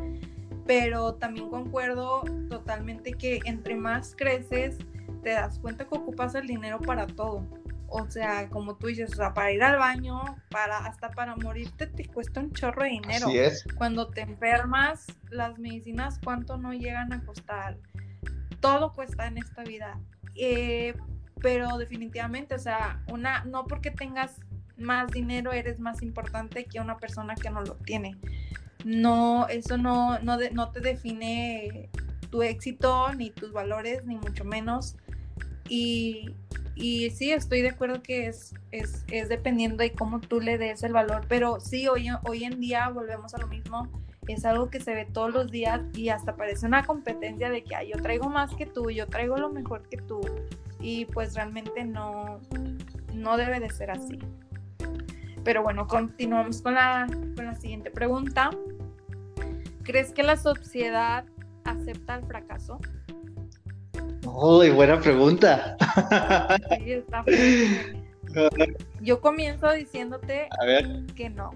pero 0.68 1.14
también 1.14 1.48
concuerdo 1.48 2.22
totalmente 2.50 3.14
que 3.14 3.40
entre 3.46 3.74
más 3.74 4.14
creces, 4.14 4.76
te 5.22 5.30
das 5.30 5.58
cuenta 5.58 5.88
que 5.88 5.96
ocupas 5.96 6.34
el 6.34 6.46
dinero 6.46 6.78
para 6.78 7.06
todo. 7.06 7.42
O 7.88 8.08
sea, 8.10 8.50
como 8.50 8.76
tú 8.76 8.88
dices, 8.88 9.10
o 9.14 9.16
sea, 9.16 9.32
para 9.32 9.50
ir 9.50 9.62
al 9.62 9.78
baño, 9.78 10.20
para 10.50 10.76
hasta 10.76 11.10
para 11.10 11.36
morirte 11.36 11.86
te 11.86 12.04
cuesta 12.04 12.40
un 12.40 12.52
chorro 12.52 12.82
de 12.82 12.90
dinero. 12.90 13.28
Así 13.28 13.38
es. 13.38 13.64
Cuando 13.78 14.10
te 14.10 14.20
enfermas, 14.20 15.06
las 15.30 15.58
medicinas, 15.58 16.20
¿cuánto 16.22 16.58
no 16.58 16.74
llegan 16.74 17.14
a 17.14 17.24
costar? 17.24 17.78
Todo 18.60 18.92
cuesta 18.92 19.26
en 19.26 19.38
esta 19.38 19.64
vida. 19.64 19.98
Eh, 20.34 20.92
pero 21.40 21.78
definitivamente, 21.78 22.54
o 22.54 22.58
sea, 22.58 23.02
una, 23.10 23.42
no 23.44 23.64
porque 23.66 23.90
tengas 23.90 24.38
más 24.76 25.10
dinero 25.10 25.50
eres 25.52 25.80
más 25.80 26.02
importante 26.02 26.66
que 26.66 26.78
una 26.78 26.98
persona 26.98 27.34
que 27.36 27.48
no 27.48 27.62
lo 27.62 27.76
tiene 27.76 28.18
no, 28.84 29.48
eso 29.48 29.76
no, 29.76 30.18
no, 30.20 30.70
te 30.70 30.80
define 30.80 31.88
tu 32.30 32.42
éxito, 32.42 33.12
ni 33.14 33.30
tus 33.30 33.52
valores, 33.52 34.04
ni 34.04 34.16
mucho 34.16 34.44
menos. 34.44 34.96
Y, 35.68 36.34
y 36.74 37.10
sí, 37.10 37.32
estoy 37.32 37.62
de 37.62 37.70
acuerdo 37.70 38.02
que 38.02 38.26
es, 38.26 38.54
es, 38.70 39.04
es, 39.10 39.28
dependiendo 39.28 39.82
de 39.82 39.92
cómo 39.92 40.20
tú 40.20 40.40
le 40.40 40.58
des 40.58 40.82
el 40.82 40.92
valor, 40.92 41.26
pero 41.28 41.60
sí, 41.60 41.88
hoy, 41.88 42.08
hoy 42.24 42.44
en 42.44 42.60
día 42.60 42.88
volvemos 42.88 43.34
a 43.34 43.38
lo 43.38 43.48
mismo, 43.48 43.88
es 44.28 44.44
algo 44.44 44.70
que 44.70 44.80
se 44.80 44.94
ve 44.94 45.06
todos 45.06 45.32
los 45.32 45.50
días 45.50 45.80
y 45.94 46.10
hasta 46.10 46.36
parece 46.36 46.66
una 46.66 46.84
competencia 46.84 47.50
de 47.50 47.64
que 47.64 47.74
yo 47.88 48.00
traigo 48.00 48.28
más 48.28 48.54
que 48.54 48.66
tú, 48.66 48.90
yo 48.90 49.06
traigo 49.06 49.36
lo 49.38 49.50
mejor 49.50 49.88
que 49.88 49.96
tú 49.96 50.20
y 50.80 51.06
pues 51.06 51.34
realmente 51.34 51.84
no, 51.84 52.40
no 53.14 53.36
debe 53.36 53.58
de 53.58 53.70
ser 53.70 53.90
así. 53.90 54.18
Pero 55.48 55.62
bueno, 55.62 55.86
continuamos 55.86 56.60
con 56.60 56.74
la, 56.74 57.06
con 57.34 57.46
la 57.46 57.54
siguiente 57.54 57.90
pregunta. 57.90 58.50
¿Crees 59.82 60.12
que 60.12 60.22
la 60.22 60.36
sociedad 60.36 61.24
acepta 61.64 62.16
el 62.16 62.26
fracaso? 62.26 62.78
Uy, 64.26 64.68
buena 64.68 65.00
pregunta. 65.00 65.74
Yo 69.00 69.22
comienzo 69.22 69.72
diciéndote 69.72 70.50
que 71.16 71.30
no. 71.30 71.52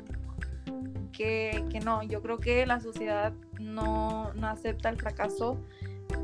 Que, 1.12 1.62
que, 1.70 1.80
no, 1.80 2.02
yo 2.02 2.22
creo 2.22 2.38
que 2.38 2.64
la 2.64 2.80
sociedad 2.80 3.34
no, 3.60 4.32
no 4.32 4.46
acepta 4.46 4.88
el 4.88 4.96
fracaso 4.96 5.58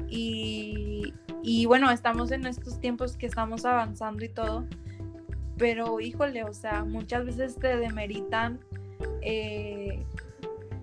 Y, 0.09 1.13
y 1.43 1.67
bueno, 1.67 1.91
estamos 1.91 2.31
en 2.31 2.47
estos 2.47 2.81
tiempos 2.81 3.19
que 3.19 3.27
estamos 3.27 3.67
avanzando 3.67 4.25
y 4.25 4.31
todo, 4.31 4.65
pero 5.59 6.01
híjole, 6.01 6.45
o 6.45 6.55
sea, 6.55 6.85
muchas 6.85 7.25
veces 7.27 7.57
te 7.57 7.77
demeritan 7.77 8.61
eh, 9.23 10.05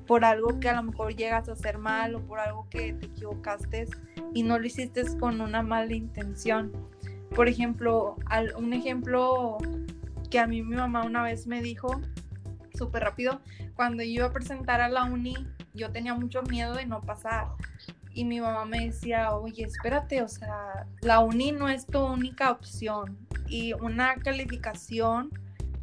por 0.05 0.25
algo 0.25 0.59
que 0.59 0.69
a 0.69 0.75
lo 0.75 0.83
mejor 0.83 1.15
llegas 1.15 1.49
a 1.49 1.53
hacer 1.53 1.77
mal 1.77 2.15
o 2.15 2.21
por 2.21 2.39
algo 2.39 2.67
que 2.69 2.93
te 2.93 3.07
equivocaste 3.07 3.87
y 4.33 4.43
no 4.43 4.59
lo 4.59 4.65
hiciste 4.65 5.03
con 5.17 5.41
una 5.41 5.63
mala 5.63 5.95
intención. 5.95 6.71
Por 7.33 7.47
ejemplo, 7.47 8.17
un 8.57 8.73
ejemplo 8.73 9.57
que 10.29 10.39
a 10.39 10.47
mí 10.47 10.61
mi 10.61 10.75
mamá 10.75 11.03
una 11.03 11.23
vez 11.23 11.47
me 11.47 11.61
dijo 11.61 12.01
súper 12.73 13.03
rápido, 13.03 13.41
cuando 13.75 14.03
yo 14.03 14.09
iba 14.09 14.25
a 14.25 14.33
presentar 14.33 14.81
a 14.81 14.89
la 14.89 15.05
uni, 15.05 15.35
yo 15.73 15.91
tenía 15.91 16.13
mucho 16.13 16.41
miedo 16.43 16.73
de 16.75 16.85
no 16.85 17.01
pasar. 17.01 17.47
Y 18.15 18.23
mi 18.23 18.39
mamá 18.39 18.63
me 18.63 18.85
decía, 18.85 19.35
oye, 19.35 19.65
espérate, 19.65 20.21
o 20.21 20.27
sea, 20.29 20.87
la 21.01 21.19
uni 21.19 21.51
no 21.51 21.67
es 21.67 21.85
tu 21.85 21.99
única 21.99 22.49
opción. 22.49 23.19
Y 23.47 23.73
una 23.73 24.15
calificación 24.15 25.29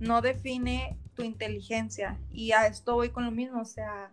no 0.01 0.23
define 0.23 0.99
tu 1.15 1.23
inteligencia. 1.23 2.19
Y 2.33 2.53
a 2.53 2.67
esto 2.67 2.95
voy 2.95 3.11
con 3.11 3.27
lo 3.27 3.31
mismo, 3.31 3.61
o 3.61 3.67
sea, 3.67 4.11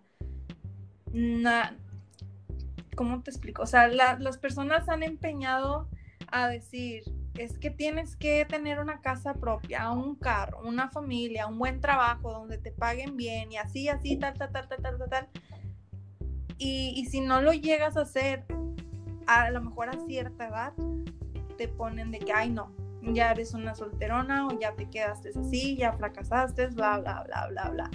¿cómo 2.93 3.24
te 3.24 3.32
explico? 3.32 3.61
O 3.61 3.65
sea, 3.67 3.88
las 3.88 4.38
personas 4.38 4.89
han 4.89 5.01
empeñado 5.01 5.88
a 6.30 6.49
decir, 6.49 7.03
es 7.38 7.57
que 7.57 7.72
tienes 7.72 8.17
que 8.17 8.43
tener 8.43 8.82
una 8.82 8.99
casa 8.99 9.34
propia, 9.34 9.91
un 9.91 10.15
carro, 10.15 10.59
una 10.65 10.89
familia, 10.89 11.47
un 11.47 11.57
buen 11.57 11.80
trabajo 11.80 12.34
donde 12.34 12.57
te 12.57 12.72
paguen 12.74 13.15
bien 13.15 13.53
y 13.53 13.57
así, 13.57 13.88
así, 13.88 14.17
tal, 14.17 14.34
tal, 14.34 14.51
tal, 14.51 14.67
tal, 14.67 14.82
tal, 14.82 15.09
tal. 15.09 15.30
Y, 16.60 17.05
si 17.10 17.22
no 17.22 17.41
lo 17.41 17.53
llegas 17.53 17.95
a 17.95 18.01
hacer, 18.01 18.43
a 19.28 19.49
lo 19.49 19.62
mejor 19.62 19.89
a 19.89 20.05
cierta 20.05 20.47
edad, 20.47 20.74
te 21.57 21.68
ponen 21.68 22.12
de 22.12 22.20
que, 22.20 22.34
ay, 22.34 22.49
no, 22.49 22.72
ya 23.01 23.32
eres 23.32 23.53
una 23.53 23.76
solterona 23.76 24.47
o 24.47 24.60
ya 24.60 24.74
te 24.74 24.89
quedaste 24.89 25.32
así, 25.36 25.78
ya 25.78 25.93
fracasaste, 25.93 26.68
bla, 26.68 26.99
bla, 26.99 27.24
bla, 27.24 27.47
bla, 27.47 27.70
bla. 27.70 27.91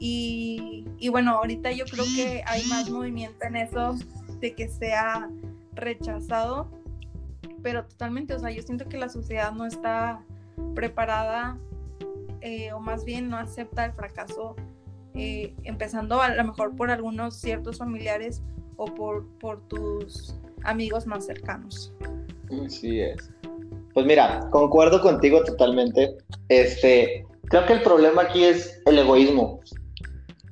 Y, 0.00 0.84
y, 0.98 1.08
bueno, 1.08 1.36
ahorita 1.36 1.70
yo 1.72 1.84
creo 1.84 2.04
que 2.16 2.42
hay 2.46 2.64
más 2.66 2.90
movimiento 2.90 3.46
en 3.46 3.56
eso 3.56 3.96
de 4.40 4.54
que 4.54 4.68
sea 4.68 5.30
rechazado, 5.74 6.68
pero 7.62 7.86
totalmente, 7.86 8.34
o 8.34 8.38
sea, 8.40 8.50
yo 8.50 8.62
siento 8.62 8.88
que 8.88 8.98
la 8.98 9.08
sociedad 9.08 9.52
no 9.52 9.66
está 9.66 10.24
preparada 10.74 11.58
eh, 12.40 12.72
o 12.72 12.80
más 12.80 13.04
bien 13.04 13.28
no 13.28 13.36
acepta 13.36 13.84
el 13.84 13.92
fracaso, 13.92 14.56
eh, 15.14 15.54
empezando 15.64 16.20
a 16.20 16.34
lo 16.34 16.44
mejor 16.44 16.76
por 16.76 16.90
algunos 16.90 17.36
ciertos 17.36 17.78
familiares 17.78 18.42
o 18.76 18.86
por, 18.86 19.26
por 19.38 19.60
tus 19.68 20.34
amigos 20.64 21.06
más 21.06 21.26
cercanos. 21.26 21.92
Así 22.64 23.00
es. 23.00 23.30
Pues 23.94 24.06
mira, 24.06 24.48
concuerdo 24.50 25.00
contigo 25.00 25.42
totalmente. 25.44 26.16
Este, 26.48 27.26
creo 27.44 27.66
que 27.66 27.72
el 27.74 27.82
problema 27.82 28.22
aquí 28.22 28.44
es 28.44 28.80
el 28.86 28.98
egoísmo. 28.98 29.60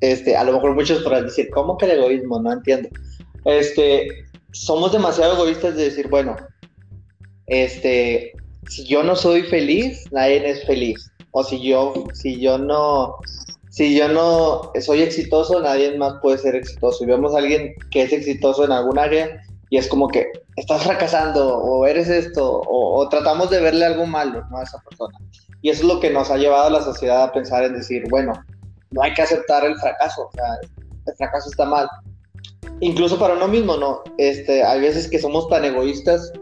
Este, 0.00 0.36
a 0.36 0.44
lo 0.44 0.52
mejor 0.52 0.74
muchos 0.74 1.02
podrán 1.02 1.24
decir, 1.24 1.48
¿cómo 1.50 1.76
que 1.76 1.86
el 1.86 1.92
egoísmo? 1.92 2.40
No 2.40 2.52
entiendo. 2.52 2.88
Este, 3.44 4.08
somos 4.52 4.92
demasiado 4.92 5.34
egoístas 5.34 5.76
de 5.76 5.84
decir, 5.84 6.08
bueno, 6.08 6.36
este, 7.46 8.32
si 8.68 8.84
yo 8.84 9.02
no 9.02 9.16
soy 9.16 9.42
feliz, 9.42 10.04
nadie 10.12 10.48
es 10.50 10.64
feliz. 10.66 11.10
O 11.30 11.44
si 11.44 11.62
yo, 11.62 12.04
si 12.12 12.40
yo 12.40 12.58
no, 12.58 13.16
si 13.78 13.96
yo 13.96 14.08
no 14.08 14.72
soy 14.80 15.02
exitoso, 15.02 15.60
nadie 15.60 15.96
más 15.96 16.14
puede 16.20 16.36
ser 16.38 16.56
exitoso. 16.56 17.04
Y 17.04 17.06
vemos 17.06 17.32
a 17.32 17.38
alguien 17.38 17.76
que 17.92 18.02
es 18.02 18.12
exitoso 18.12 18.64
en 18.64 18.72
algún 18.72 18.98
área 18.98 19.40
y 19.70 19.76
es 19.76 19.86
como 19.86 20.08
que 20.08 20.26
estás 20.56 20.82
fracasando 20.82 21.58
o 21.58 21.86
eres 21.86 22.08
esto 22.08 22.60
o, 22.66 23.08
tratamos 23.08 23.50
de 23.50 23.60
verle 23.60 23.84
algo 23.84 24.04
malo 24.04 24.42
a 24.52 24.64
esa 24.64 24.80
persona. 24.80 25.16
Y 25.62 25.70
eso 25.70 25.82
es 25.82 25.94
lo 25.94 26.00
que 26.00 26.10
nos 26.10 26.28
ha 26.28 26.38
llevado 26.38 26.66
a 26.66 26.70
la 26.70 26.82
sociedad 26.82 27.22
a 27.22 27.32
pensar 27.32 27.62
en 27.62 27.74
decir, 27.74 28.02
bueno, 28.10 28.32
no 28.90 29.00
hay 29.00 29.14
que 29.14 29.22
aceptar 29.22 29.64
el 29.64 29.78
fracaso, 29.78 30.26
o 30.26 30.32
sea, 30.32 30.58
el 31.06 31.14
fracaso 31.14 31.48
está 31.48 31.64
mal. 31.64 31.88
Incluso 32.80 33.16
para 33.16 33.34
uno 33.34 33.46
mismo, 33.46 33.76
¿no? 33.76 34.02
Este, 34.16 34.64
hay 34.64 34.80
veces 34.80 35.08
que 35.08 35.20
somos 35.20 35.48
tan 35.48 35.64
egoístas 35.64 36.32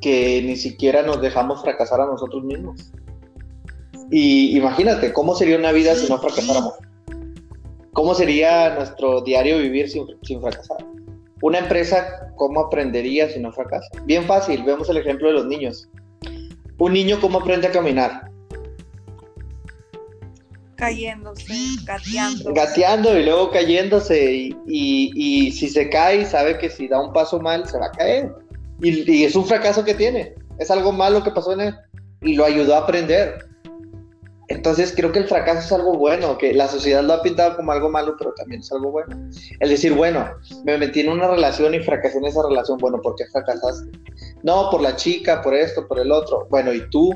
que 0.00 0.40
ni 0.46 0.56
siquiera 0.56 1.02
nos 1.02 1.20
dejamos 1.20 1.60
fracasar 1.60 2.00
a 2.00 2.06
nosotros 2.06 2.42
mismos. 2.42 2.90
Y 4.10 4.56
imagínate, 4.56 5.12
¿cómo 5.12 5.34
sería 5.34 5.56
una 5.56 5.72
vida 5.72 5.94
si 5.94 6.08
no 6.08 6.18
fracasáramos? 6.18 6.74
¿Cómo 7.92 8.14
sería 8.14 8.74
nuestro 8.74 9.20
diario 9.20 9.58
vivir 9.58 9.88
sin, 9.88 10.06
sin 10.22 10.40
fracasar? 10.40 10.78
Una 11.42 11.58
empresa, 11.58 12.32
¿cómo 12.36 12.60
aprendería 12.60 13.30
si 13.30 13.40
no 13.40 13.52
fracasa? 13.52 13.88
Bien 14.04 14.24
fácil, 14.24 14.62
vemos 14.62 14.88
el 14.90 14.98
ejemplo 14.98 15.28
de 15.28 15.34
los 15.34 15.46
niños. 15.46 15.88
Un 16.78 16.92
niño, 16.92 17.18
¿cómo 17.20 17.38
aprende 17.38 17.66
a 17.66 17.72
caminar? 17.72 18.30
Cayéndose, 20.76 21.54
gateando. 21.84 22.54
Gateando 22.54 23.18
y 23.18 23.24
luego 23.24 23.50
cayéndose. 23.50 24.32
Y, 24.32 24.56
y, 24.66 25.52
si 25.52 25.68
se 25.68 25.90
cae, 25.90 26.24
sabe 26.24 26.58
que 26.58 26.70
si 26.70 26.88
da 26.88 27.00
un 27.00 27.12
paso 27.12 27.38
mal, 27.38 27.68
se 27.68 27.78
va 27.78 27.86
a 27.86 27.92
caer. 27.92 28.32
Y, 28.80 29.10
y 29.10 29.24
es 29.24 29.36
un 29.36 29.44
fracaso 29.44 29.84
que 29.84 29.94
tiene. 29.94 30.34
Es 30.58 30.70
algo 30.70 30.92
malo 30.92 31.22
que 31.22 31.30
pasó 31.30 31.52
en 31.52 31.60
él. 31.60 31.74
Y 32.22 32.34
lo 32.34 32.44
ayudó 32.44 32.74
a 32.74 32.78
aprender. 32.78 33.49
Entonces 34.50 34.92
creo 34.96 35.12
que 35.12 35.20
el 35.20 35.28
fracaso 35.28 35.60
es 35.60 35.72
algo 35.72 35.96
bueno, 35.96 36.36
que 36.36 36.52
la 36.52 36.66
sociedad 36.66 37.04
lo 37.04 37.12
ha 37.12 37.22
pintado 37.22 37.56
como 37.56 37.70
algo 37.70 37.88
malo, 37.88 38.16
pero 38.18 38.34
también 38.34 38.60
es 38.60 38.72
algo 38.72 38.90
bueno. 38.90 39.16
El 39.60 39.68
decir, 39.68 39.94
bueno, 39.94 40.28
me 40.64 40.76
metí 40.76 41.00
en 41.00 41.08
una 41.08 41.28
relación 41.28 41.72
y 41.72 41.78
fracasé 41.78 42.18
en 42.18 42.24
esa 42.24 42.42
relación, 42.42 42.76
bueno, 42.78 43.00
¿por 43.00 43.14
qué 43.14 43.26
fracasaste? 43.26 43.92
No, 44.42 44.68
por 44.68 44.82
la 44.82 44.96
chica, 44.96 45.40
por 45.40 45.54
esto, 45.54 45.86
por 45.86 46.00
el 46.00 46.10
otro. 46.10 46.48
Bueno, 46.50 46.72
¿y 46.72 46.80
tú? 46.90 47.12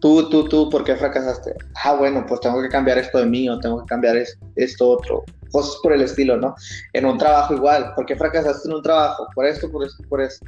Tú, 0.00 0.30
tú, 0.30 0.48
tú, 0.48 0.70
¿por 0.70 0.84
qué 0.84 0.94
fracasaste? 0.94 1.56
Ah, 1.82 1.94
bueno, 1.94 2.24
pues 2.24 2.40
tengo 2.40 2.62
que 2.62 2.68
cambiar 2.68 2.98
esto 2.98 3.18
de 3.18 3.26
mí 3.26 3.48
o 3.48 3.58
tengo 3.58 3.80
que 3.80 3.86
cambiar 3.86 4.16
esto, 4.54 4.88
otro. 4.88 5.24
Cosas 5.50 5.76
por 5.82 5.92
el 5.92 6.02
estilo, 6.02 6.36
¿no? 6.36 6.54
En 6.92 7.04
un 7.04 7.18
trabajo 7.18 7.52
igual. 7.52 7.92
¿Por 7.96 8.06
qué 8.06 8.14
fracasaste 8.14 8.68
en 8.68 8.76
un 8.76 8.82
trabajo? 8.82 9.26
Por 9.34 9.44
esto, 9.44 9.68
por 9.72 9.84
esto, 9.84 10.04
por 10.08 10.20
esto. 10.20 10.46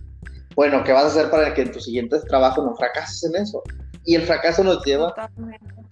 Bueno, 0.55 0.85
¿qué 0.85 0.93
vas 0.93 1.05
a 1.05 1.07
hacer 1.09 1.31
para 1.31 1.53
que 1.53 1.63
en 1.63 1.73
tu 1.73 1.81
siguiente 1.81 2.21
trabajo 2.29 2.63
no 2.63 2.77
fracases 2.77 3.25
en 3.25 3.43
eso? 3.43 3.61
Y 4.05 4.15
el 4.15 4.23
fracaso 4.23 4.63
nos 4.63 4.85
lleva 4.85 5.13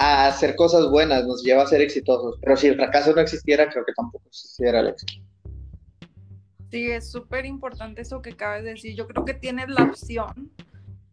a 0.00 0.28
hacer 0.28 0.56
cosas 0.56 0.88
buenas, 0.90 1.26
nos 1.26 1.42
lleva 1.42 1.62
a 1.62 1.66
ser 1.66 1.82
exitosos. 1.82 2.38
Pero 2.40 2.56
si 2.56 2.68
el 2.68 2.76
fracaso 2.76 3.12
no 3.14 3.20
existiera, 3.20 3.68
creo 3.68 3.84
que 3.84 3.92
tampoco 3.92 4.24
existiera 4.28 4.80
el 4.80 4.88
éxito. 4.88 5.12
Sí, 6.70 6.90
es 6.90 7.10
súper 7.12 7.44
importante 7.44 8.00
eso 8.00 8.22
que 8.22 8.30
acabas 8.30 8.64
de 8.64 8.70
decir. 8.70 8.96
Yo 8.96 9.06
creo 9.06 9.26
que 9.26 9.34
tienes 9.34 9.68
la 9.68 9.84
opción 9.84 10.50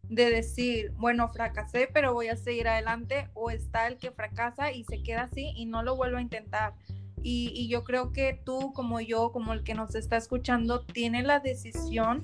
de 0.04 0.30
decir, 0.30 0.94
bueno, 0.96 1.28
fracasé, 1.28 1.90
pero 1.94 2.14
voy 2.14 2.30
a 2.30 2.38
seguir 2.38 2.70
adelante, 2.70 3.28
o 3.34 3.50
está 3.50 3.88
el 3.88 3.98
que 3.98 4.12
fracasa 4.12 4.72
y 4.72 4.86
se 4.86 5.04
queda 5.04 5.24
así 5.24 5.52
y 5.58 5.66
no 5.66 5.84
lo 5.84 5.98
vuelvo 5.98 6.18
a 6.18 6.22
intentar. 6.22 6.74
Y, 7.22 7.52
y 7.54 7.68
yo 7.68 7.84
creo 7.84 8.14
que 8.14 8.40
tú, 8.46 8.72
como 8.72 9.02
yo, 9.02 9.34
como 9.34 9.52
el 9.52 9.64
que 9.64 9.74
nos 9.74 9.96
está 9.96 10.16
escuchando, 10.16 10.80
tiene 10.80 11.24
la 11.24 11.42
decisión, 11.42 12.24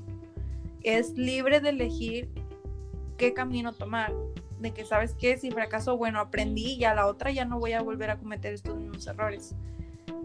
es 0.82 1.12
libre 1.18 1.60
de 1.60 1.70
elegir 1.70 2.30
qué 3.18 3.34
camino 3.34 3.74
tomar 3.74 4.14
de 4.64 4.72
que 4.72 4.86
sabes 4.86 5.14
que 5.14 5.38
si 5.38 5.52
fracaso, 5.52 5.98
bueno, 5.98 6.20
aprendí 6.20 6.76
y 6.76 6.86
a 6.86 6.96
la 6.96 7.06
otra 7.06 7.32
ya 7.32 7.46
no 7.46 7.60
voy 7.60 7.74
a 7.74 7.82
volver 7.82 8.10
a 8.10 8.18
cometer 8.18 8.54
estos 8.54 8.76
mismos 8.76 9.06
errores. 9.06 9.54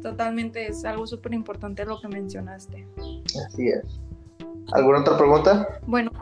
Totalmente 0.00 0.68
es 0.68 0.84
algo 0.84 1.06
súper 1.08 1.34
importante 1.34 1.84
lo 1.84 2.00
que 2.00 2.06
mencionaste. 2.06 2.86
Así 3.46 3.68
es. 3.68 4.00
¿Alguna 4.72 5.00
otra 5.00 5.18
pregunta? 5.18 5.80
Bueno, 5.86 6.12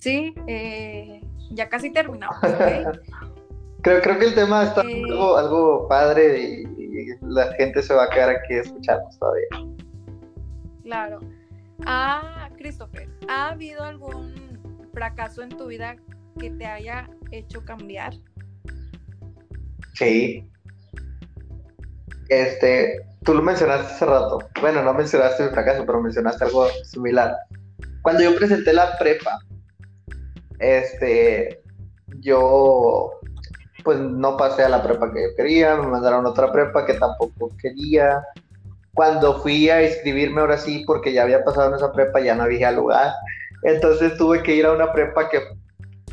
sí, 0.00 0.34
eh, 0.46 1.20
ya 1.50 1.68
casi 1.68 1.92
terminamos. 1.92 2.36
creo, 3.82 4.00
creo 4.00 4.18
que 4.18 4.24
el 4.24 4.34
tema 4.34 4.64
está 4.64 4.80
eh, 4.82 5.02
algo, 5.36 5.86
padre 5.88 6.40
y, 6.40 6.80
la 7.22 7.52
gente 7.54 7.82
se 7.82 7.94
va 7.94 8.04
a 8.04 8.10
quedar 8.10 8.30
aquí 8.30 8.54
a 8.54 8.60
escucharnos 8.62 9.18
todavía. 9.18 9.46
Claro. 10.82 11.20
Ah, 11.84 12.48
Christopher, 12.56 13.08
¿ha 13.28 13.50
habido 13.50 13.84
algún 13.84 14.34
fracaso 14.92 15.42
en 15.42 15.50
tu 15.50 15.66
vida 15.66 15.96
que 16.38 16.50
te 16.50 16.66
haya 16.66 17.08
hecho 17.30 17.64
cambiar? 17.64 18.14
Sí. 19.94 20.48
Este, 22.28 23.04
tú 23.24 23.34
lo 23.34 23.42
mencionaste 23.42 23.94
hace 23.94 24.06
rato. 24.06 24.38
Bueno, 24.60 24.82
no 24.82 24.94
mencionaste 24.94 25.44
el 25.44 25.50
fracaso, 25.50 25.84
pero 25.84 26.00
mencionaste 26.00 26.44
algo 26.44 26.68
similar. 26.84 27.36
Cuando 28.02 28.22
yo 28.22 28.34
presenté 28.36 28.72
la 28.72 28.96
prepa, 28.98 29.38
este, 30.58 31.62
yo 32.20 33.10
pues 33.82 33.98
no 33.98 34.36
pasé 34.36 34.62
a 34.62 34.68
la 34.68 34.82
prepa 34.82 35.12
que 35.12 35.22
yo 35.22 35.28
quería, 35.36 35.76
me 35.76 35.86
mandaron 35.86 36.26
otra 36.26 36.52
prepa 36.52 36.84
que 36.84 36.94
tampoco 36.94 37.50
quería. 37.60 38.22
Cuando 38.92 39.40
fui 39.40 39.70
a 39.70 39.82
inscribirme 39.82 40.40
ahora 40.40 40.58
sí, 40.58 40.84
porque 40.86 41.12
ya 41.12 41.22
había 41.22 41.44
pasado 41.44 41.70
en 41.70 41.76
esa 41.76 41.92
prepa, 41.92 42.20
ya 42.20 42.34
no 42.34 42.42
había 42.42 42.72
lugar. 42.72 43.12
Entonces 43.62 44.16
tuve 44.16 44.42
que 44.42 44.54
ir 44.54 44.66
a 44.66 44.72
una 44.72 44.92
prepa 44.92 45.28
que 45.28 45.40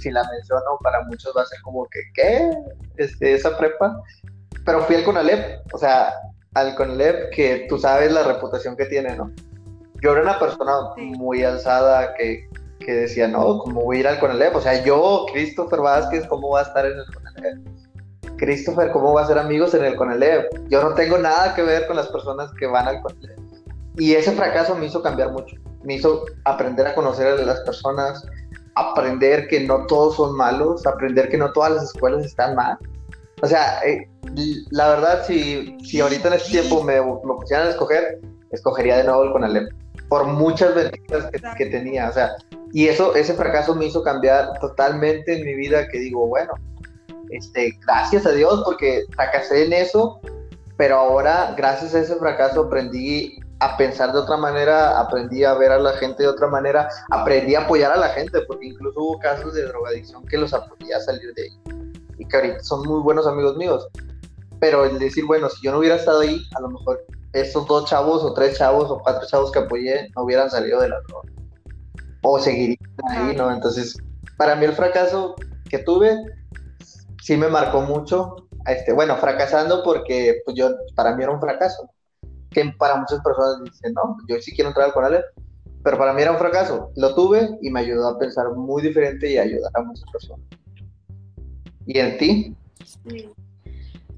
si 0.01 0.11
la 0.11 0.23
menciono, 0.31 0.77
para 0.81 1.03
muchos 1.05 1.33
va 1.35 1.43
a 1.43 1.45
ser 1.45 1.59
como 1.61 1.87
que, 1.89 1.99
¿qué? 2.13 2.51
Este, 2.97 3.33
esa 3.33 3.57
prepa. 3.57 4.01
Pero 4.65 4.81
fui 4.83 4.95
al 4.95 5.03
CONALEP, 5.03 5.73
o 5.73 5.77
sea, 5.77 6.13
al 6.53 6.75
CONALEP 6.75 7.31
que 7.33 7.65
tú 7.69 7.77
sabes 7.77 8.11
la 8.11 8.23
reputación 8.23 8.75
que 8.75 8.85
tiene, 8.85 9.15
¿no? 9.15 9.31
yo 10.01 10.11
era 10.11 10.21
una 10.21 10.39
persona 10.39 10.73
muy 10.95 11.43
alzada 11.43 12.13
que, 12.13 12.47
que, 12.79 12.93
decía, 12.93 13.27
no, 13.27 13.59
¿cómo 13.59 13.83
voy 13.83 13.97
a 13.97 13.99
ir 14.01 14.07
al 14.07 14.19
Conalep? 14.19 14.55
O 14.55 14.61
sea, 14.61 14.83
yo, 14.83 15.25
Christopher 15.31 15.79
Vázquez, 15.79 16.25
¿cómo 16.27 16.49
va 16.49 16.59
a 16.59 16.63
estar 16.63 16.85
en 16.85 16.97
el 16.97 17.05
Conalep? 17.13 17.67
Christopher, 18.37 18.91
¿cómo 18.91 19.13
va 19.13 19.23
a 19.23 19.27
ser 19.27 19.39
amigos 19.39 19.73
en 19.73 19.83
el 19.83 19.95
Conalep? 19.95 20.51
Yo 20.69 20.83
no 20.83 20.93
tengo 20.93 21.17
nada 21.17 21.55
que 21.55 21.63
ver 21.63 21.87
con 21.87 21.95
las 21.95 22.07
personas 22.09 22.51
que 22.59 22.67
van 22.67 22.87
al 22.87 23.01
Conalep. 23.01 23.39
Y 23.97 24.13
ese 24.13 24.31
fracaso 24.33 24.75
me 24.75 24.85
hizo 24.85 25.01
cambiar 25.01 25.31
mucho. 25.31 25.55
Me 25.83 25.95
hizo 25.95 26.25
aprender 26.43 26.85
a 26.85 26.93
conocer 26.93 27.27
a 27.27 27.35
las 27.43 27.61
personas, 27.61 28.23
aprender 28.79 29.47
que 29.47 29.61
no 29.61 29.85
todos 29.85 30.15
son 30.15 30.35
malos, 30.35 30.85
aprender 30.85 31.29
que 31.29 31.37
no 31.37 31.51
todas 31.51 31.73
las 31.73 31.83
escuelas 31.83 32.25
están 32.25 32.55
mal. 32.55 32.77
O 33.41 33.47
sea, 33.47 33.79
eh, 33.85 34.09
la 34.71 34.89
verdad, 34.89 35.23
si, 35.25 35.77
si 35.83 35.99
ahorita 35.99 36.29
en 36.29 36.33
este 36.35 36.51
tiempo 36.51 36.83
me, 36.83 36.99
me 36.99 37.35
pusieran 37.39 37.67
a 37.67 37.71
escoger, 37.71 38.19
escogería 38.51 38.97
de 38.97 39.03
nuevo 39.03 39.23
el 39.23 39.31
Conalep 39.31 39.69
por 40.09 40.25
muchas 40.25 40.73
ventajas 40.73 41.31
que, 41.57 41.65
tenía, 41.65 42.09
o 42.09 42.13
sea, 42.13 42.31
y 42.71 42.87
eso, 42.87 43.15
ese 43.15 43.33
fracaso 43.33 43.75
me 43.75 43.85
hizo 43.85 44.03
cambiar 44.03 44.57
totalmente 44.59 45.37
en 45.37 45.45
mi 45.45 45.53
vida, 45.53 45.87
que 45.89 45.99
digo, 45.99 46.27
bueno, 46.27 46.53
este, 47.29 47.77
gracias 47.85 48.25
a 48.25 48.31
Dios 48.31 48.61
porque 48.63 49.03
fracasé 49.15 49.65
en 49.65 49.73
eso, 49.73 50.19
pero 50.77 50.95
ahora, 50.95 51.53
gracias 51.57 51.93
a 51.93 51.99
ese 51.99 52.15
fracaso, 52.15 52.61
aprendí 52.61 53.37
a 53.59 53.77
pensar 53.77 54.11
de 54.11 54.19
otra 54.19 54.37
manera, 54.37 54.99
aprendí 54.99 55.43
a 55.43 55.53
ver 55.55 55.71
a 55.71 55.79
la 55.79 55.93
gente 55.93 56.23
de 56.23 56.29
otra 56.29 56.47
manera, 56.47 56.89
aprendí 57.09 57.55
a 57.55 57.61
apoyar 57.61 57.91
a 57.91 57.97
la 57.97 58.09
gente, 58.09 58.41
porque 58.41 58.67
incluso 58.67 58.99
hubo 58.99 59.19
casos 59.19 59.53
de 59.53 59.63
drogadicción 59.63 60.25
que 60.25 60.37
los 60.37 60.53
apoyé 60.53 60.93
a 60.93 60.99
salir 60.99 61.33
de 61.33 61.43
ahí, 61.43 61.61
y 62.19 62.27
que 62.27 62.37
ahorita 62.37 62.63
son 62.63 62.87
muy 62.87 63.01
buenos 63.01 63.25
amigos 63.25 63.57
míos. 63.57 63.87
Pero 64.59 64.85
el 64.85 64.99
decir, 64.99 65.25
bueno, 65.25 65.49
si 65.49 65.63
yo 65.63 65.71
no 65.71 65.79
hubiera 65.79 65.95
estado 65.95 66.21
ahí, 66.21 66.41
a 66.55 66.61
lo 66.61 66.69
mejor 66.69 67.05
estos 67.33 67.67
dos 67.67 67.89
chavos 67.89 68.23
o 68.23 68.33
tres 68.33 68.57
chavos 68.57 68.89
o 68.89 68.99
cuatro 68.99 69.27
chavos 69.27 69.51
que 69.51 69.59
apoyé 69.59 70.09
no 70.15 70.23
hubieran 70.23 70.49
salido 70.49 70.81
de 70.81 70.89
la 70.89 70.99
droga. 71.01 71.29
O 72.23 72.39
seguirían 72.39 72.77
ahí, 73.09 73.35
¿no? 73.35 73.51
Entonces, 73.51 73.97
para 74.37 74.55
mí 74.55 74.65
el 74.65 74.73
fracaso 74.73 75.35
que 75.69 75.79
tuve 75.79 76.15
sí 77.21 77.37
me 77.37 77.47
marcó 77.47 77.81
mucho. 77.81 78.47
Este, 78.65 78.93
bueno, 78.93 79.15
fracasando 79.17 79.83
porque 79.83 80.41
pues 80.43 80.57
yo, 80.57 80.71
para 80.95 81.15
mí 81.15 81.23
era 81.23 81.31
un 81.31 81.39
fracaso. 81.39 81.89
Que 82.51 82.73
para 82.77 82.95
muchas 82.95 83.21
personas 83.21 83.63
dicen, 83.63 83.93
no, 83.93 84.17
yo 84.27 84.39
sí 84.39 84.53
quiero 84.53 84.69
entrar 84.69 84.87
al 84.87 84.93
Conalep. 84.93 85.25
Pero 85.83 85.97
para 85.97 86.13
mí 86.13 86.21
era 86.21 86.31
un 86.31 86.37
fracaso. 86.37 86.91
Lo 86.95 87.15
tuve 87.15 87.57
y 87.61 87.69
me 87.69 87.79
ayudó 87.81 88.09
a 88.09 88.19
pensar 88.19 88.51
muy 88.53 88.81
diferente 88.81 89.31
y 89.31 89.37
ayudar 89.37 89.71
a 89.75 89.81
muchas 89.81 90.09
personas. 90.11 90.45
¿Y 91.85 91.99
en 91.99 92.17
ti? 92.17 92.55
Sí. 92.83 93.29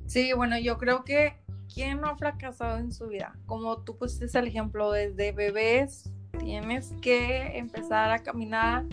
Sí, 0.08 0.34
bueno, 0.34 0.58
yo 0.58 0.78
creo 0.80 1.04
que 1.04 1.40
¿quién 1.74 2.02
no 2.02 2.08
ha 2.08 2.18
fracasado 2.18 2.78
en 2.78 2.92
su 2.92 3.08
vida? 3.08 3.34
Como 3.46 3.84
tú 3.84 3.96
pusiste 3.96 4.38
el 4.40 4.48
ejemplo, 4.48 4.92
desde 4.92 5.32
bebés 5.32 6.12
tienes 6.40 6.94
que 7.02 7.58
empezar 7.58 8.12
a 8.12 8.20
caminar. 8.20 8.86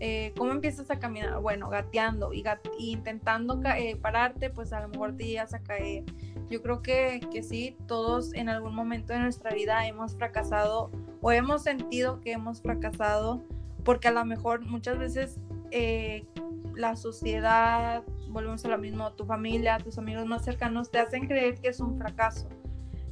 Eh, 0.00 0.32
¿Cómo 0.36 0.50
empiezas 0.50 0.90
a 0.90 0.98
caminar? 0.98 1.40
Bueno, 1.40 1.68
gateando 1.68 2.32
y, 2.32 2.42
intentando 2.78 3.60
eh, 3.76 3.96
pararte, 3.96 4.48
pues 4.48 4.72
a 4.72 4.80
lo 4.80 4.88
mejor 4.88 5.16
te 5.16 5.26
llegas 5.26 5.52
a 5.52 5.62
caer. 5.62 6.04
Yo 6.48 6.62
creo 6.62 6.82
que, 6.82 7.20
que 7.30 7.42
sí, 7.42 7.76
todos 7.86 8.34
en 8.34 8.48
algún 8.48 8.74
momento 8.74 9.12
de 9.12 9.20
nuestra 9.20 9.52
vida 9.52 9.86
hemos 9.86 10.16
fracasado 10.16 10.90
o 11.20 11.30
hemos 11.30 11.62
sentido 11.62 12.20
que 12.20 12.32
hemos 12.32 12.62
fracasado 12.62 13.42
porque 13.84 14.08
a 14.08 14.12
lo 14.12 14.24
mejor 14.24 14.62
muchas 14.62 14.98
veces 14.98 15.38
eh, 15.70 16.26
la 16.74 16.96
sociedad, 16.96 18.02
volvemos 18.28 18.64
a 18.64 18.68
lo 18.68 18.78
mismo, 18.78 19.12
tu 19.12 19.26
familia, 19.26 19.78
tus 19.78 19.98
amigos 19.98 20.26
más 20.26 20.44
cercanos 20.44 20.90
te 20.90 20.98
hacen 20.98 21.26
creer 21.26 21.60
que 21.60 21.68
es 21.68 21.80
un 21.80 21.98
fracaso. 21.98 22.48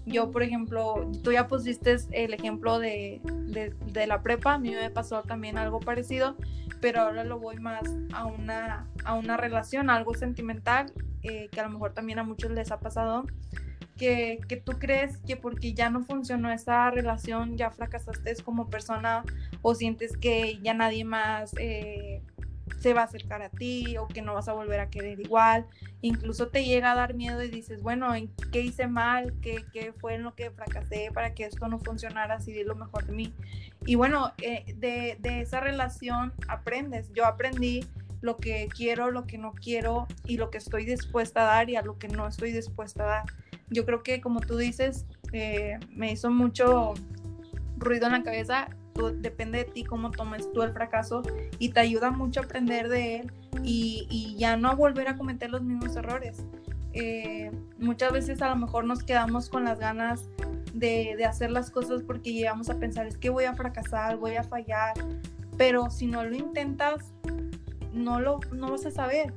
Yo, 0.09 0.31
por 0.31 0.43
ejemplo, 0.43 1.11
tú 1.23 1.33
ya 1.33 1.47
pusiste 1.47 1.97
el 2.13 2.33
ejemplo 2.33 2.79
de, 2.79 3.21
de, 3.23 4.07
la 4.07 4.23
prepa, 4.23 4.55
a 4.55 4.59
mí 4.59 4.71
me 4.71 4.91
pasó 4.91 5.23
también 5.23 5.59
algo 5.59 5.81
parecido, 5.81 6.37
pero 6.81 7.03
ahora 7.03 7.25
lo 7.25 7.39
voy 7.39 7.57
más 7.57 7.83
a 8.13 8.25
una, 8.25 8.87
a 9.05 9.15
una 9.15 9.37
relación, 9.37 9.91
algo 9.91 10.15
sentimental, 10.15 10.93
eh, 11.23 11.49
que 11.53 11.61
a 11.61 11.65
lo 11.65 11.71
mejor 11.71 11.93
también 11.93 12.19
a 12.19 12.23
muchos 12.23 12.51
les 12.51 12.71
ha 12.71 12.81
pasado, 12.81 13.27
que, 13.97 14.41
que, 14.49 14.57
tú 14.57 14.79
crees 14.79 15.19
que 15.19 15.37
porque 15.37 15.75
ya 15.75 15.91
no 15.91 16.03
funcionó 16.03 16.51
esa 16.51 16.91
relación, 16.91 17.57
ya 17.57 17.71
fracasaste 17.71 18.35
como 18.45 18.71
persona 18.71 19.25
o 19.61 19.75
sientes 19.75 20.17
que 20.17 20.59
ya 20.63 20.75
nadie 20.75 21.05
más... 21.05 21.53
Eh, 21.59 22.23
se 22.81 22.95
va 22.95 23.03
a 23.03 23.05
acercar 23.05 23.43
a 23.43 23.49
ti 23.49 23.97
o 23.97 24.07
que 24.09 24.23
no 24.23 24.35
vas 24.35 24.49
a 24.49 24.53
volver 24.53 24.81
a 24.81 24.91
querer 24.91 25.21
igual. 25.21 25.67
Incluso 26.01 26.49
te 26.49 26.65
llega 26.65 26.93
a 26.93 26.95
dar 26.95 27.15
miedo 27.15 27.43
y 27.43 27.49
dices, 27.49 27.83
bueno, 27.83 28.15
¿en 28.15 28.29
qué 28.53 28.61
hice 28.61 28.87
mal? 28.87 29.35
¿Qué, 29.41 29.65
qué 29.73 29.93
fue 29.93 30.15
en 30.15 30.23
lo 30.23 30.35
que 30.35 30.51
fracasé 30.51 31.11
para 31.13 31.35
que 31.35 31.45
esto 31.45 31.69
no 31.69 31.79
funcionara 31.79 32.35
así 32.35 32.53
de 32.53 32.65
lo 32.65 32.75
mejor 32.75 33.07
de 33.07 33.13
mí? 33.13 33.35
Y 33.87 33.95
bueno, 33.95 34.33
eh, 34.43 34.65
de, 34.77 35.17
de 35.21 35.41
esa 35.41 35.61
relación 35.61 36.33
aprendes. 36.49 37.11
Yo 37.13 37.27
aprendí 37.27 37.85
lo 38.21 38.37
que 38.37 38.69
quiero, 38.75 39.11
lo 39.11 39.27
que 39.27 39.39
no 39.39 39.53
quiero 39.53 40.07
y 40.25 40.37
lo 40.37 40.51
que 40.51 40.59
estoy 40.59 40.85
dispuesta 40.85 41.43
a 41.43 41.57
dar 41.57 41.71
y 41.71 41.77
a 41.77 41.83
lo 41.83 41.99
que 41.99 42.09
no 42.09 42.27
estoy 42.27 42.53
dispuesta 42.53 43.05
a 43.05 43.07
dar. 43.07 43.25
Yo 43.71 43.85
creo 43.85 44.03
que 44.03 44.21
como 44.21 44.41
tú 44.41 44.57
dices, 44.57 45.07
eh, 45.33 45.79
me 45.91 46.13
hizo 46.13 46.31
mucho 46.31 46.95
ruido 47.77 48.07
en 48.07 48.13
la 48.13 48.23
cabeza 48.23 48.69
depende 49.07 49.59
de 49.59 49.65
ti 49.65 49.85
cómo 49.85 50.11
tomes 50.11 50.53
tú 50.53 50.63
el 50.63 50.73
fracaso 50.73 51.23
y 51.59 51.71
te 51.71 51.81
ayuda 51.81 52.11
mucho 52.11 52.41
a 52.41 52.45
aprender 52.45 52.89
de 52.89 53.21
él 53.21 53.33
y, 53.63 54.37
ya 54.39 54.57
no 54.57 54.77
volver 54.77 55.09
a 55.09 55.17
cometer 55.17 55.51
los 55.51 55.63
mismos 55.63 55.97
errores. 55.97 56.45
Eh, 56.93 57.51
muchas 57.79 58.13
veces 58.13 58.41
a 58.43 58.49
lo 58.49 58.57
mejor 58.57 58.85
nos 58.85 59.03
quedamos 59.03 59.49
con 59.49 59.65
las 59.65 59.79
ganas 59.79 60.29
de, 60.73 61.15
de, 61.17 61.25
hacer 61.25 61.51
las 61.51 61.71
cosas 61.71 62.03
porque 62.03 62.33
llegamos 62.33 62.71
a 62.71 62.79
pensar 62.79 63.07
es 63.07 63.17
que 63.17 63.31
voy 63.31 63.45
a 63.45 63.55
fracasar, 63.55 64.17
voy 64.17 64.37
a 64.37 64.43
fallar, 64.43 64.95
pero 65.57 65.91
si 65.91 66.07
no 66.07 66.25
lo 66.25 66.35
intentas, 66.35 67.13
no 67.93 68.21
lo 68.21 68.41
no 68.53 68.71
vas 68.71 68.87
a 68.87 68.91
saber. 68.91 69.35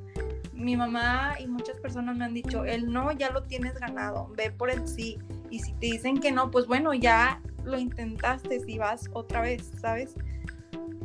Mi 0.53 0.77
mamá 0.77 1.35
y 1.39 1.47
muchas 1.47 1.79
personas 1.79 2.15
me 2.15 2.25
han 2.25 2.33
dicho, 2.33 2.65
el 2.65 2.91
no 2.91 3.11
ya 3.11 3.31
lo 3.31 3.43
tienes 3.43 3.73
ganado, 3.79 4.31
ve 4.37 4.51
por 4.51 4.69
el 4.69 4.87
sí. 4.87 5.17
Y 5.49 5.59
si 5.59 5.73
te 5.73 5.87
dicen 5.87 6.19
que 6.19 6.31
no, 6.31 6.51
pues 6.51 6.67
bueno, 6.67 6.93
ya 6.93 7.41
lo 7.63 7.77
intentaste 7.77 8.59
si 8.59 8.77
vas 8.77 9.09
otra 9.13 9.41
vez, 9.41 9.71
¿sabes? 9.79 10.15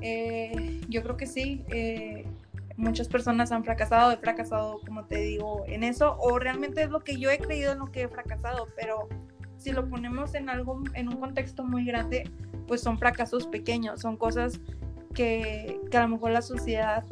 Eh, 0.01 0.81
yo 0.89 1.03
creo 1.03 1.17
que 1.17 1.27
sí. 1.27 1.65
Eh, 1.69 2.27
muchas 2.77 3.09
personas 3.09 3.53
han 3.53 3.65
fracasado, 3.65 4.13
he 4.13 4.17
fracasado, 4.19 4.81
como 4.87 5.05
te 5.05 5.17
digo, 5.17 5.65
en 5.67 5.83
eso, 5.83 6.17
o 6.21 6.39
realmente 6.39 6.83
es 6.83 6.91
lo 6.91 7.01
que 7.01 7.19
yo 7.19 7.31
he 7.31 7.39
creído 7.39 7.73
en 7.73 7.79
lo 7.79 7.91
que 7.91 8.03
he 8.03 8.09
fracasado, 8.09 8.69
pero 8.77 9.09
si 9.57 9.73
lo 9.73 9.89
ponemos 9.89 10.35
en 10.35 10.49
algo, 10.51 10.83
en 10.95 11.09
un 11.09 11.17
contexto 11.17 11.65
muy 11.65 11.85
grande, 11.85 12.31
pues 12.67 12.83
son 12.83 12.99
fracasos 12.99 13.47
pequeños, 13.47 14.01
son 14.01 14.17
cosas 14.17 14.61
que, 15.15 15.81
que 15.91 15.97
a 15.97 16.03
lo 16.03 16.09
mejor 16.09 16.33
la 16.33 16.43
sociedad 16.43 17.05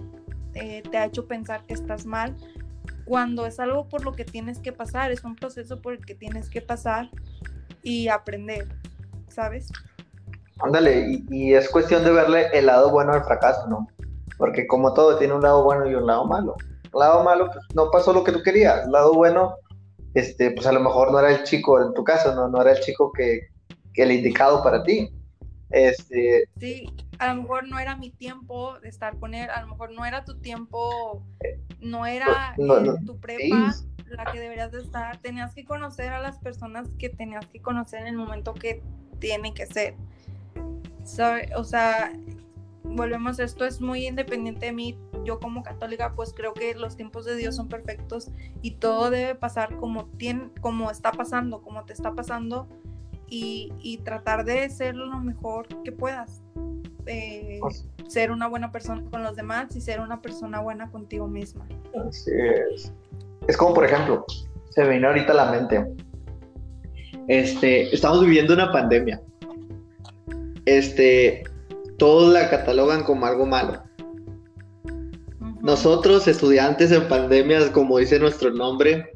eh, 0.55 0.83
te 0.91 0.99
ha 0.99 1.07
hecho 1.07 1.27
pensar 1.27 1.65
que 1.65 1.75
estás 1.75 2.05
mal, 2.05 2.37
cuando 3.05 3.47
es 3.47 3.59
algo 3.61 3.89
por 3.89 4.05
lo 4.05 4.13
que 4.13 4.25
tienes 4.25 4.59
que 4.59 4.73
pasar, 4.73 5.11
es 5.11 5.25
un 5.25 5.37
proceso 5.37 5.81
por 5.81 5.95
el 5.95 6.05
que 6.05 6.15
tienes 6.15 6.49
que 6.49 6.61
pasar 6.61 7.11
y 7.83 8.09
aprender. 8.09 8.69
¿Sabes? 9.35 9.69
Ándale, 10.61 11.23
y, 11.31 11.55
es 11.55 11.69
cuestión 11.69 12.05
de 12.05 12.13
verle 12.13 12.47
el 12.53 12.67
lado 12.67 12.91
bueno 12.91 13.13
al 13.13 13.25
fracaso, 13.25 13.67
¿no? 13.69 13.89
Porque 14.39 14.67
como 14.67 14.95
todo 14.95 15.19
tiene 15.19 15.35
un 15.35 15.43
lado 15.43 15.65
bueno 15.65 15.89
y 15.89 15.95
un 15.95 16.07
lado 16.07 16.27
malo. 16.27 16.55
El 16.85 17.01
lado 17.01 17.25
malo, 17.25 17.47
pues 17.47 17.65
no 17.75 17.91
pasó 17.91 18.13
lo 18.13 18.23
que 18.23 18.33
tú 18.33 18.43
querías. 18.43 18.85
El 18.85 18.93
lado 18.93 19.13
bueno, 19.15 19.57
este, 20.15 20.53
pues 20.53 20.67
a 20.67 20.73
lo 20.73 20.81
mejor 20.81 21.11
no 21.11 21.19
era 21.19 21.33
el 21.33 21.43
chico, 21.43 21.83
en 21.83 21.93
tu 21.93 22.05
caso, 22.05 22.35
no, 22.35 22.49
no 22.49 22.63
era 22.63 22.73
el 22.73 22.81
chico 22.81 23.13
que, 23.13 23.49
que 23.93 24.05
el 24.05 24.13
indicado 24.13 24.63
para 24.63 24.83
ti. 24.85 25.11
Este... 25.71 26.45
Sí, 26.59 26.87
a 27.19 27.35
lo 27.35 27.43
mejor 27.43 27.67
no 27.67 27.79
era 27.81 27.97
mi 27.97 28.11
tiempo 28.11 28.79
de 28.81 28.89
estar 28.89 29.19
con 29.19 29.35
él, 29.35 29.51
a 29.51 29.61
lo 29.63 29.69
mejor 29.69 29.93
no 29.93 30.05
era 30.05 30.25
tu 30.25 30.39
tiempo, 30.39 31.25
no 31.81 32.07
era 32.07 32.55
tu 33.05 33.19
prepa 33.19 33.75
la 34.07 34.31
que 34.31 34.41
deberías 34.41 34.73
de 34.73 34.81
estar, 34.81 35.17
tenías 35.19 35.55
que 35.55 35.65
conocer 35.65 36.13
a 36.13 36.21
las 36.21 36.39
personas 36.39 36.89
que 36.99 37.09
tenías 37.09 37.47
que 37.47 37.61
conocer 37.61 38.01
en 38.01 38.09
el 38.09 38.17
momento 38.17 38.55
que 38.55 38.83
tiene 39.19 39.55
que 39.55 39.67
ser. 39.67 39.95
o 41.57 41.65
sea, 41.65 42.13
volvemos, 42.85 43.39
esto 43.39 43.65
es 43.65 43.81
muy 43.81 44.07
independiente 44.07 44.67
de 44.67 44.73
mí. 44.73 44.99
Yo 45.25 45.41
como 45.41 45.63
católica 45.63 46.13
pues 46.15 46.33
creo 46.35 46.53
que 46.53 46.75
los 46.75 46.97
tiempos 46.97 47.25
de 47.25 47.37
Dios 47.37 47.57
son 47.57 47.69
perfectos 47.69 48.29
y 48.63 48.73
todo 48.73 49.11
debe 49.11 49.35
pasar 49.35 49.77
como, 49.77 50.07
tiene, 50.07 50.51
como 50.61 50.91
está 50.91 51.13
pasando, 51.13 51.63
como 51.63 51.85
te 51.85 51.93
está 51.93 52.15
pasando 52.15 52.69
y, 53.29 54.01
tratar 54.05 54.45
de 54.45 54.69
ser 54.71 54.95
lo 54.95 55.19
mejor 55.21 55.67
que 55.83 55.93
puedas. 55.93 56.43
Eh, 57.07 57.61
ser 58.09 58.31
una 58.31 58.47
buena 58.47 58.71
persona 58.73 59.03
con 59.11 59.23
los 59.23 59.37
demás 59.37 59.75
y 59.77 59.81
ser 59.81 60.01
una 60.01 60.23
persona 60.23 60.61
buena 60.61 60.91
contigo 60.91 61.27
misma. 61.27 61.67
Así 62.07 62.31
es. 62.33 62.93
Es 63.49 63.57
como, 63.57 63.75
por 63.75 63.85
ejemplo, 63.85 64.25
se 64.71 64.83
me 64.83 64.91
viene 64.91 65.07
ahorita 65.07 65.33
a 65.33 65.37
la 65.37 65.51
mente 65.51 65.85
este, 67.29 67.95
estamos 67.95 68.21
viviendo 68.21 68.55
una 68.55 68.73
pandemia. 68.73 69.21
Este, 70.67 71.45
todos 71.99 72.33
la 72.33 72.51
catalogan 72.51 73.03
como 73.05 73.27
algo 73.27 73.47
malo. 73.47 73.83
Nosotros, 75.63 76.29
estudiantes 76.29 76.93
en 76.93 77.09
pandemias, 77.09 77.71
como 77.71 77.99
dice 77.99 78.19
nuestro 78.19 78.51
nombre, 78.51 79.11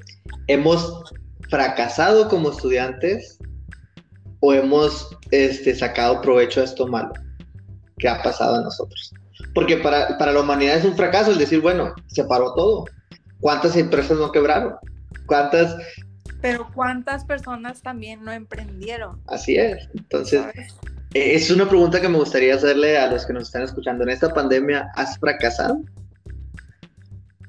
hemos 0.46 1.04
fracasado 1.50 2.28
como 2.28 2.50
estudiantes 2.50 3.38
o 4.40 4.54
hemos 4.54 5.14
este, 5.30 5.74
sacado 5.74 6.22
provecho 6.22 6.60
de 6.60 6.66
esto 6.66 6.86
malo 6.86 7.12
que 7.98 8.08
ha 8.08 8.22
pasado 8.22 8.56
a 8.56 8.62
nosotros. 8.62 9.12
Porque 9.54 9.76
para, 9.76 10.16
para 10.16 10.32
la 10.32 10.40
humanidad 10.40 10.76
es 10.76 10.84
un 10.84 10.96
fracaso 10.96 11.32
el 11.32 11.38
decir, 11.38 11.60
bueno, 11.60 11.92
se 12.06 12.24
paró 12.24 12.54
todo. 12.54 12.84
¿Cuántas 13.40 13.76
empresas 13.76 14.18
no 14.18 14.32
quebraron? 14.32 14.74
¿Cuántas 15.26 15.76
pero 16.40 16.68
cuántas 16.72 17.24
personas 17.24 17.82
también 17.82 18.24
no 18.24 18.32
emprendieron. 18.32 19.20
Así 19.26 19.56
es. 19.56 19.88
Entonces, 19.94 20.44
e, 21.14 21.34
es 21.34 21.50
una 21.50 21.68
pregunta 21.68 22.00
que 22.00 22.08
me 22.08 22.18
gustaría 22.18 22.54
hacerle 22.54 22.96
a 22.96 23.10
los 23.10 23.26
que 23.26 23.32
nos 23.32 23.44
están 23.44 23.62
escuchando. 23.62 24.04
¿En 24.04 24.10
esta 24.10 24.32
pandemia 24.32 24.88
has 24.94 25.18
fracasado 25.18 25.80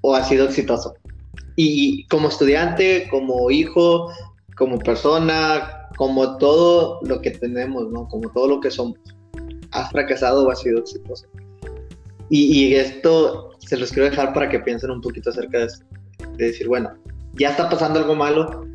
o 0.02 0.16
has 0.16 0.28
sido 0.28 0.46
exitoso? 0.46 0.96
Y 1.56 2.08
como 2.08 2.30
estudiante, 2.30 3.08
como 3.12 3.52
hijo, 3.52 4.12
como 4.58 4.80
persona, 4.80 5.88
como 5.98 6.38
todo 6.38 7.00
lo 7.04 7.22
que 7.22 7.32
tenemos, 7.32 7.90
¿no? 7.92 8.08
Como 8.08 8.30
todo 8.32 8.48
lo 8.48 8.60
que 8.60 8.72
somos. 8.72 8.98
¿Has 9.72 9.92
fracasado 9.92 10.48
o 10.48 10.52
has 10.52 10.62
sido 10.62 10.80
exitoso? 10.80 11.28
Y, 12.30 12.76
esto 12.76 13.52
se 13.60 13.78
los 13.78 13.92
quiero 13.92 14.10
dejar 14.10 14.34
para 14.34 14.50
que 14.50 14.60
piensen 14.60 14.92
un 14.92 15.02
poquito 15.02 15.30
acerca 15.30 15.60
de 15.60 15.66
esto. 15.66 15.86
De 16.38 16.46
decir, 16.46 16.68
bueno, 16.68 16.92
ya 17.34 17.50
está 17.50 17.70
pasando 17.70 18.00
algo 18.00 18.16
malo, 18.16 18.66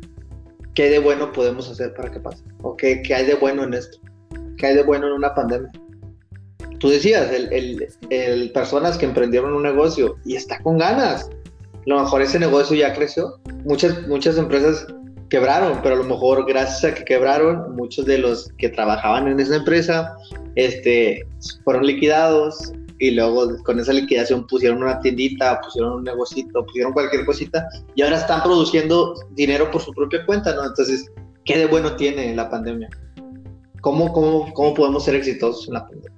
¿qué 0.73 0.89
de 0.89 0.99
bueno 0.99 1.31
podemos 1.31 1.69
hacer 1.69 1.93
para 1.93 2.11
que 2.11 2.19
pase? 2.19 2.43
¿O 2.61 2.75
qué, 2.75 3.01
hay 3.15 3.25
de 3.25 3.35
bueno 3.35 3.63
en 3.63 3.73
esto? 3.73 3.99
¿Qué 4.57 4.67
hay 4.67 4.75
de 4.75 4.83
bueno 4.83 5.07
en 5.07 5.13
una 5.13 5.33
pandemia? 5.33 5.71
Tú 6.79 6.89
decías, 6.89 7.31
el, 7.31 7.87
el, 8.09 8.51
personas 8.51 8.97
que 8.97 9.05
emprendieron 9.05 9.53
un 9.53 9.63
negocio 9.63 10.17
y 10.25 10.35
está 10.35 10.59
con 10.61 10.77
ganas. 10.77 11.29
A 11.29 11.79
lo 11.85 12.01
mejor 12.01 12.21
ese 12.21 12.39
negocio 12.39 12.75
ya 12.75 12.93
creció. 12.93 13.39
Muchas, 13.63 14.05
muchas 14.07 14.37
empresas 14.37 14.85
quebraron, 15.29 15.79
pero 15.81 15.95
a 15.95 15.97
lo 15.97 16.03
mejor 16.03 16.45
gracias 16.45 16.83
a 16.83 16.95
que 16.95 17.05
quebraron, 17.05 17.75
muchos 17.75 18.05
de 18.05 18.17
los 18.17 18.51
que 18.57 18.69
trabajaban 18.69 19.27
en 19.27 19.39
esa 19.39 19.55
empresa 19.55 20.15
este, 20.55 21.25
fueron 21.63 21.85
liquidados, 21.85 22.73
y 22.99 23.11
luego 23.11 23.61
con 23.63 23.79
esa 23.79 23.93
liquidación 23.93 24.47
pusieron 24.47 24.81
una 24.81 24.99
tiendita, 24.99 25.59
pusieron 25.61 25.93
un 25.93 26.03
negocito, 26.03 26.65
pusieron 26.65 26.93
cualquier 26.93 27.25
cosita 27.25 27.67
y 27.95 28.01
ahora 28.01 28.17
están 28.17 28.41
produciendo 28.41 29.15
dinero 29.31 29.69
por 29.71 29.81
su 29.81 29.91
propia 29.91 30.25
cuenta, 30.25 30.55
¿no? 30.55 30.65
Entonces, 30.65 31.11
¿qué 31.43 31.57
de 31.57 31.65
bueno 31.67 31.95
tiene 31.95 32.35
la 32.35 32.49
pandemia? 32.49 32.89
¿Cómo, 33.81 34.11
cómo, 34.13 34.51
cómo 34.53 34.73
podemos 34.73 35.05
ser 35.05 35.15
exitosos 35.15 35.67
en 35.67 35.73
la 35.73 35.87
pandemia? 35.87 36.11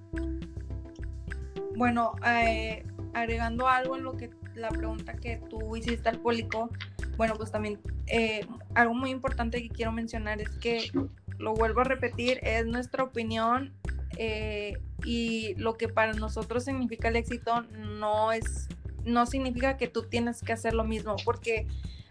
Bueno, 1.76 2.14
eh, 2.26 2.84
agregando 3.14 3.68
algo 3.68 3.96
en 3.96 4.04
lo 4.04 4.14
que 4.14 4.30
la 4.56 4.70
pregunta 4.70 5.14
que 5.14 5.42
tú 5.50 5.76
hiciste 5.76 6.10
al 6.10 6.20
público, 6.20 6.70
bueno, 7.18 7.36
pues 7.36 7.52
también 7.52 7.80
eh, 8.08 8.46
algo 8.76 8.94
muy 8.94 9.10
importante 9.10 9.62
que 9.62 9.70
quiero 9.70 9.92
mencionar 9.92 10.42
es 10.42 10.50
que, 10.60 10.90
lo 11.40 11.54
vuelvo 11.54 11.82
a 11.82 11.84
repetir, 11.84 12.40
es 12.42 12.66
nuestra 12.66 13.04
opinión 13.04 13.74
eh, 14.20 14.78
y 15.06 15.54
lo 15.56 15.78
que 15.78 15.88
para 15.88 16.14
nosotros 16.14 16.66
significa 16.66 17.10
el 17.10 17.16
éxito 17.16 17.62
no 17.62 18.32
es, 18.32 18.68
no 19.04 19.26
significa 19.26 19.78
que 19.78 19.88
tú 19.88 20.04
tienes 20.04 20.42
que 20.42 20.54
hacer 20.54 20.74
lo 20.74 20.84
mismo, 20.84 21.16
porque 21.24 21.68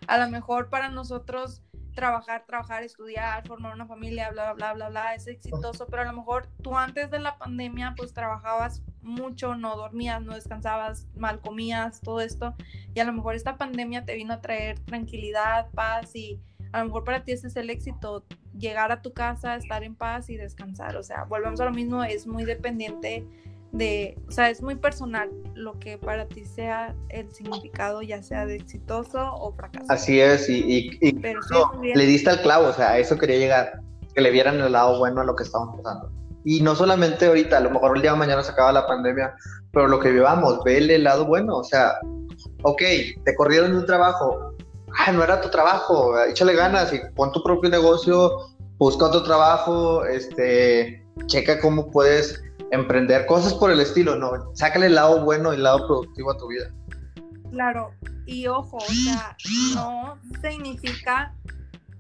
a 0.06 0.18
lo 0.18 0.30
mejor 0.30 0.68
para 0.70 0.88
nosotros 0.88 1.62
trabajar, 1.96 2.44
trabajar, 2.46 2.84
estudiar, 2.84 3.46
formar 3.48 3.74
una 3.74 3.86
familia, 3.86 4.30
bla, 4.30 4.52
bla, 4.52 4.74
bla, 4.74 4.88
bla, 4.90 5.14
es 5.14 5.26
exitoso, 5.26 5.86
pero 5.86 6.02
a 6.02 6.04
lo 6.04 6.12
mejor 6.12 6.46
tú 6.62 6.76
antes 6.76 7.10
de 7.10 7.18
la 7.18 7.38
pandemia 7.38 7.94
pues 7.96 8.12
trabajabas 8.12 8.82
mucho, 9.02 9.56
no 9.56 9.76
dormías, 9.76 10.22
no 10.22 10.34
descansabas, 10.34 11.08
mal 11.16 11.40
comías, 11.40 12.00
todo 12.00 12.20
esto, 12.20 12.54
y 12.94 13.00
a 13.00 13.04
lo 13.04 13.12
mejor 13.12 13.34
esta 13.34 13.56
pandemia 13.56 14.04
te 14.04 14.14
vino 14.14 14.34
a 14.34 14.40
traer 14.40 14.78
tranquilidad, 14.80 15.70
paz 15.70 16.14
y 16.14 16.40
a 16.76 16.80
lo 16.80 16.86
mejor 16.86 17.04
para 17.04 17.24
ti 17.24 17.32
ese 17.32 17.46
es 17.46 17.56
el 17.56 17.70
éxito, 17.70 18.22
llegar 18.58 18.92
a 18.92 19.00
tu 19.00 19.14
casa, 19.14 19.56
estar 19.56 19.82
en 19.82 19.94
paz 19.94 20.28
y 20.28 20.36
descansar. 20.36 20.94
O 20.96 21.02
sea, 21.02 21.24
volvemos 21.24 21.58
a 21.60 21.64
lo 21.64 21.70
mismo, 21.70 22.04
es 22.04 22.26
muy 22.26 22.44
dependiente 22.44 23.26
de, 23.72 24.18
o 24.28 24.30
sea, 24.30 24.50
es 24.50 24.60
muy 24.60 24.74
personal 24.74 25.30
lo 25.54 25.78
que 25.78 25.96
para 25.96 26.26
ti 26.26 26.44
sea 26.44 26.94
el 27.08 27.32
significado, 27.32 28.02
ya 28.02 28.22
sea 28.22 28.44
de 28.44 28.56
exitoso 28.56 29.18
o 29.20 29.54
fracaso. 29.54 29.86
Así 29.88 30.20
es, 30.20 30.50
y, 30.50 30.90
le 31.00 32.06
diste 32.06 32.28
al 32.28 32.42
clavo, 32.42 32.68
o 32.68 32.72
sea, 32.74 32.90
a 32.90 32.98
eso 32.98 33.16
quería 33.16 33.38
llegar, 33.38 33.80
que 34.14 34.20
le 34.20 34.30
vieran 34.30 34.60
el 34.60 34.72
lado 34.72 34.98
bueno 34.98 35.22
a 35.22 35.24
lo 35.24 35.34
que 35.34 35.44
estamos 35.44 35.80
pasando. 35.82 36.12
Y 36.44 36.60
no 36.60 36.74
solamente 36.74 37.24
ahorita, 37.24 37.56
a 37.56 37.60
lo 37.60 37.70
mejor 37.70 37.96
el 37.96 38.02
día 38.02 38.12
de 38.12 38.18
mañana 38.18 38.42
se 38.42 38.52
acaba 38.52 38.70
la 38.70 38.86
pandemia, 38.86 39.34
pero 39.72 39.88
lo 39.88 39.98
que 39.98 40.10
vivamos, 40.10 40.62
ve 40.62 40.76
el 40.76 41.04
lado 41.04 41.24
bueno, 41.24 41.56
o 41.56 41.64
sea, 41.64 41.94
ok, 42.64 42.82
te 43.24 43.34
corrieron 43.34 43.72
de 43.72 43.78
un 43.78 43.86
trabajo, 43.86 44.54
ah, 44.98 45.12
no 45.12 45.22
era 45.22 45.40
tu 45.40 45.50
trabajo, 45.50 46.18
échale 46.24 46.54
ganas 46.54 46.92
y 46.92 47.00
pon 47.14 47.32
tu 47.32 47.42
propio 47.42 47.70
negocio, 47.70 48.56
busca 48.78 49.06
otro 49.06 49.22
trabajo, 49.22 50.04
este, 50.04 51.04
checa 51.26 51.60
cómo 51.60 51.90
puedes 51.90 52.42
emprender 52.70 53.26
cosas 53.26 53.54
por 53.54 53.70
el 53.70 53.80
estilo, 53.80 54.16
¿no? 54.16 54.54
Sácale 54.54 54.86
el 54.86 54.94
lado 54.94 55.24
bueno 55.24 55.52
y 55.52 55.56
el 55.56 55.62
lado 55.62 55.86
productivo 55.86 56.32
a 56.32 56.38
tu 56.38 56.48
vida. 56.48 56.72
Claro, 57.50 57.92
y 58.26 58.46
ojo, 58.48 58.76
o 58.76 58.92
sea, 58.92 59.36
no 59.74 60.18
significa 60.42 61.34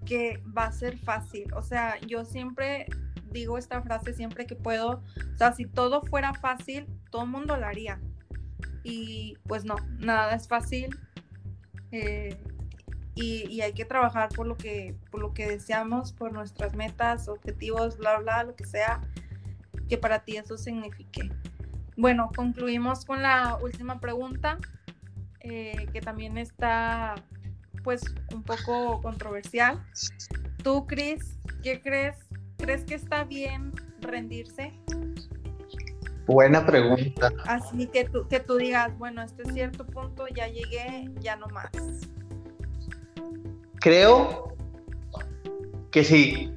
que 0.04 0.42
va 0.56 0.66
a 0.66 0.72
ser 0.72 0.98
fácil. 0.98 1.52
O 1.54 1.62
sea, 1.62 1.98
yo 2.00 2.24
siempre 2.24 2.86
digo 3.30 3.58
esta 3.58 3.82
frase 3.82 4.12
siempre 4.12 4.46
que 4.46 4.56
puedo. 4.56 5.02
O 5.34 5.36
sea, 5.36 5.52
si 5.52 5.66
todo 5.66 6.02
fuera 6.02 6.34
fácil, 6.34 6.86
todo 7.10 7.22
el 7.22 7.28
mundo 7.28 7.56
lo 7.56 7.66
haría. 7.66 8.00
Y 8.82 9.36
pues 9.46 9.64
no, 9.64 9.76
nada 9.98 10.34
es 10.34 10.48
fácil. 10.48 10.96
Eh, 11.92 12.36
y, 13.16 13.62
hay 13.62 13.72
que 13.72 13.86
trabajar 13.86 14.28
por 14.28 14.46
lo 14.46 14.56
que 14.56 14.94
por 15.10 15.20
lo 15.20 15.32
que 15.32 15.48
deseamos, 15.48 16.12
por 16.12 16.32
nuestras 16.32 16.74
metas, 16.74 17.28
objetivos, 17.28 17.96
bla 17.96 18.18
bla, 18.18 18.44
lo 18.44 18.54
que 18.54 18.66
sea 18.66 19.00
que 19.88 19.96
para 19.96 20.20
ti 20.20 20.36
eso 20.36 20.58
signifique. 20.58 21.30
Bueno, 21.96 22.30
concluimos 22.36 23.04
con 23.04 23.22
la 23.22 23.56
última 23.62 24.00
pregunta, 24.00 24.58
eh, 25.40 25.86
que 25.92 26.00
también 26.00 26.36
está 26.36 27.14
pues 27.82 28.02
un 28.34 28.42
poco 28.42 29.00
controversial. 29.00 29.82
Tú, 30.62 30.86
Cris, 30.86 31.38
¿qué 31.62 31.80
crees? 31.80 32.16
¿Crees 32.58 32.84
que 32.84 32.96
está 32.96 33.24
bien 33.24 33.72
rendirse? 34.00 34.72
Buena 36.26 36.66
pregunta. 36.66 37.30
Así 37.46 37.86
que 37.86 38.04
tú, 38.04 38.26
que 38.28 38.40
tú 38.40 38.56
digas, 38.56 38.98
bueno, 38.98 39.22
este 39.22 39.44
cierto 39.52 39.86
punto 39.86 40.26
ya 40.28 40.48
llegué, 40.48 41.08
ya 41.20 41.36
no 41.36 41.46
más 41.46 41.70
creo 43.80 44.52
que 45.90 46.04
sí, 46.04 46.52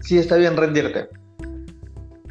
sí 0.00 0.18
está 0.18 0.36
bien 0.36 0.56
rendirte. 0.56 1.08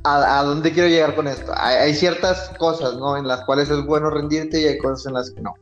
¿A, 0.03 0.43
dónde 0.43 0.71
quiero 0.71 0.87
llegar 0.87 1.15
con 1.15 1.27
esto? 1.27 1.51
Hay, 1.57 1.95
ciertas 1.95 2.49
cosas, 2.59 2.93
¿no? 2.95 3.17
En 3.17 3.27
las 3.27 3.43
cuales 3.45 3.71
es 3.71 3.83
bueno 3.85 4.11
rendirte 4.11 4.61
y 4.61 4.65
hay 4.65 4.77
cosas 4.77 5.07
en 5.07 5.13
las 5.13 5.31
que 5.31 5.41
no. 5.41 5.55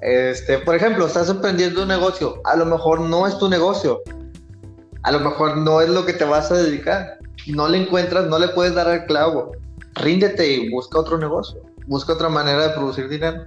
Este, 0.00 0.58
por 0.58 0.74
ejemplo, 0.74 1.06
estás 1.06 1.28
emprendiendo 1.28 1.82
un 1.82 1.88
negocio, 1.88 2.40
a 2.44 2.56
lo 2.56 2.64
mejor 2.64 3.00
no 3.00 3.26
es 3.26 3.36
tu 3.36 3.50
negocio, 3.50 4.00
a 5.02 5.12
lo 5.12 5.20
mejor 5.20 5.58
no 5.58 5.82
es 5.82 5.90
lo 5.90 6.06
que 6.06 6.14
te 6.14 6.24
vas 6.24 6.50
a 6.50 6.54
dedicar, 6.54 7.18
no 7.46 7.68
le 7.68 7.82
encuentras, 7.82 8.26
no 8.28 8.38
le 8.38 8.48
puedes 8.48 8.74
dar 8.74 8.88
el 8.88 9.04
clavo, 9.04 9.52
ríndete 9.94 10.46
y 10.46 10.70
busca 10.70 10.98
otro 10.98 11.18
negocio, 11.18 11.60
busca 11.86 12.14
otra 12.14 12.30
manera 12.30 12.68
de 12.68 12.74
producir 12.74 13.10
dinero. 13.10 13.44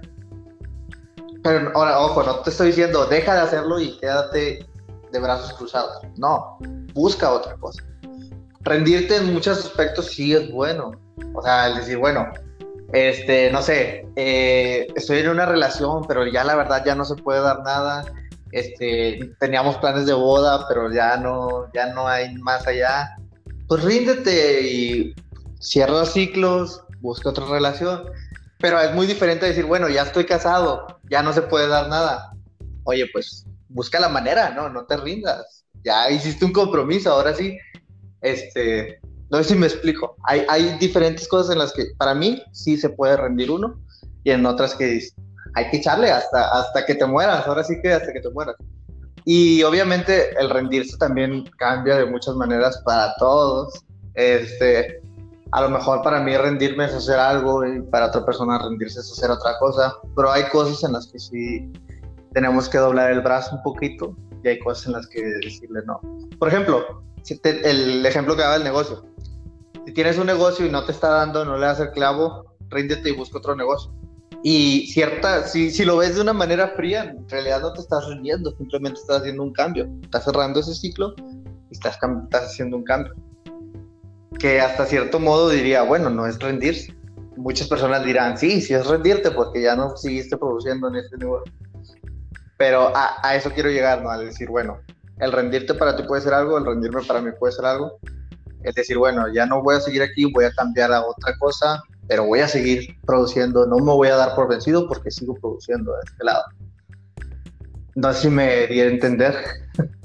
Pero 1.44 1.70
ahora, 1.74 2.00
ojo, 2.00 2.22
no 2.22 2.36
te 2.36 2.48
estoy 2.48 2.68
diciendo, 2.68 3.04
deja 3.04 3.34
de 3.34 3.40
hacerlo 3.42 3.78
y 3.78 3.98
quédate 3.98 4.66
de 5.12 5.18
brazos 5.20 5.52
cruzados. 5.52 6.02
No, 6.16 6.58
busca 6.94 7.30
otra 7.30 7.54
cosa. 7.56 7.82
Rendirte 8.62 9.16
en 9.16 9.34
muchos 9.34 9.58
aspectos 9.58 10.06
sí 10.06 10.34
es 10.34 10.50
bueno. 10.50 10.92
O 11.34 11.42
sea, 11.42 11.66
el 11.66 11.76
decir, 11.76 11.98
bueno, 11.98 12.26
este, 12.94 13.50
no 13.52 13.60
sé, 13.60 14.06
eh, 14.16 14.86
estoy 14.96 15.18
en 15.18 15.28
una 15.28 15.44
relación, 15.44 16.06
pero 16.08 16.26
ya 16.26 16.44
la 16.44 16.56
verdad 16.56 16.82
ya 16.82 16.94
no 16.94 17.04
se 17.04 17.14
puede 17.16 17.42
dar 17.42 17.62
nada. 17.62 18.06
Este, 18.50 19.34
teníamos 19.38 19.76
planes 19.76 20.06
de 20.06 20.14
boda, 20.14 20.66
pero 20.66 20.90
ya 20.90 21.18
no, 21.18 21.70
ya 21.74 21.92
no 21.92 22.08
hay 22.08 22.34
más 22.36 22.66
allá. 22.66 23.16
Pues 23.68 23.84
ríndete 23.84 24.62
y 24.62 25.14
cierra 25.60 26.06
ciclos, 26.06 26.82
busca 27.00 27.28
otra 27.28 27.44
relación. 27.44 28.04
Pero 28.64 28.80
es 28.80 28.94
muy 28.94 29.06
diferente 29.06 29.44
decir, 29.44 29.66
bueno, 29.66 29.90
ya 29.90 30.04
estoy 30.04 30.24
casado, 30.24 30.86
ya 31.10 31.22
no 31.22 31.34
se 31.34 31.42
puede 31.42 31.68
dar 31.68 31.86
nada. 31.90 32.32
Oye, 32.84 33.06
pues 33.12 33.44
busca 33.68 34.00
la 34.00 34.08
manera, 34.08 34.54
¿no? 34.54 34.70
No 34.70 34.86
te 34.86 34.96
rindas. 34.96 35.66
Ya 35.84 36.08
hiciste 36.08 36.46
un 36.46 36.52
compromiso, 36.54 37.12
ahora 37.12 37.34
sí. 37.34 37.58
Este, 38.22 39.00
no 39.30 39.36
sé 39.36 39.50
si 39.50 39.54
me 39.54 39.66
explico. 39.66 40.16
Hay, 40.26 40.46
hay 40.48 40.78
diferentes 40.78 41.28
cosas 41.28 41.52
en 41.52 41.58
las 41.58 41.74
que 41.74 41.88
para 41.98 42.14
mí 42.14 42.42
sí 42.52 42.78
se 42.78 42.88
puede 42.88 43.18
rendir 43.18 43.50
uno 43.50 43.78
y 44.24 44.30
en 44.30 44.46
otras 44.46 44.74
que 44.74 44.98
hay 45.56 45.70
que 45.70 45.76
echarle 45.76 46.10
hasta, 46.10 46.58
hasta 46.58 46.86
que 46.86 46.94
te 46.94 47.04
mueras, 47.04 47.46
ahora 47.46 47.64
sí 47.64 47.74
que 47.82 47.92
hasta 47.92 48.14
que 48.14 48.20
te 48.20 48.30
mueras. 48.30 48.56
Y 49.26 49.62
obviamente 49.62 50.30
el 50.40 50.48
rendirse 50.48 50.96
también 50.96 51.44
cambia 51.58 51.96
de 51.96 52.06
muchas 52.06 52.34
maneras 52.34 52.80
para 52.82 53.14
todos. 53.18 53.74
Este, 54.14 55.02
a 55.54 55.60
lo 55.60 55.70
mejor 55.70 56.02
para 56.02 56.20
mí 56.20 56.36
rendirme 56.36 56.86
es 56.86 56.94
hacer 56.94 57.16
algo 57.16 57.64
y 57.64 57.80
para 57.82 58.06
otra 58.06 58.26
persona 58.26 58.58
rendirse 58.58 58.98
es 58.98 59.12
hacer 59.12 59.30
otra 59.30 59.56
cosa, 59.60 59.94
pero 60.16 60.32
hay 60.32 60.42
cosas 60.48 60.82
en 60.82 60.94
las 60.94 61.06
que 61.06 61.20
sí 61.20 61.72
tenemos 62.32 62.68
que 62.68 62.78
doblar 62.78 63.12
el 63.12 63.20
brazo 63.20 63.54
un 63.54 63.62
poquito 63.62 64.16
y 64.42 64.48
hay 64.48 64.58
cosas 64.58 64.86
en 64.86 64.92
las 64.94 65.06
que 65.06 65.22
decirle 65.44 65.82
no. 65.86 66.00
Por 66.40 66.48
ejemplo, 66.48 67.04
el 67.44 68.04
ejemplo 68.04 68.34
que 68.34 68.42
daba 68.42 68.56
el 68.56 68.64
negocio. 68.64 69.04
Si 69.86 69.92
tienes 69.92 70.18
un 70.18 70.26
negocio 70.26 70.66
y 70.66 70.70
no 70.70 70.84
te 70.84 70.90
está 70.90 71.08
dando, 71.08 71.44
no 71.44 71.56
le 71.56 71.66
das 71.66 71.78
el 71.78 71.92
clavo, 71.92 72.56
ríndete 72.70 73.10
y 73.10 73.12
busca 73.12 73.38
otro 73.38 73.54
negocio. 73.54 73.94
Y 74.42 74.88
cierta, 74.88 75.46
si, 75.46 75.70
si 75.70 75.84
lo 75.84 75.98
ves 75.98 76.16
de 76.16 76.22
una 76.22 76.32
manera 76.32 76.72
fría, 76.74 77.04
en 77.04 77.28
realidad 77.28 77.60
no 77.60 77.72
te 77.72 77.80
estás 77.80 78.04
rindiendo, 78.08 78.50
simplemente 78.56 78.98
estás 78.98 79.20
haciendo 79.20 79.44
un 79.44 79.52
cambio. 79.52 79.88
Estás 80.02 80.24
cerrando 80.24 80.58
ese 80.58 80.74
ciclo 80.74 81.14
y 81.70 81.74
estás 81.74 81.96
haciendo 82.32 82.76
un 82.76 82.82
cambio. 82.82 83.14
Que 84.38 84.60
hasta 84.60 84.86
cierto 84.86 85.18
modo 85.18 85.48
diría, 85.48 85.82
bueno, 85.82 86.10
no 86.10 86.26
es 86.26 86.38
rendirse. 86.38 86.94
Muchas 87.36 87.68
personas 87.68 88.04
dirán, 88.04 88.38
sí, 88.38 88.60
sí 88.60 88.74
es 88.74 88.86
rendirte 88.86 89.30
porque 89.30 89.62
ya 89.62 89.74
no 89.74 89.96
seguiste 89.96 90.36
produciendo 90.36 90.88
en 90.88 90.96
este 90.96 91.16
negocio. 91.16 91.52
Pero 92.56 92.96
a, 92.96 93.16
a 93.22 93.34
eso 93.34 93.50
quiero 93.50 93.70
llegar, 93.70 94.02
¿no? 94.02 94.10
Al 94.10 94.26
decir, 94.26 94.48
bueno, 94.48 94.78
el 95.18 95.32
rendirte 95.32 95.74
para 95.74 95.96
ti 95.96 96.02
puede 96.04 96.22
ser 96.22 96.34
algo, 96.34 96.58
el 96.58 96.66
rendirme 96.66 97.02
para 97.02 97.20
mí 97.20 97.30
puede 97.38 97.52
ser 97.52 97.64
algo. 97.64 97.98
Es 98.62 98.74
decir, 98.74 98.96
bueno, 98.96 99.28
ya 99.32 99.46
no 99.46 99.62
voy 99.62 99.76
a 99.76 99.80
seguir 99.80 100.02
aquí, 100.02 100.30
voy 100.32 100.46
a 100.46 100.52
cambiar 100.52 100.92
a 100.92 101.04
otra 101.04 101.36
cosa, 101.38 101.82
pero 102.08 102.26
voy 102.26 102.40
a 102.40 102.48
seguir 102.48 102.96
produciendo, 103.06 103.66
no 103.66 103.76
me 103.76 103.92
voy 103.92 104.08
a 104.08 104.16
dar 104.16 104.34
por 104.34 104.48
vencido 104.48 104.88
porque 104.88 105.10
sigo 105.10 105.34
produciendo 105.34 105.92
de 105.92 106.00
este 106.06 106.24
lado. 106.24 106.44
No 107.94 108.12
sé 108.12 108.22
si 108.22 108.28
me 108.30 108.66
di 108.66 108.80
a 108.80 108.86
entender. 108.86 109.34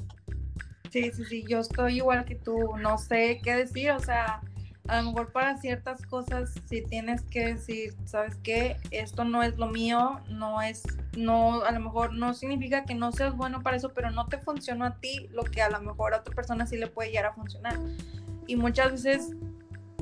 Sí, 0.90 1.10
sí, 1.12 1.24
sí, 1.24 1.44
yo 1.48 1.60
estoy 1.60 1.96
igual 1.96 2.24
que 2.24 2.34
tú, 2.34 2.76
no 2.76 2.98
sé 2.98 3.40
qué 3.42 3.54
decir, 3.54 3.92
o 3.92 4.00
sea, 4.00 4.40
a 4.88 5.00
lo 5.00 5.10
mejor 5.10 5.30
para 5.30 5.56
ciertas 5.58 6.04
cosas 6.04 6.52
si 6.68 6.82
tienes 6.82 7.22
que 7.22 7.54
decir, 7.54 7.94
¿sabes 8.06 8.34
qué? 8.42 8.76
Esto 8.90 9.24
no 9.24 9.44
es 9.44 9.56
lo 9.56 9.68
mío, 9.68 10.20
no 10.28 10.60
es, 10.62 10.82
no, 11.16 11.62
a 11.62 11.70
lo 11.70 11.78
mejor 11.78 12.12
no 12.12 12.34
significa 12.34 12.84
que 12.84 12.96
no 12.96 13.12
seas 13.12 13.36
bueno 13.36 13.62
para 13.62 13.76
eso, 13.76 13.92
pero 13.94 14.10
no 14.10 14.26
te 14.26 14.38
funcionó 14.38 14.84
a 14.84 14.96
ti 14.96 15.28
lo 15.30 15.44
que 15.44 15.62
a 15.62 15.70
lo 15.70 15.80
mejor 15.80 16.12
a 16.12 16.18
otra 16.18 16.34
persona 16.34 16.66
sí 16.66 16.76
le 16.76 16.88
puede 16.88 17.10
llegar 17.10 17.26
a 17.26 17.34
funcionar. 17.34 17.78
Y 18.48 18.56
muchas 18.56 18.90
veces 18.90 19.30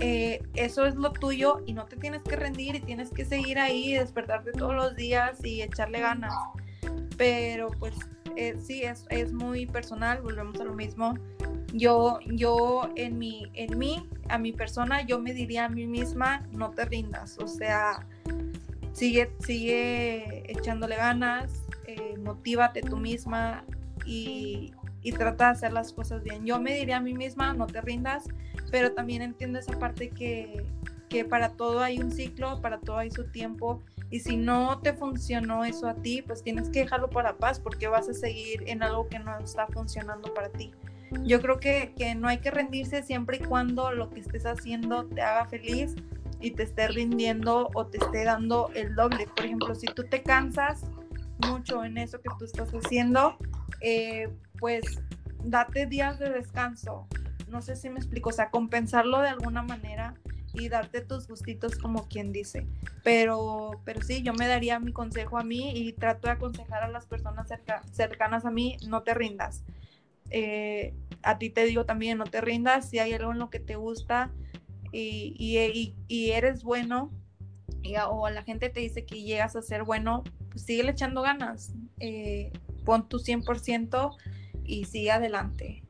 eh, 0.01 0.43
eso 0.55 0.86
es 0.86 0.95
lo 0.95 1.12
tuyo 1.12 1.62
y 1.66 1.74
no 1.74 1.84
te 1.84 1.97
tienes 1.97 2.22
que 2.22 2.36
rendir 2.36 2.76
y 2.76 2.80
tienes 2.80 3.11
que 3.11 3.26
seguir 3.26 3.59
ahí, 3.59 3.93
despertarte 3.93 4.53
todos 4.53 4.74
los 4.74 4.97
días 4.97 5.45
y 5.45 5.61
echarle 5.61 6.01
ganas. 6.01 6.32
Pero 7.18 7.70
pues 7.78 7.94
eh, 8.36 8.56
sí, 8.58 8.84
es, 8.84 9.04
es 9.10 9.32
muy 9.32 9.66
personal, 9.66 10.22
volvemos 10.22 10.58
a 10.60 10.64
lo 10.64 10.74
mismo 10.74 11.14
yo, 11.72 12.18
yo 12.26 12.90
en 12.96 13.18
mi, 13.18 13.50
en 13.54 13.78
mí, 13.78 14.08
a 14.28 14.38
mi 14.38 14.52
persona, 14.52 15.02
yo 15.02 15.18
me 15.18 15.34
diría 15.34 15.66
a 15.66 15.68
mí 15.68 15.86
misma, 15.86 16.46
no 16.52 16.70
te 16.70 16.84
rindas, 16.84 17.38
o 17.38 17.46
sea, 17.46 18.06
sigue, 18.92 19.30
sigue 19.40 20.50
echándole 20.50 20.96
ganas, 20.96 21.62
eh, 21.86 22.16
motívate 22.18 22.80
tú 22.80 22.96
misma 22.96 23.64
y, 24.06 24.72
y 25.02 25.12
trata 25.12 25.46
de 25.46 25.50
hacer 25.50 25.72
las 25.72 25.92
cosas 25.92 26.22
bien. 26.22 26.46
Yo 26.46 26.58
me 26.58 26.72
diría 26.72 26.98
a 26.98 27.00
mí 27.00 27.14
misma, 27.14 27.52
no 27.52 27.66
te 27.66 27.80
rindas, 27.80 28.24
pero 28.70 28.92
también 28.92 29.20
entiendo 29.20 29.58
esa 29.58 29.78
parte 29.78 30.08
que, 30.08 30.64
que 31.10 31.24
para 31.24 31.50
todo 31.50 31.80
hay 31.80 31.98
un 31.98 32.10
ciclo, 32.10 32.62
para 32.62 32.78
todo 32.78 32.96
hay 32.96 33.10
su 33.10 33.24
tiempo 33.24 33.82
y 34.11 34.20
si 34.20 34.36
no 34.36 34.80
te 34.80 34.94
funcionó 34.94 35.64
eso 35.64 35.86
a 35.86 35.94
ti, 35.94 36.22
pues 36.22 36.42
tienes 36.42 36.70
que 36.70 36.80
dejarlo 36.80 37.11
para 37.11 37.36
paz 37.36 37.61
porque 37.61 37.88
vas 37.88 38.09
a 38.09 38.14
seguir 38.14 38.64
en 38.66 38.82
algo 38.82 39.09
que 39.09 39.18
no 39.18 39.38
está 39.38 39.66
funcionando 39.66 40.32
para 40.32 40.48
ti. 40.48 40.72
Yo 41.24 41.40
creo 41.40 41.59
que, 41.59 41.92
no 42.16 42.28
hay 42.28 42.38
que 42.38 42.50
rendirse 42.50 43.02
siempre 43.02 43.38
y 43.38 43.40
cuando 43.40 43.92
lo 43.92 44.11
que 44.11 44.20
estés 44.20 44.46
haciendo 44.46 45.06
te 45.06 45.22
haga 45.22 45.46
feliz 45.46 45.94
y 46.40 46.52
te 46.52 46.62
esté 46.62 46.88
rindiendo 46.88 47.70
o 47.74 47.86
te 47.86 47.98
esté 47.98 48.24
dando 48.24 48.70
el 48.74 48.94
doble. 48.94 49.26
Por 49.34 49.44
ejemplo, 49.44 49.74
si 49.74 49.86
tú 49.86 50.04
te 50.04 50.22
cansas 50.22 50.84
mucho 51.46 51.84
en 51.84 51.98
eso 51.98 52.20
que 52.20 52.30
tú 52.38 52.44
estás 52.44 52.70
haciendo, 52.70 53.36
eh, 53.80 54.28
pues 54.59 54.84
date 55.44 55.86
días 55.86 56.18
de 56.18 56.30
descanso. 56.30 57.06
No 57.48 57.62
sé 57.62 57.76
si 57.76 57.88
me 57.88 57.98
explico, 57.98 58.28
o 58.28 58.32
sea, 58.32 58.50
compensarlo 58.50 59.20
de 59.20 59.28
alguna 59.28 59.62
manera 59.62 60.14
y 60.55 60.68
darte 60.68 61.01
tus 61.01 61.28
gustitos 61.28 61.76
como 61.76 62.09
quien 62.09 62.32
dice. 62.32 62.66
Pero, 63.03 63.80
pero 63.84 64.03
sí, 64.03 64.22
yo 64.22 64.32
me 64.34 64.46
daría 64.46 64.78
mi 64.78 64.92
consejo 64.92 65.38
a 65.38 65.44
mí 65.44 65.72
y 65.74 65.92
trato 65.92 66.28
de 66.28 66.34
aconsejar 66.34 66.82
a 66.82 66.88
las 66.88 67.07
personas 67.07 67.49
cercanas 67.92 68.44
a 68.44 68.51
mí, 68.51 68.76
no 68.86 69.03
te 69.03 69.14
rindas. 69.14 69.62
Eh, 70.30 70.94
a 71.22 71.38
ti 71.38 71.51
te 71.51 71.64
digo 71.64 71.84
también, 71.84 72.18
no 72.18 72.24
te 72.24 72.40
rindas, 72.40 72.88
si 72.88 72.99
hay 72.99 73.12
algo 73.12 73.32
en 73.32 73.38
lo 73.38 73.51
que 73.51 73.61
te 73.61 73.76
gusta 73.76 74.30
y, 74.92 75.94
y, 76.09 76.30
eres 76.30 76.62
bueno, 76.62 77.11
o 78.09 78.30
la 78.30 78.42
gente 78.42 78.68
te 78.70 78.80
dice 78.80 79.05
que 79.05 79.22
llegas 79.22 79.57
a 79.57 79.62
ser 79.62 79.84
bueno, 79.84 80.24
pues 80.51 80.62
sigue 80.62 80.88
echando 80.88 81.22
ganas, 81.22 81.72
eh, 82.01 82.53
pon 82.84 83.09
tu 83.09 83.18
100% 83.18 84.16
y 84.64 84.84
sigue 84.84 85.11
adelante. 85.11 85.82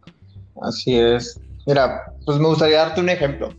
Así 0.62 0.96
es. 0.96 1.40
Mira, 1.66 2.12
pues 2.24 2.38
me 2.38 2.48
gustaría 2.48 2.78
darte 2.78 3.00
un 3.00 3.10
ejemplo. 3.10 3.54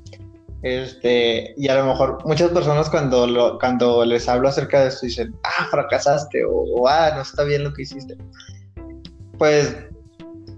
Este, 0.62 1.53
y 1.55 1.70
a 1.70 1.76
lo 1.76 1.86
mejor 1.86 2.18
muchas 2.26 2.51
personas 2.51 2.89
cuando, 2.89 3.26
lo, 3.26 3.57
cuando 3.60 4.03
les 4.03 4.28
hablo 4.28 4.49
acerca 4.49 4.82
de 4.82 4.89
esto 4.89 5.05
dicen, 5.05 5.34
ah, 5.43 5.68
fracasaste 5.72 6.43
o, 6.45 6.88
ah, 6.88 7.14
no 7.16 7.22
está 7.22 7.43
bien 7.43 7.64
lo 7.64 7.74
que 7.74 7.84
hiciste. 7.84 8.18
Pues 9.38 9.76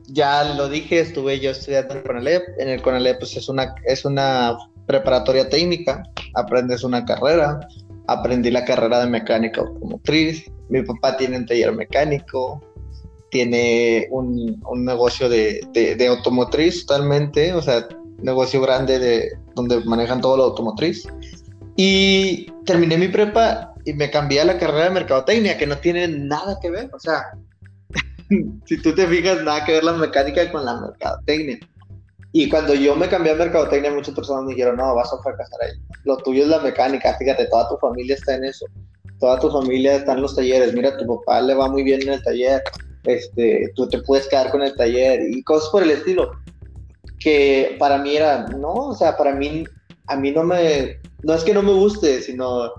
ya 0.07 0.43
lo 0.55 0.69
dije, 0.69 0.99
estuve 0.99 1.39
yo 1.39 1.51
estudiando 1.51 1.93
en 1.93 1.99
el 1.99 2.03
CONALEP. 2.03 2.43
En 2.57 2.69
el 2.69 2.81
CONALEP 2.81 3.19
pues 3.19 3.37
es 3.37 3.47
una, 3.47 3.75
es 3.85 4.03
una 4.03 4.57
preparatoria 4.87 5.47
técnica, 5.49 6.03
aprendes 6.33 6.83
una 6.83 7.05
carrera. 7.05 7.59
Aprendí 8.07 8.49
la 8.49 8.65
carrera 8.65 8.99
de 9.01 9.09
mecánica 9.09 9.61
automotriz. 9.61 10.51
Mi 10.69 10.81
papá 10.81 11.15
tiene 11.15 11.37
un 11.37 11.45
taller 11.45 11.71
mecánico, 11.73 12.61
tiene 13.29 14.07
un, 14.11 14.61
un 14.67 14.85
negocio 14.85 15.29
de, 15.29 15.61
de, 15.73 16.07
automotriz 16.07 16.85
totalmente, 16.85 17.53
o 17.53 17.61
sea, 17.61 17.87
negocio 18.21 18.61
grande 18.61 18.99
de 18.99 19.31
donde 19.67 19.85
manejan 19.85 20.21
todo 20.21 20.37
lo 20.37 20.43
automotriz. 20.43 21.07
Y 21.75 22.51
terminé 22.65 22.97
mi 22.97 23.07
prepa 23.07 23.73
y 23.85 23.93
me 23.93 24.11
cambié 24.11 24.41
a 24.41 24.45
la 24.45 24.57
carrera 24.57 24.85
de 24.85 24.91
mercadotecnia, 24.91 25.57
que 25.57 25.67
no 25.67 25.77
tiene 25.77 26.07
nada 26.07 26.57
que 26.61 26.69
ver, 26.69 26.89
o 26.93 26.99
sea, 26.99 27.31
si 28.65 28.81
tú 28.81 28.93
te 28.93 29.07
fijas, 29.07 29.43
nada 29.43 29.65
que 29.65 29.73
ver 29.73 29.83
la 29.83 29.93
mecánica 29.93 30.51
con 30.51 30.65
la 30.65 30.79
mercadotecnia. 30.79 31.59
Y 32.33 32.49
cuando 32.49 32.73
yo 32.73 32.95
me 32.95 33.09
cambié 33.09 33.33
a 33.33 33.35
mercadotecnia, 33.35 33.91
muchas 33.91 34.15
personas 34.15 34.45
me 34.45 34.53
dijeron, 34.53 34.77
no, 34.77 34.95
vas 34.95 35.11
a 35.11 35.21
fracasar 35.21 35.59
ahí. 35.63 35.77
Lo 36.05 36.17
tuyo 36.17 36.43
es 36.43 36.49
la 36.49 36.59
mecánica, 36.59 37.15
fíjate, 37.17 37.45
toda 37.47 37.67
tu 37.67 37.77
familia 37.77 38.15
está 38.15 38.35
en 38.35 38.45
eso. 38.45 38.65
Toda 39.19 39.39
tu 39.39 39.51
familia 39.51 39.97
está 39.97 40.13
en 40.13 40.21
los 40.21 40.35
talleres. 40.35 40.73
Mira, 40.73 40.97
tu 40.97 41.05
papá 41.05 41.41
le 41.41 41.53
va 41.53 41.67
muy 41.67 41.83
bien 41.83 42.01
en 42.03 42.13
el 42.13 42.23
taller. 42.23 42.63
Este, 43.03 43.71
tú 43.75 43.87
te 43.89 44.01
puedes 44.01 44.27
quedar 44.27 44.49
con 44.49 44.61
el 44.61 44.75
taller 44.75 45.21
y 45.29 45.43
cosas 45.43 45.69
por 45.69 45.83
el 45.83 45.91
estilo. 45.91 46.31
Que 47.23 47.75
para 47.79 47.99
mí 47.99 48.15
era, 48.15 48.47
no, 48.47 48.73
o 48.73 48.95
sea, 48.95 49.15
para 49.15 49.33
mí, 49.33 49.63
a 50.07 50.15
mí 50.15 50.31
no 50.31 50.43
me, 50.43 50.99
no 51.23 51.33
es 51.33 51.43
que 51.43 51.53
no 51.53 51.61
me 51.61 51.73
guste, 51.73 52.21
sino 52.21 52.71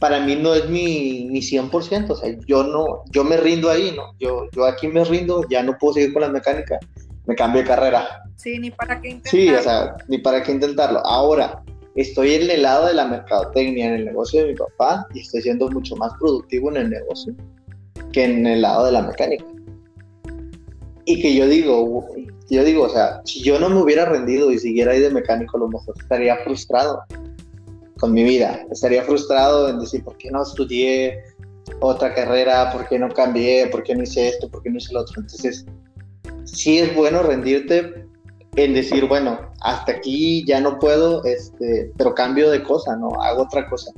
para 0.00 0.20
mí 0.20 0.36
no 0.36 0.54
es 0.54 0.68
mi, 0.68 1.28
mi 1.30 1.40
100%, 1.40 2.10
o 2.10 2.16
sea, 2.16 2.36
yo 2.46 2.64
no, 2.64 3.04
yo 3.10 3.24
me 3.24 3.36
rindo 3.36 3.70
ahí, 3.70 3.92
¿no? 3.96 4.14
Yo, 4.18 4.48
yo 4.52 4.64
aquí 4.64 4.88
me 4.88 5.04
rindo, 5.04 5.44
ya 5.48 5.62
no 5.62 5.76
puedo 5.78 5.94
seguir 5.94 6.12
con 6.12 6.22
la 6.22 6.28
mecánica, 6.28 6.78
me 7.26 7.34
cambio 7.34 7.62
de 7.62 7.68
carrera. 7.68 8.22
Sí, 8.36 8.58
ni 8.58 8.70
para 8.70 9.00
qué 9.00 9.10
intentarlo. 9.10 9.30
Sí, 9.30 9.54
o 9.54 9.62
sea, 9.62 9.96
ni 10.08 10.18
para 10.18 10.42
qué 10.42 10.52
intentarlo. 10.52 11.00
Ahora, 11.06 11.62
estoy 11.94 12.34
en 12.34 12.50
el 12.50 12.62
lado 12.62 12.86
de 12.86 12.94
la 12.94 13.06
mercadotecnia, 13.06 13.86
en 13.86 13.94
el 13.94 14.04
negocio 14.06 14.42
de 14.42 14.52
mi 14.52 14.54
papá, 14.54 15.06
y 15.14 15.20
estoy 15.20 15.42
siendo 15.42 15.70
mucho 15.70 15.96
más 15.96 16.12
productivo 16.18 16.70
en 16.70 16.76
el 16.76 16.90
negocio 16.90 17.34
que 18.12 18.24
en 18.24 18.46
el 18.46 18.62
lado 18.62 18.86
de 18.86 18.92
la 18.92 19.02
mecánica. 19.02 19.44
Y 21.04 21.20
que 21.20 21.34
yo 21.34 21.46
digo, 21.46 22.08
yo 22.50 22.64
digo, 22.64 22.84
o 22.84 22.88
sea, 22.88 23.20
si 23.24 23.42
yo 23.42 23.58
no 23.58 23.68
me 23.70 23.80
hubiera 23.80 24.04
rendido 24.04 24.50
y 24.50 24.58
siguiera 24.58 24.92
ahí 24.92 25.00
de 25.00 25.10
mecánico, 25.10 25.56
a 25.56 25.60
lo 25.60 25.68
mejor 25.68 25.94
estaría 26.00 26.36
frustrado 26.44 27.02
con 27.98 28.12
mi 28.12 28.22
vida. 28.22 28.66
Estaría 28.70 29.02
frustrado 29.02 29.68
en 29.68 29.78
decir, 29.78 30.04
¿por 30.04 30.16
qué 30.18 30.30
no 30.30 30.42
estudié 30.42 31.22
otra 31.80 32.14
carrera? 32.14 32.72
¿Por 32.72 32.86
qué 32.88 32.98
no 32.98 33.08
cambié? 33.08 33.68
¿Por 33.68 33.82
qué 33.82 33.94
no 33.94 34.02
hice 34.02 34.28
esto? 34.28 34.50
¿Por 34.50 34.62
qué 34.62 34.70
no 34.70 34.78
hice 34.78 34.92
lo 34.92 35.00
otro? 35.00 35.22
Entonces, 35.22 35.64
sí 36.44 36.78
es 36.78 36.94
bueno 36.94 37.22
rendirte 37.22 38.06
en 38.56 38.74
decir, 38.74 39.06
bueno, 39.06 39.40
hasta 39.62 39.92
aquí 39.92 40.44
ya 40.46 40.60
no 40.60 40.78
puedo, 40.78 41.24
este, 41.24 41.90
pero 41.96 42.14
cambio 42.14 42.50
de 42.50 42.62
cosa, 42.62 42.96
¿no? 42.96 43.08
Hago 43.22 43.42
otra 43.42 43.68
cosa. 43.68 43.90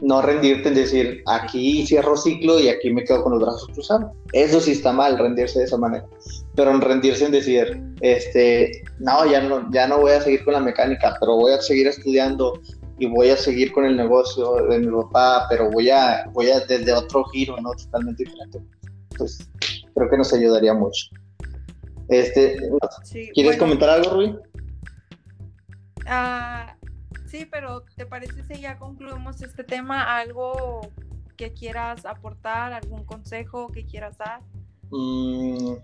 No 0.00 0.22
rendirte 0.22 0.68
en 0.68 0.74
decir, 0.74 1.22
aquí 1.26 1.86
cierro 1.86 2.16
ciclo 2.16 2.60
y 2.60 2.68
aquí 2.68 2.90
me 2.90 3.04
quedo 3.04 3.22
con 3.22 3.32
los 3.32 3.42
brazos 3.42 3.68
cruzados. 3.72 4.12
Eso 4.32 4.60
sí 4.60 4.72
está 4.72 4.92
mal, 4.92 5.18
rendirse 5.18 5.58
de 5.58 5.64
esa 5.64 5.76
manera. 5.76 6.06
Pero 6.54 6.70
en 6.70 6.80
rendirse 6.80 7.24
en 7.24 7.32
decir, 7.32 7.82
este, 8.00 8.82
no, 9.00 9.26
ya 9.26 9.40
no, 9.40 9.70
ya 9.72 9.88
no 9.88 9.98
voy 9.98 10.12
a 10.12 10.20
seguir 10.20 10.44
con 10.44 10.54
la 10.54 10.60
mecánica, 10.60 11.16
pero 11.18 11.36
voy 11.36 11.52
a 11.52 11.60
seguir 11.60 11.86
estudiando 11.86 12.60
y 12.98 13.06
voy 13.06 13.30
a 13.30 13.36
seguir 13.36 13.72
con 13.72 13.84
el 13.84 13.96
negocio 13.96 14.54
de 14.68 14.78
mi 14.78 15.02
papá, 15.02 15.46
pero 15.48 15.70
voy 15.70 15.90
a, 15.90 16.28
voy 16.32 16.50
a 16.50 16.60
desde 16.60 16.92
otro 16.92 17.24
giro, 17.26 17.56
¿no? 17.60 17.70
Totalmente 17.72 18.24
diferente. 18.24 18.60
Pues 19.16 19.50
creo 19.94 20.10
que 20.10 20.16
nos 20.16 20.32
ayudaría 20.32 20.74
mucho. 20.74 21.06
Este, 22.08 22.58
¿Quieres 23.34 23.56
comentar 23.56 23.90
algo, 23.90 24.10
Rui? 24.10 24.38
Ah, 26.06 26.74
sí, 27.28 27.46
pero 27.50 27.84
¿te 27.96 28.06
parece 28.06 28.44
si 28.44 28.60
ya 28.60 28.78
concluimos 28.78 29.40
este 29.42 29.64
tema? 29.64 30.16
¿Algo 30.18 30.80
que 31.36 31.52
quieras 31.52 32.04
aportar? 32.04 32.72
¿Algún 32.72 33.04
consejo 33.04 33.70
que 33.70 33.84
quieras 33.86 34.18
dar? 34.18 34.40
Mm, 34.90 35.74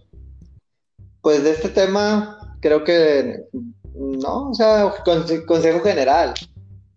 pues 1.20 1.44
de 1.44 1.50
este 1.50 1.68
tema 1.68 2.56
creo 2.60 2.82
que 2.84 3.44
no, 3.94 4.50
o 4.50 4.54
sea, 4.54 4.92
consejo 5.04 5.80
general. 5.80 6.34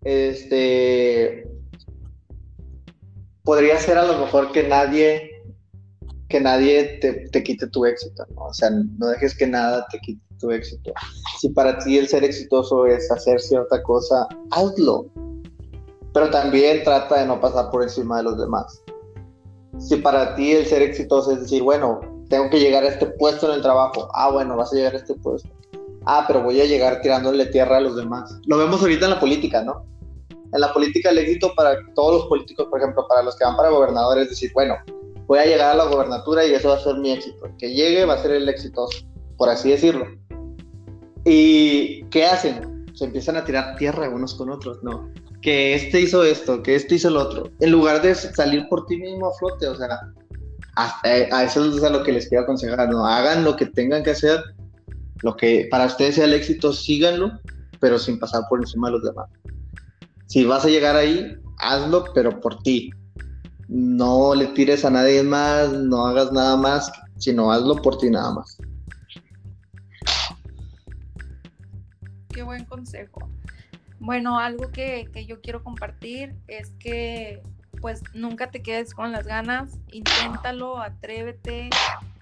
Este 0.03 1.47
podría 3.43 3.77
ser 3.79 3.97
a 3.97 4.05
lo 4.05 4.17
mejor 4.19 4.51
que 4.51 4.67
nadie 4.67 5.31
que 6.27 6.41
nadie 6.41 6.99
te, 6.99 7.43
quite 7.43 7.67
tu 7.67 7.85
éxito, 7.85 8.25
¿no? 8.35 8.47
O 8.47 8.53
sea, 8.53 8.69
no 8.69 9.07
dejes 9.07 9.35
que 9.37 9.47
nada 9.47 9.87
te 9.89 9.99
quite 9.99 10.21
tu 10.37 10.51
éxito. 10.51 10.93
Si 11.39 11.49
para 11.49 11.77
ti 11.79 11.97
el 11.97 12.07
ser 12.07 12.23
exitoso 12.23 12.85
es 12.85 13.11
hacer 13.11 13.39
cierta 13.39 13.81
cosa, 13.83 14.27
hazlo. 14.51 15.05
Pero 16.13 16.29
también 16.29 16.83
trata 16.83 17.19
de 17.19 17.27
no 17.27 17.39
pasar 17.39 17.69
por 17.69 17.83
encima 17.83 18.17
de 18.17 18.23
los 18.23 18.37
demás. 18.37 18.81
Si 19.79 19.97
para 19.97 20.35
ti 20.35 20.53
el 20.53 20.65
ser 20.65 20.81
exitoso 20.81 21.31
es 21.31 21.41
decir, 21.41 21.61
bueno, 21.61 21.99
tengo 22.29 22.49
que 22.49 22.59
llegar 22.59 22.83
a 22.83 22.89
este 22.89 23.05
puesto 23.05 23.47
en 23.47 23.55
el 23.55 23.61
trabajo, 23.61 24.09
ah, 24.13 24.31
bueno, 24.31 24.55
vas 24.55 24.73
a 24.73 24.75
llegar 24.75 24.93
a 24.93 24.97
este 24.97 25.13
puesto. 25.15 25.49
Ah, 26.05 26.23
pero 26.27 26.41
voy 26.41 26.59
a 26.61 26.65
llegar 26.65 27.01
tirándole 27.01 27.45
tierra 27.47 27.77
a 27.77 27.81
los 27.81 27.95
demás. 27.95 28.39
Lo 28.45 28.57
vemos 28.57 28.81
ahorita 28.81 29.05
en 29.05 29.11
la 29.11 29.19
política, 29.19 29.61
¿no? 29.63 29.85
En 30.53 30.61
la 30.61 30.71
política 30.73 31.09
el 31.09 31.17
éxito 31.17 31.53
para 31.55 31.77
todos 31.93 32.21
los 32.21 32.25
políticos, 32.27 32.67
por 32.69 32.79
ejemplo, 32.79 33.05
para 33.07 33.23
los 33.23 33.35
que 33.35 33.43
van 33.43 33.57
para 33.57 33.69
gobernadores, 33.69 34.23
es 34.23 34.29
decir, 34.29 34.51
bueno, 34.53 34.75
voy 35.27 35.39
a 35.39 35.45
llegar 35.45 35.71
a 35.71 35.75
la 35.75 35.85
gobernatura 35.85 36.45
y 36.45 36.53
eso 36.53 36.69
va 36.69 36.75
a 36.75 36.79
ser 36.79 36.95
mi 36.95 37.11
éxito. 37.11 37.47
que 37.57 37.73
llegue 37.73 38.05
va 38.05 38.13
a 38.13 38.21
ser 38.21 38.31
el 38.31 38.47
exitoso, 38.47 39.05
por 39.37 39.49
así 39.49 39.69
decirlo. 39.69 40.05
¿Y 41.29 42.03
qué 42.05 42.25
hacen? 42.25 42.85
Se 42.95 43.03
empiezan 43.03 43.35
a 43.35 43.43
tirar 43.43 43.75
tierra 43.75 44.09
unos 44.09 44.33
con 44.35 44.49
otros, 44.49 44.81
¿no? 44.81 45.11
Que 45.41 45.75
este 45.75 45.99
hizo 45.99 46.23
esto, 46.23 46.63
que 46.63 46.75
este 46.75 46.95
hizo 46.95 47.09
el 47.09 47.17
otro. 47.17 47.51
En 47.59 47.71
lugar 47.71 48.01
de 48.01 48.15
salir 48.15 48.65
por 48.69 48.85
ti 48.85 48.97
mismo 48.97 49.27
a 49.27 49.33
flote, 49.33 49.67
o 49.67 49.75
sea, 49.75 49.87
a, 50.77 51.43
eso 51.43 51.65
es 51.65 51.83
a 51.83 51.89
lo 51.89 52.03
que 52.03 52.13
les 52.13 52.29
quiero 52.29 52.45
aconsejar, 52.45 52.89
¿no? 52.89 53.05
Hagan 53.05 53.43
lo 53.43 53.57
que 53.57 53.65
tengan 53.65 54.03
que 54.03 54.11
hacer, 54.11 54.41
lo 55.21 55.35
que 55.35 55.67
para 55.69 55.87
ustedes 55.87 56.15
sea 56.15 56.25
el 56.25 56.33
éxito, 56.33 56.71
síganlo, 56.71 57.31
pero 57.81 57.99
sin 57.99 58.19
pasar 58.19 58.43
por 58.49 58.59
encima 58.59 58.87
de 58.87 58.93
los 58.93 59.03
demás. 59.03 59.29
Si 60.27 60.45
vas 60.45 60.63
a 60.63 60.69
llegar 60.69 60.95
ahí, 60.95 61.35
hazlo, 61.57 62.05
pero 62.13 62.39
por 62.39 62.61
ti, 62.63 62.89
no 63.67 64.33
le 64.33 64.47
tires 64.47 64.85
a 64.85 64.89
nadie 64.89 65.23
más, 65.23 65.73
no 65.73 66.05
hagas 66.05 66.31
nada 66.31 66.55
más, 66.55 66.89
sino 67.17 67.51
hazlo 67.51 67.75
por 67.75 67.97
ti 67.97 68.09
nada 68.09 68.33
más. 68.33 68.57
Qué 72.37 72.43
buen 72.43 72.65
consejo. 72.65 73.31
Bueno, 73.99 74.37
algo 74.37 74.69
que, 74.69 75.09
yo 75.27 75.41
quiero 75.41 75.63
compartir 75.63 76.35
es 76.47 76.69
que 76.77 77.41
pues 77.81 78.03
nunca 78.13 78.51
te 78.51 78.61
quedes 78.61 78.93
con 78.93 79.11
las 79.11 79.25
ganas, 79.25 79.79
inténtalo, 79.91 80.77
atrévete 80.79 81.71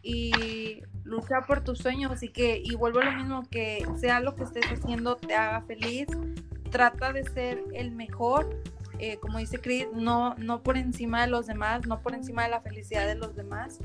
y 0.04 0.84
lucha 1.04 1.42
por 1.42 1.66
tus 1.66 1.80
sueños 1.80 2.24
y 2.24 2.30
que 2.30 2.62
y 2.64 2.76
vuelvo 2.76 3.02
a 3.02 3.04
lo 3.04 3.12
mismo 3.12 3.44
que 3.52 3.86
sea 4.00 4.22
lo 4.22 4.36
que 4.36 4.44
estés 4.44 4.64
haciendo 4.72 5.18
te 5.18 5.36
haga 5.36 5.64
feliz, 5.64 6.08
trata 6.72 7.12
de 7.12 7.26
ser 7.26 7.62
el 7.74 7.92
mejor 7.92 8.62
eh, 9.00 9.18
como 9.18 9.40
dice 9.40 9.60
Chris, 9.60 9.88
no, 9.94 10.36
no 10.36 10.64
por 10.64 10.78
encima 10.78 11.26
de 11.26 11.28
los 11.28 11.46
demás, 11.46 11.86
no 11.86 12.00
por 12.00 12.14
encima 12.14 12.44
de 12.44 12.52
la 12.52 12.62
felicidad 12.62 13.06
de 13.06 13.16
los 13.16 13.36
demás, 13.36 13.80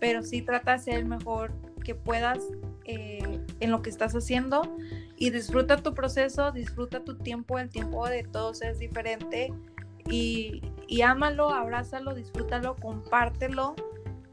pero 0.00 0.22
sí 0.22 0.40
trata 0.40 0.72
de 0.72 0.78
ser 0.78 0.94
el 0.94 1.04
mejor 1.04 1.52
que 1.84 1.94
puedas 1.94 2.38
eh, 2.84 3.40
en 3.60 3.70
lo 3.70 3.82
que 3.82 3.90
estás 3.90 4.14
haciendo 4.14 4.76
y 5.16 5.30
disfruta 5.30 5.78
tu 5.78 5.94
proceso, 5.94 6.52
disfruta 6.52 7.04
tu 7.04 7.16
tiempo, 7.16 7.58
el 7.58 7.70
tiempo 7.70 8.06
de 8.08 8.24
todos 8.24 8.62
es 8.62 8.78
diferente 8.78 9.52
y, 10.08 10.62
y 10.86 11.02
ámalo, 11.02 11.50
abrázalo, 11.50 12.14
disfrútalo, 12.14 12.76
compártelo 12.76 13.74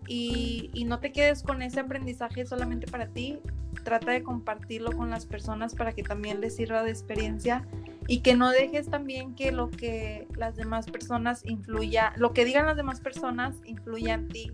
y, 0.07 0.69
y 0.73 0.85
no 0.85 0.99
te 0.99 1.11
quedes 1.11 1.43
con 1.43 1.61
ese 1.61 1.79
aprendizaje 1.79 2.45
solamente 2.45 2.87
para 2.87 3.07
ti, 3.07 3.39
trata 3.83 4.11
de 4.11 4.23
compartirlo 4.23 4.91
con 4.91 5.09
las 5.09 5.25
personas 5.25 5.75
para 5.75 5.93
que 5.93 6.03
también 6.03 6.41
les 6.41 6.55
sirva 6.55 6.83
de 6.83 6.91
experiencia 6.91 7.65
y 8.07 8.19
que 8.19 8.35
no 8.35 8.49
dejes 8.49 8.89
también 8.89 9.35
que 9.35 9.51
lo 9.51 9.69
que 9.69 10.27
las 10.35 10.55
demás 10.55 10.87
personas 10.89 11.45
influya, 11.45 12.13
lo 12.17 12.33
que 12.33 12.45
digan 12.45 12.65
las 12.65 12.75
demás 12.75 12.99
personas 12.99 13.55
influya 13.63 14.15
en 14.15 14.27
ti, 14.27 14.51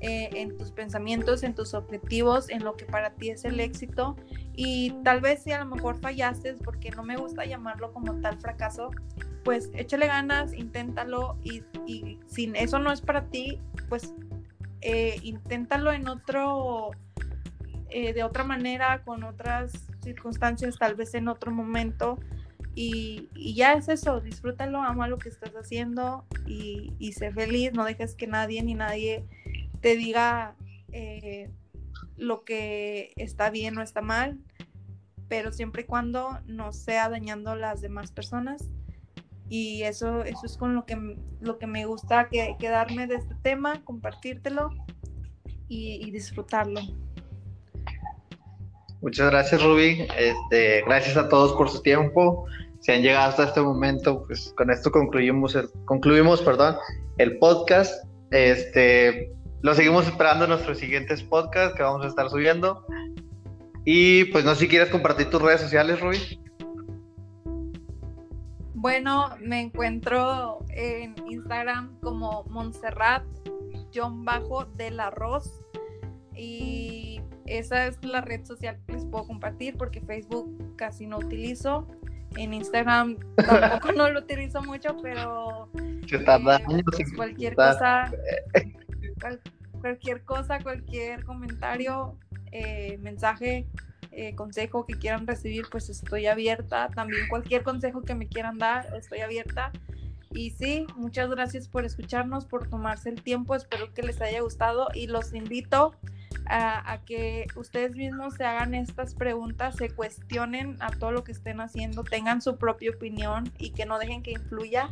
eh, 0.00 0.30
en 0.34 0.56
tus 0.56 0.70
pensamientos, 0.70 1.42
en 1.42 1.54
tus 1.54 1.74
objetivos, 1.74 2.48
en 2.50 2.64
lo 2.64 2.76
que 2.76 2.84
para 2.84 3.10
ti 3.14 3.30
es 3.30 3.44
el 3.44 3.58
éxito. 3.60 4.16
Y 4.54 4.92
tal 5.04 5.20
vez 5.20 5.42
si 5.42 5.52
a 5.52 5.64
lo 5.64 5.74
mejor 5.74 6.00
fallaste, 6.00 6.54
porque 6.54 6.90
no 6.90 7.02
me 7.02 7.16
gusta 7.16 7.44
llamarlo 7.44 7.92
como 7.92 8.20
tal 8.20 8.38
fracaso, 8.38 8.90
pues 9.44 9.70
échale 9.74 10.06
ganas, 10.06 10.52
inténtalo 10.52 11.38
y, 11.42 11.62
y 11.86 12.18
si 12.26 12.52
eso 12.54 12.78
no 12.78 12.92
es 12.92 13.00
para 13.00 13.26
ti, 13.26 13.60
pues 13.88 14.14
eh, 14.80 15.18
inténtalo 15.22 15.92
en 15.92 16.08
otro, 16.08 16.90
eh, 17.90 18.12
de 18.12 18.22
otra 18.22 18.44
manera, 18.44 19.02
con 19.04 19.24
otras 19.24 19.72
circunstancias, 20.02 20.78
tal 20.78 20.94
vez 20.94 21.14
en 21.14 21.28
otro 21.28 21.50
momento 21.50 22.18
y, 22.80 23.28
ya 23.54 23.72
es 23.72 23.88
eso, 23.88 24.20
disfrútalo, 24.20 24.80
ama 24.80 25.08
lo 25.08 25.18
que 25.18 25.28
estás 25.28 25.52
haciendo 25.54 26.24
y, 26.46 26.92
y 27.00 27.12
sé 27.12 27.32
feliz, 27.32 27.72
no 27.72 27.84
dejes 27.84 28.14
que 28.14 28.28
nadie 28.28 28.62
ni 28.62 28.74
nadie 28.74 29.24
te 29.80 29.96
diga 29.96 30.56
eh, 30.92 31.50
lo 32.16 32.44
que 32.44 33.12
está 33.16 33.50
bien 33.50 33.78
o 33.78 33.82
está 33.82 34.00
mal, 34.00 34.38
pero 35.28 35.52
siempre 35.52 35.82
y 35.82 35.84
cuando 35.84 36.40
no 36.46 36.72
sea 36.72 37.08
dañando 37.08 37.50
a 37.50 37.56
las 37.56 37.80
demás 37.80 38.12
personas. 38.12 38.64
Y 39.50 39.82
eso, 39.84 40.24
eso 40.24 40.44
es 40.44 40.58
con 40.58 40.74
lo 40.74 40.84
que, 40.84 41.16
lo 41.40 41.58
que 41.58 41.66
me 41.66 41.86
gusta 41.86 42.28
que, 42.28 42.56
quedarme 42.58 43.06
de 43.06 43.16
este 43.16 43.34
tema, 43.42 43.82
compartírtelo 43.84 44.70
y, 45.68 46.06
y 46.06 46.10
disfrutarlo. 46.10 46.80
Muchas 49.00 49.30
gracias, 49.30 49.62
Ruby. 49.62 50.06
Este, 50.18 50.82
gracias 50.86 51.16
a 51.16 51.28
todos 51.28 51.54
por 51.54 51.70
su 51.70 51.80
tiempo 51.80 52.46
si 52.80 52.92
han 52.92 53.02
llegado 53.02 53.30
hasta 53.30 53.44
este 53.44 53.60
momento, 53.60 54.24
pues 54.26 54.52
con 54.56 54.70
esto 54.70 54.90
concluimos 54.90 55.54
el, 55.54 55.68
concluimos, 55.84 56.42
perdón, 56.42 56.76
el 57.18 57.38
podcast. 57.38 58.04
Este, 58.30 59.32
lo 59.62 59.74
seguimos 59.74 60.06
esperando 60.06 60.44
en 60.44 60.50
nuestros 60.50 60.78
siguientes 60.78 61.22
podcasts 61.22 61.76
que 61.76 61.82
vamos 61.82 62.04
a 62.04 62.08
estar 62.08 62.28
subiendo. 62.30 62.86
Y 63.84 64.26
pues 64.26 64.44
no 64.44 64.54
sé 64.54 64.60
si 64.60 64.68
quieres 64.68 64.90
compartir 64.90 65.30
tus 65.30 65.40
redes 65.40 65.60
sociales, 65.60 66.00
Rui. 66.00 66.18
Bueno, 68.74 69.30
me 69.40 69.60
encuentro 69.60 70.64
en 70.68 71.14
Instagram 71.28 71.98
como 72.00 72.44
Montserrat 72.44 73.24
John 73.94 74.24
Bajo 74.24 74.66
del 74.76 75.00
Arroz. 75.00 75.64
Y 76.36 77.20
esa 77.46 77.86
es 77.86 78.02
la 78.04 78.20
red 78.20 78.44
social 78.44 78.78
que 78.86 78.92
les 78.92 79.04
puedo 79.06 79.26
compartir 79.26 79.76
porque 79.76 80.00
Facebook 80.00 80.76
casi 80.76 81.06
no 81.06 81.18
utilizo. 81.18 81.88
En 82.36 82.54
Instagram 82.54 83.16
tampoco 83.36 83.92
no 83.96 84.10
lo 84.10 84.20
utilizo 84.20 84.62
mucho, 84.62 84.96
pero 85.02 85.68
eh, 86.08 86.82
pues, 86.84 87.12
cualquier 87.16 87.54
cosa, 87.54 88.12
cualquier 89.80 90.24
cosa, 90.24 90.60
cualquier 90.60 91.24
comentario, 91.24 92.18
eh, 92.52 92.98
mensaje, 93.00 93.66
eh, 94.10 94.34
consejo 94.34 94.86
que 94.86 94.94
quieran 94.94 95.26
recibir, 95.26 95.66
pues 95.70 95.88
estoy 95.88 96.26
abierta. 96.26 96.88
También 96.94 97.28
cualquier 97.28 97.62
consejo 97.62 98.02
que 98.02 98.14
me 98.14 98.26
quieran 98.26 98.58
dar, 98.58 98.86
estoy 98.96 99.20
abierta. 99.20 99.72
Y 100.30 100.50
sí, 100.50 100.86
muchas 100.96 101.30
gracias 101.30 101.68
por 101.68 101.84
escucharnos, 101.84 102.44
por 102.44 102.68
tomarse 102.68 103.08
el 103.08 103.22
tiempo. 103.22 103.54
Espero 103.54 103.92
que 103.94 104.02
les 104.02 104.20
haya 104.20 104.40
gustado 104.40 104.88
y 104.94 105.06
los 105.06 105.32
invito 105.34 105.94
a, 106.50 107.00
que 107.04 107.46
ustedes 107.56 107.94
mismos 107.94 108.34
se 108.34 108.44
hagan 108.44 108.74
estas 108.74 109.14
preguntas, 109.14 109.76
se 109.76 109.90
cuestionen 109.90 110.76
a 110.80 110.90
todo 110.90 111.12
lo 111.12 111.24
que 111.24 111.32
estén 111.32 111.60
haciendo, 111.60 112.04
tengan 112.04 112.40
su 112.40 112.56
propia 112.56 112.90
opinión 112.90 113.52
y 113.58 113.70
que 113.70 113.86
no 113.86 113.98
dejen 113.98 114.22
que 114.22 114.32
influya. 114.32 114.90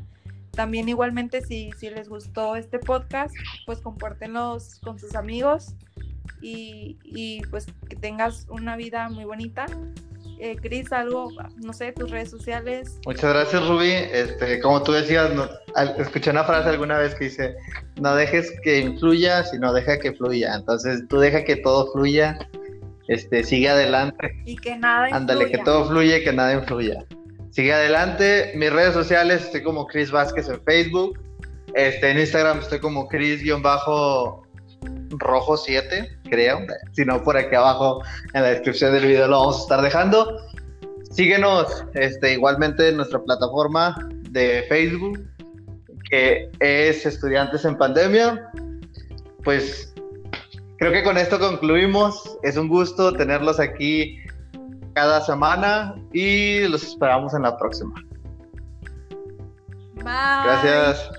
También 0.57 0.89
igualmente 0.89 1.43
si, 1.43 1.71
si 1.79 1.91
les 1.91 2.09
gustó 2.09 2.57
este 2.57 2.81
podcast, 2.81 3.35
pues 3.67 3.81
compártenlos 3.81 4.81
con 4.81 4.99
sus 4.99 5.15
amigos 5.15 5.75
y, 6.41 6.99
y 7.05 7.43
pues 7.51 7.67
que 7.89 7.95
tengas 7.95 8.47
una 8.51 8.77
vida 8.77 9.09
muy 9.09 9.25
bonita 9.25 9.67
eh, 10.39 10.57
Cris, 10.57 10.93
algo, 10.93 11.31
no 11.57 11.73
sé, 11.73 11.93
tus 11.93 12.11
redes 12.11 12.31
sociales. 12.31 12.99
Muchas 13.07 13.33
gracias, 13.33 13.67
Ruby. 13.67 13.91
Este, 13.91 14.61
como 14.61 14.83
tú 14.83 14.93
decías, 14.93 15.31
escuché 15.99 16.31
una 16.31 16.45
frase 16.45 16.69
alguna 16.69 16.99
vez 16.99 17.15
que 17.15 17.25
dice, 17.25 17.57
no 18.01 18.15
dejes 18.15 18.53
que 18.63 18.81
influya, 18.81 19.45
sino 19.45 19.73
deja 19.73 19.99
que 19.99 20.13
fluya. 20.13 20.55
Entonces, 20.55 21.05
tú 21.09 21.19
deja 21.19 21.45
que 21.45 21.57
todo 21.57 21.91
fluya, 21.93 22.39
este, 23.09 23.45
sigue 23.45 23.71
adelante. 23.71 24.31
Y 24.45 24.57
que 24.57 24.77
nada 24.77 25.09
influya. 25.09 25.17
Ándale, 25.17 25.51
que 25.51 25.59
todo 25.59 25.89
fluya 25.89 26.19
y 26.19 26.25
que 26.25 26.33
nada 26.33 26.53
influya. 26.53 27.05
Sigue 27.51 27.73
adelante. 27.73 28.53
Mis 28.55 28.73
redes 28.73 28.95
sociales, 28.95 29.45
estoy 29.45 29.63
como 29.63 29.87
Chris 29.87 30.11
Vázquez 30.11 30.49
en 30.49 30.61
Facebook. 30.63 31.19
Este, 31.75 32.11
en 32.11 32.19
Instagram 32.19 32.61
estoy 32.61 32.81
como 32.81 33.09
Chris-bajo 33.09 34.47
rojo 35.11 35.57
7, 35.57 36.19
creo. 36.31 36.61
Si 36.93 37.05
no, 37.05 37.23
por 37.23 37.37
aquí 37.37 37.55
abajo 37.55 38.03
en 38.35 38.43
la 38.43 38.49
descripción 38.49 38.93
del 38.93 39.07
video 39.07 39.29
lo 39.29 39.41
vamos 39.41 39.59
a 39.59 39.63
estar 39.63 39.83
dejando. 39.83 40.41
Síguenos 41.11 41.85
este, 41.95 42.35
igualmente 42.35 42.89
en 42.89 42.97
nuestra 42.97 43.23
plataforma 43.23 43.97
de 44.31 44.65
Facebook, 44.69 45.27
que 46.11 46.51
es 46.61 47.07
Estudiantes 47.07 47.65
en 47.65 47.77
Pandemia. 47.77 48.51
Pues 49.45 49.95
creo 50.79 50.93
que 50.93 51.03
con 51.03 51.17
esto 51.17 51.39
concluimos. 51.39 52.39
Es 52.43 52.57
un 52.57 52.69
gusto 52.69 53.13
tenerlos 53.13 53.61
aquí 53.61 54.19
cada 54.97 55.21
semana 55.21 55.95
y 56.15 56.67
los 56.69 56.83
esperamos 56.83 57.35
en 57.35 57.43
la 57.43 57.55
próxima. 57.59 57.93
Bye. 59.97 60.05
Gracias. 60.05 61.11